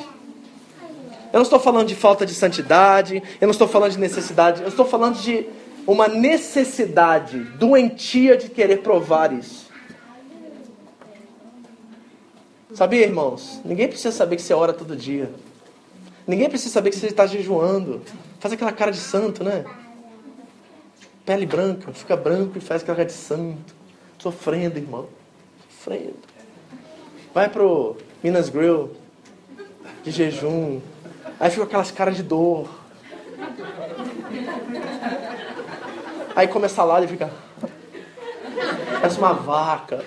Eu 1.30 1.34
não 1.34 1.42
estou 1.42 1.60
falando 1.60 1.86
de 1.86 1.94
falta 1.94 2.24
de 2.24 2.34
santidade, 2.34 3.22
eu 3.40 3.46
não 3.46 3.52
estou 3.52 3.68
falando 3.68 3.92
de 3.92 3.98
necessidade, 3.98 4.62
eu 4.62 4.68
estou 4.68 4.86
falando 4.86 5.16
de 5.16 5.46
uma 5.86 6.08
necessidade 6.08 7.38
doentia 7.38 8.36
de 8.36 8.48
querer 8.48 8.78
provar 8.78 9.32
isso. 9.32 9.67
Sabia, 12.78 13.04
irmãos? 13.04 13.60
Ninguém 13.64 13.88
precisa 13.88 14.12
saber 14.12 14.36
que 14.36 14.42
você 14.42 14.54
ora 14.54 14.72
todo 14.72 14.94
dia. 14.94 15.28
Ninguém 16.24 16.48
precisa 16.48 16.72
saber 16.72 16.90
que 16.90 16.96
você 16.96 17.08
está 17.08 17.26
jejuando. 17.26 18.00
Faz 18.38 18.54
aquela 18.54 18.70
cara 18.70 18.92
de 18.92 18.98
santo, 18.98 19.42
né? 19.42 19.64
Pele 21.26 21.44
branca, 21.44 21.92
fica 21.92 22.16
branco 22.16 22.56
e 22.56 22.60
faz 22.60 22.80
aquela 22.80 22.98
cara 22.98 23.08
de 23.08 23.14
santo. 23.14 23.74
Sofrendo, 24.16 24.78
irmão. 24.78 25.08
Sofrendo. 25.68 26.14
Vai 27.34 27.48
pro 27.48 27.96
Minas 28.22 28.48
Grill 28.48 28.92
de 30.04 30.12
jejum. 30.12 30.80
Aí 31.40 31.50
fica 31.50 31.64
aquelas 31.64 31.90
caras 31.90 32.14
de 32.16 32.22
dor. 32.22 32.68
Aí 36.36 36.46
come 36.46 36.66
a 36.66 36.68
salada 36.68 37.04
e 37.06 37.08
fica. 37.08 37.28
Parece 39.00 39.18
uma 39.18 39.32
vaca. 39.32 40.04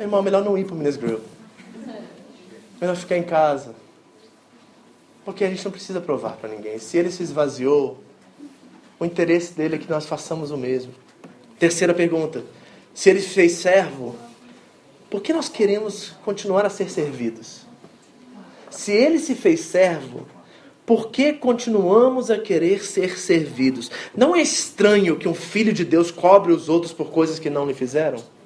Meu 0.00 0.06
irmão, 0.06 0.22
melhor 0.22 0.42
não 0.42 0.56
ir 0.56 0.64
para 0.64 0.72
o 0.74 0.78
Minas 0.78 0.96
Grill. 0.96 1.20
Melhor 2.80 2.96
ficar 2.96 3.18
em 3.18 3.22
casa. 3.22 3.74
Porque 5.26 5.44
a 5.44 5.50
gente 5.50 5.62
não 5.62 5.70
precisa 5.70 6.00
provar 6.00 6.38
para 6.38 6.48
ninguém. 6.48 6.78
Se 6.78 6.96
ele 6.96 7.10
se 7.10 7.22
esvaziou, 7.22 7.98
o 8.98 9.04
interesse 9.04 9.52
dele 9.52 9.74
é 9.74 9.78
que 9.78 9.90
nós 9.90 10.06
façamos 10.06 10.50
o 10.50 10.56
mesmo. 10.56 10.94
Terceira 11.58 11.92
pergunta. 11.92 12.42
Se 12.94 13.10
ele 13.10 13.20
fez 13.20 13.52
servo, 13.52 14.16
por 15.10 15.20
que 15.20 15.34
nós 15.34 15.50
queremos 15.50 16.14
continuar 16.24 16.64
a 16.64 16.70
ser 16.70 16.90
servidos? 16.90 17.66
Se 18.70 18.92
ele 18.92 19.18
se 19.18 19.34
fez 19.34 19.60
servo, 19.60 20.26
por 20.86 21.10
que 21.10 21.34
continuamos 21.34 22.30
a 22.30 22.38
querer 22.38 22.82
ser 22.82 23.18
servidos? 23.18 23.90
Não 24.16 24.34
é 24.34 24.40
estranho 24.40 25.18
que 25.18 25.28
um 25.28 25.34
filho 25.34 25.74
de 25.74 25.84
Deus 25.84 26.10
cobre 26.10 26.54
os 26.54 26.70
outros 26.70 26.90
por 26.90 27.10
coisas 27.10 27.38
que 27.38 27.50
não 27.50 27.66
lhe 27.66 27.74
fizeram? 27.74 28.39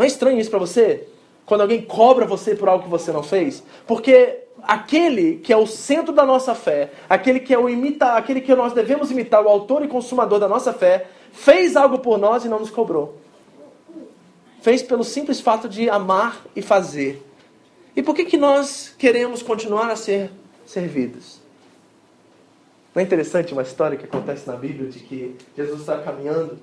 Não 0.00 0.04
é 0.04 0.06
estranho 0.06 0.40
isso 0.40 0.48
para 0.48 0.58
você? 0.58 1.06
Quando 1.44 1.60
alguém 1.60 1.82
cobra 1.82 2.24
você 2.24 2.54
por 2.54 2.70
algo 2.70 2.84
que 2.84 2.88
você 2.88 3.12
não 3.12 3.22
fez? 3.22 3.62
Porque 3.86 4.44
aquele 4.62 5.36
que 5.36 5.52
é 5.52 5.56
o 5.58 5.66
centro 5.66 6.10
da 6.10 6.24
nossa 6.24 6.54
fé, 6.54 6.90
aquele 7.06 7.38
que 7.38 7.52
é 7.52 7.58
o 7.58 7.68
imita, 7.68 8.14
aquele 8.14 8.40
que 8.40 8.54
nós 8.54 8.72
devemos 8.72 9.10
imitar, 9.10 9.44
o 9.44 9.48
autor 9.50 9.84
e 9.84 9.88
consumador 9.88 10.38
da 10.38 10.48
nossa 10.48 10.72
fé, 10.72 11.06
fez 11.32 11.76
algo 11.76 11.98
por 11.98 12.16
nós 12.16 12.46
e 12.46 12.48
não 12.48 12.60
nos 12.60 12.70
cobrou. 12.70 13.18
Fez 14.62 14.82
pelo 14.82 15.04
simples 15.04 15.38
fato 15.38 15.68
de 15.68 15.90
amar 15.90 16.46
e 16.56 16.62
fazer. 16.62 17.22
E 17.94 18.02
por 18.02 18.14
que, 18.14 18.24
que 18.24 18.38
nós 18.38 18.94
queremos 18.96 19.42
continuar 19.42 19.90
a 19.90 19.96
ser 19.96 20.30
servidos? 20.64 21.40
Não 22.94 23.02
é 23.02 23.04
interessante 23.04 23.52
uma 23.52 23.60
história 23.60 23.98
que 23.98 24.06
acontece 24.06 24.46
na 24.46 24.56
Bíblia 24.56 24.88
de 24.88 25.00
que 25.00 25.36
Jesus 25.54 25.80
está 25.80 25.98
caminhando 25.98 26.58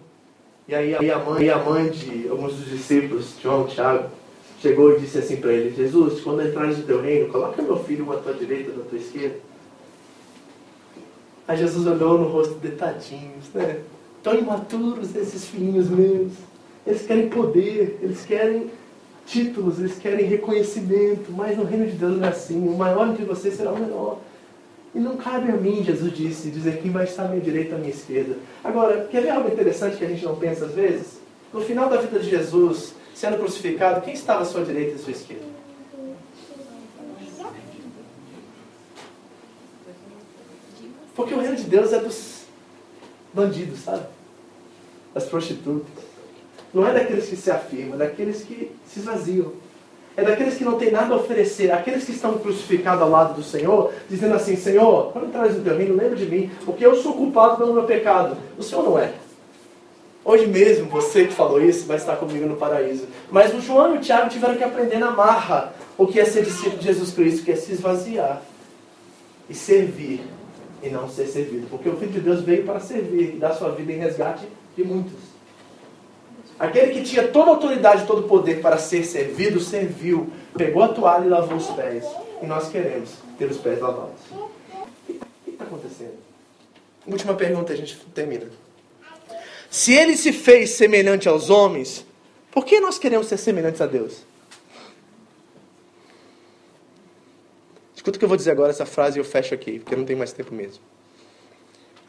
e 0.68 0.76
aí 0.76 1.12
a 1.12 1.20
mãe, 1.20 1.50
a 1.50 1.58
mãe 1.58 1.90
de 1.90 2.28
alguns 2.28 2.54
dos 2.56 2.70
discípulos, 2.70 3.36
João, 3.42 3.66
Tiago, 3.68 4.10
chegou 4.62 4.96
e 4.96 5.00
disse 5.00 5.20
assim 5.20 5.38
para 5.38 5.54
ele: 5.54 5.74
Jesus, 5.76 6.20
quando 6.22 6.46
entrares 6.46 6.78
no 6.78 6.84
teu 6.84 7.02
reino, 7.02 7.32
coloca 7.32 7.62
meu 7.62 7.82
filho 7.84 8.12
à 8.12 8.18
tua 8.18 8.34
direita, 8.34 8.72
à 8.72 8.84
tua 8.84 8.98
esquerda. 8.98 9.38
Aí 11.48 11.58
Jesus 11.58 11.88
olhou 11.88 12.18
no 12.18 12.28
rosto 12.28 12.56
de 12.56 12.72
tadinhos, 12.72 13.46
né? 13.54 13.80
Tão 14.22 14.36
imaturos 14.36 15.16
esses 15.16 15.46
filhinhos 15.46 15.90
meus. 15.90 16.34
Eles 16.86 17.04
querem 17.04 17.30
poder, 17.30 18.00
eles 18.02 18.26
querem 18.26 18.70
títulos, 19.26 19.80
eles 19.80 19.98
querem 19.98 20.26
reconhecimento, 20.26 21.32
mas 21.32 21.58
no 21.58 21.64
reino 21.64 21.86
de 21.86 21.94
Deus 21.94 22.18
não 22.18 22.26
é 22.26 22.30
assim. 22.30 22.68
O 22.68 22.76
maior 22.78 23.14
de 23.14 23.24
vocês 23.24 23.54
será 23.56 23.72
o 23.72 23.80
menor. 23.80 24.20
E 24.96 25.00
não 25.00 25.18
cabe 25.18 25.52
a 25.52 25.56
mim, 25.56 25.84
Jesus 25.84 26.16
disse, 26.16 26.50
dizer 26.50 26.82
quem 26.82 26.92
vai 26.92 27.04
estar 27.04 27.26
à 27.26 27.28
minha 27.28 27.42
direita 27.42 27.72
ou 27.72 27.76
à 27.76 27.80
minha 27.80 27.94
esquerda. 27.94 28.36
Agora, 28.64 29.08
quer 29.12 29.22
ver 29.22 29.30
algo 29.30 29.52
interessante 29.52 29.98
que 29.98 30.06
a 30.06 30.08
gente 30.08 30.24
não 30.26 30.36
pensa 30.36 30.66
às 30.66 30.74
vezes? 30.74 31.20
No 31.54 31.62
final 31.62 31.90
da 31.90 31.98
vida 31.98 32.20
de 32.20 32.30
Jesus, 32.30 32.94
sendo 33.14 33.38
crucificado, 33.38 34.02
quem 34.02 34.14
estava 34.14 34.42
à 34.42 34.46
sua 34.46 34.64
direita 34.64 34.92
e 34.92 34.96
à 34.96 34.98
sua 34.98 35.12
esquerda? 35.12 35.58
Porque 41.16 41.34
o 41.34 41.40
reino 41.40 41.56
de 41.56 41.64
Deus 41.64 41.92
é 41.94 42.00
dos 42.00 42.44
bandidos, 43.34 43.80
sabe? 43.80 44.06
Das 45.14 45.26
prostitutas. 45.26 46.06
Não 46.72 46.86
é 46.86 46.94
daqueles 46.94 47.28
que 47.28 47.36
se 47.36 47.50
afirmam, 47.50 47.96
é 47.96 47.98
daqueles 47.98 48.44
que 48.44 48.72
se 48.86 49.00
esvaziam. 49.00 49.54
É 50.18 50.24
daqueles 50.24 50.56
que 50.56 50.66
não 50.66 50.80
têm 50.80 50.92
nada 50.92 51.14
a 51.14 51.18
oferecer, 51.18 51.72
aqueles 51.72 52.04
que 52.04 52.12
estão 52.12 52.40
crucificados 52.40 53.04
ao 53.04 53.10
lado 53.10 53.36
do 53.36 53.44
Senhor, 53.44 53.94
dizendo 54.10 54.34
assim: 54.34 54.56
Senhor, 54.56 55.12
quando 55.14 55.32
traz 55.32 55.56
o 55.56 55.62
teu 55.62 55.78
reino, 55.78 55.96
lembra 55.96 56.16
de 56.16 56.26
mim, 56.26 56.50
porque 56.66 56.84
eu 56.84 56.96
sou 56.96 57.14
culpado 57.14 57.58
pelo 57.58 57.72
meu 57.72 57.84
pecado. 57.84 58.36
O 58.58 58.64
Senhor 58.64 58.84
não 58.84 58.98
é. 58.98 59.14
Hoje 60.26 60.48
mesmo, 60.48 60.90
você 60.90 61.28
que 61.28 61.34
falou 61.34 61.64
isso, 61.64 61.86
vai 61.86 61.98
estar 61.98 62.16
comigo 62.16 62.48
no 62.48 62.58
paraíso. 62.58 63.08
Mas 63.32 63.54
o 63.54 63.62
João 63.62 63.94
e 63.94 64.00
o 64.00 64.02
Tiago 64.02 64.28
tiveram 64.28 64.56
que 64.56 64.64
aprender 64.64 64.98
na 64.98 65.12
marra 65.12 65.72
o 65.96 66.08
que 66.08 66.20
é 66.20 66.26
ser 66.26 66.44
discípulo 66.44 66.80
de 66.80 66.86
Jesus 66.86 67.12
Cristo, 67.12 67.46
que 67.46 67.52
é 67.52 67.56
se 67.56 67.72
esvaziar 67.72 68.42
e 69.48 69.54
servir 69.54 70.22
e 70.82 70.90
não 70.90 71.08
ser 71.08 71.28
servido. 71.28 71.68
Porque 71.70 71.88
o 71.88 71.96
Filho 71.96 72.12
de 72.12 72.20
Deus 72.20 72.42
veio 72.42 72.66
para 72.66 72.80
servir 72.80 73.36
e 73.36 73.38
dar 73.38 73.54
sua 73.54 73.70
vida 73.70 73.94
em 73.94 74.00
resgate 74.00 74.48
de 74.76 74.84
muitos. 74.84 75.37
Aquele 76.60 76.92
que 76.92 77.04
tinha 77.04 77.28
toda 77.28 77.52
a 77.52 77.54
autoridade 77.54 78.08
todo 78.08 78.26
o 78.26 78.28
poder 78.28 78.62
para 78.62 78.78
ser 78.78 79.04
servido, 79.04 79.60
serviu, 79.60 80.32
pegou 80.58 80.82
a 80.82 80.88
toalha 80.88 81.26
e 81.26 81.30
lavou 81.30 81.58
os 81.58 81.68
pés. 81.68 82.04
E 82.42 82.46
nós 82.46 82.70
queremos 82.70 83.12
ter 83.38 83.46
os 83.46 83.58
pés 83.58 83.80
lavados. 83.80 84.20
O 84.32 84.50
que 85.46 85.52
está 85.52 85.64
acontecendo? 85.64 86.18
Última 87.06 87.36
pergunta, 87.36 87.74
a 87.74 87.76
gente 87.76 87.96
termina. 88.14 88.48
Se 89.70 89.94
ele 89.94 90.18
se 90.18 90.34
fez 90.34 90.72
semelhante 90.72 91.30
aos 91.30 91.50
homens, 91.50 92.06
por 92.52 92.66
que 92.66 92.80
nós 92.80 92.98
queremos 92.98 93.28
ser 93.28 93.38
semelhantes 93.38 93.82
a 93.82 93.86
Deus? 93.86 94.26
Escuta 97.96 98.18
o 98.18 98.20
que 98.20 98.26
eu 98.26 98.30
vou 98.30 98.38
dizer 98.38 98.52
agora, 98.52 98.72
essa 98.72 98.86
frase 98.86 99.20
eu 99.20 99.24
fecho 99.24 99.54
aqui, 99.54 99.80
porque 99.80 99.96
não 99.96 100.06
tem 100.06 100.16
mais 100.16 100.34
tempo 100.34 100.54
mesmo. 100.54 100.82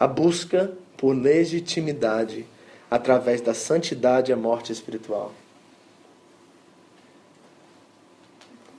A 0.01 0.07
busca 0.07 0.73
por 0.97 1.13
legitimidade 1.13 2.47
através 2.91 3.41
da 3.41 3.55
santidade 3.55 4.33
a 4.33 4.37
morte 4.37 4.73
espiritual. 4.73 5.33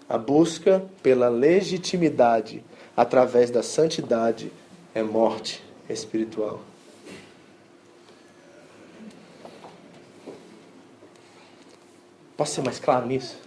A 0.08 0.18
busca 0.18 0.84
pela 1.04 1.30
legitimidade 1.30 2.64
através 2.98 3.52
da 3.52 3.62
santidade 3.62 4.52
é 4.96 5.04
morte 5.04 5.64
espiritual. 5.88 6.62
Posso 12.36 12.54
ser 12.54 12.62
mais 12.64 12.80
claro 12.80 13.06
nisso? 13.06 13.38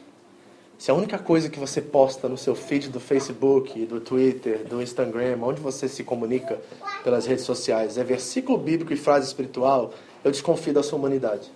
Se 0.79 0.91
a 0.91 0.95
única 0.95 1.19
coisa 1.19 1.49
que 1.49 1.59
você 1.59 1.81
posta 1.81 2.29
no 2.29 2.37
seu 2.37 2.55
feed 2.55 2.89
do 2.89 3.01
Facebook, 3.01 3.87
do 3.87 4.01
Twitter, 4.01 4.65
do 4.65 4.83
Instagram, 4.83 5.39
onde 5.43 5.61
você 5.61 5.89
se 5.89 6.05
comunica 6.05 6.61
pelas 7.03 7.25
redes 7.25 7.45
sociais, 7.45 7.97
é 7.97 8.05
versículo 8.05 8.59
bíblico 8.59 8.93
e 8.93 8.97
frase 8.97 9.27
espiritual, 9.27 9.95
eu 10.25 10.31
desconfio 10.31 10.73
da 10.73 10.83
sua 10.83 10.99
humanidade. 10.99 11.51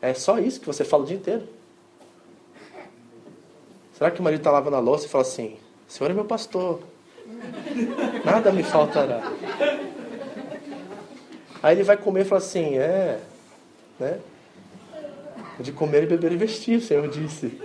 É 0.00 0.12
só 0.12 0.38
isso 0.38 0.60
que 0.60 0.66
você 0.66 0.84
fala 0.84 1.04
o 1.04 1.06
dia 1.06 1.16
inteiro. 1.16 1.48
Será 3.96 4.10
que 4.10 4.20
o 4.20 4.22
marido 4.22 4.40
está 4.40 4.50
lavando 4.50 4.76
a 4.76 4.80
louça 4.80 5.06
e 5.06 5.08
fala 5.08 5.22
assim: 5.22 5.56
Senhor 5.88 6.10
é 6.10 6.14
meu 6.14 6.24
pastor, 6.24 6.80
nada 8.24 8.52
me 8.52 8.62
faltará. 8.62 9.32
Aí 11.62 11.74
ele 11.76 11.84
vai 11.84 11.96
comer 11.96 12.22
e 12.22 12.24
fala 12.24 12.40
assim: 12.40 12.76
É, 12.76 13.20
né? 13.98 14.20
De 15.58 15.72
comer 15.72 16.02
e 16.02 16.06
beber 16.06 16.32
e 16.32 16.36
vestir, 16.36 16.78
o 16.78 16.82
Senhor 16.82 17.08
disse. 17.08 17.60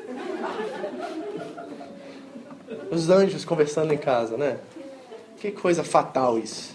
Os 2.91 3.09
anjos 3.09 3.43
conversando 3.43 3.93
em 3.93 3.97
casa, 3.97 4.37
né? 4.37 4.59
Que 5.37 5.51
coisa 5.51 5.83
fatal 5.83 6.37
isso. 6.37 6.73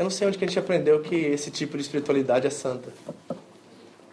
Eu 0.00 0.04
não 0.04 0.10
sei 0.10 0.26
onde 0.26 0.38
que 0.38 0.44
a 0.46 0.48
gente 0.48 0.58
aprendeu 0.58 0.98
que 1.00 1.14
esse 1.14 1.50
tipo 1.50 1.76
de 1.76 1.82
espiritualidade 1.82 2.46
é 2.46 2.50
santa. 2.50 2.90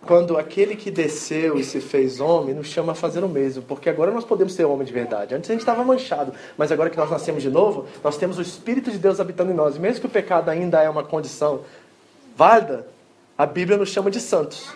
Quando 0.05 0.37
aquele 0.37 0.75
que 0.75 0.91
desceu 0.91 1.57
e 1.57 1.63
se 1.63 1.79
fez 1.79 2.19
homem 2.19 2.53
nos 2.53 2.67
chama 2.67 2.91
a 2.91 2.95
fazer 2.95 3.23
o 3.23 3.29
mesmo, 3.29 3.63
porque 3.63 3.89
agora 3.89 4.11
nós 4.11 4.25
podemos 4.25 4.51
ser 4.51 4.65
homem 4.65 4.85
de 4.85 4.91
verdade. 4.91 5.33
Antes 5.33 5.49
a 5.49 5.53
gente 5.53 5.61
estava 5.61 5.85
manchado, 5.85 6.33
mas 6.57 6.73
agora 6.73 6.89
que 6.89 6.97
nós 6.97 7.09
nascemos 7.09 7.41
de 7.41 7.49
novo, 7.49 7.85
nós 8.03 8.17
temos 8.17 8.37
o 8.37 8.41
Espírito 8.41 8.91
de 8.91 8.97
Deus 8.97 9.21
habitando 9.21 9.49
em 9.49 9.53
nós. 9.53 9.77
E 9.77 9.79
mesmo 9.79 10.01
que 10.01 10.07
o 10.07 10.09
pecado 10.09 10.49
ainda 10.49 10.83
é 10.83 10.89
uma 10.89 11.05
condição 11.05 11.61
válida, 12.35 12.85
a 13.37 13.45
Bíblia 13.45 13.77
nos 13.77 13.87
chama 13.87 14.11
de 14.11 14.19
santos. 14.19 14.69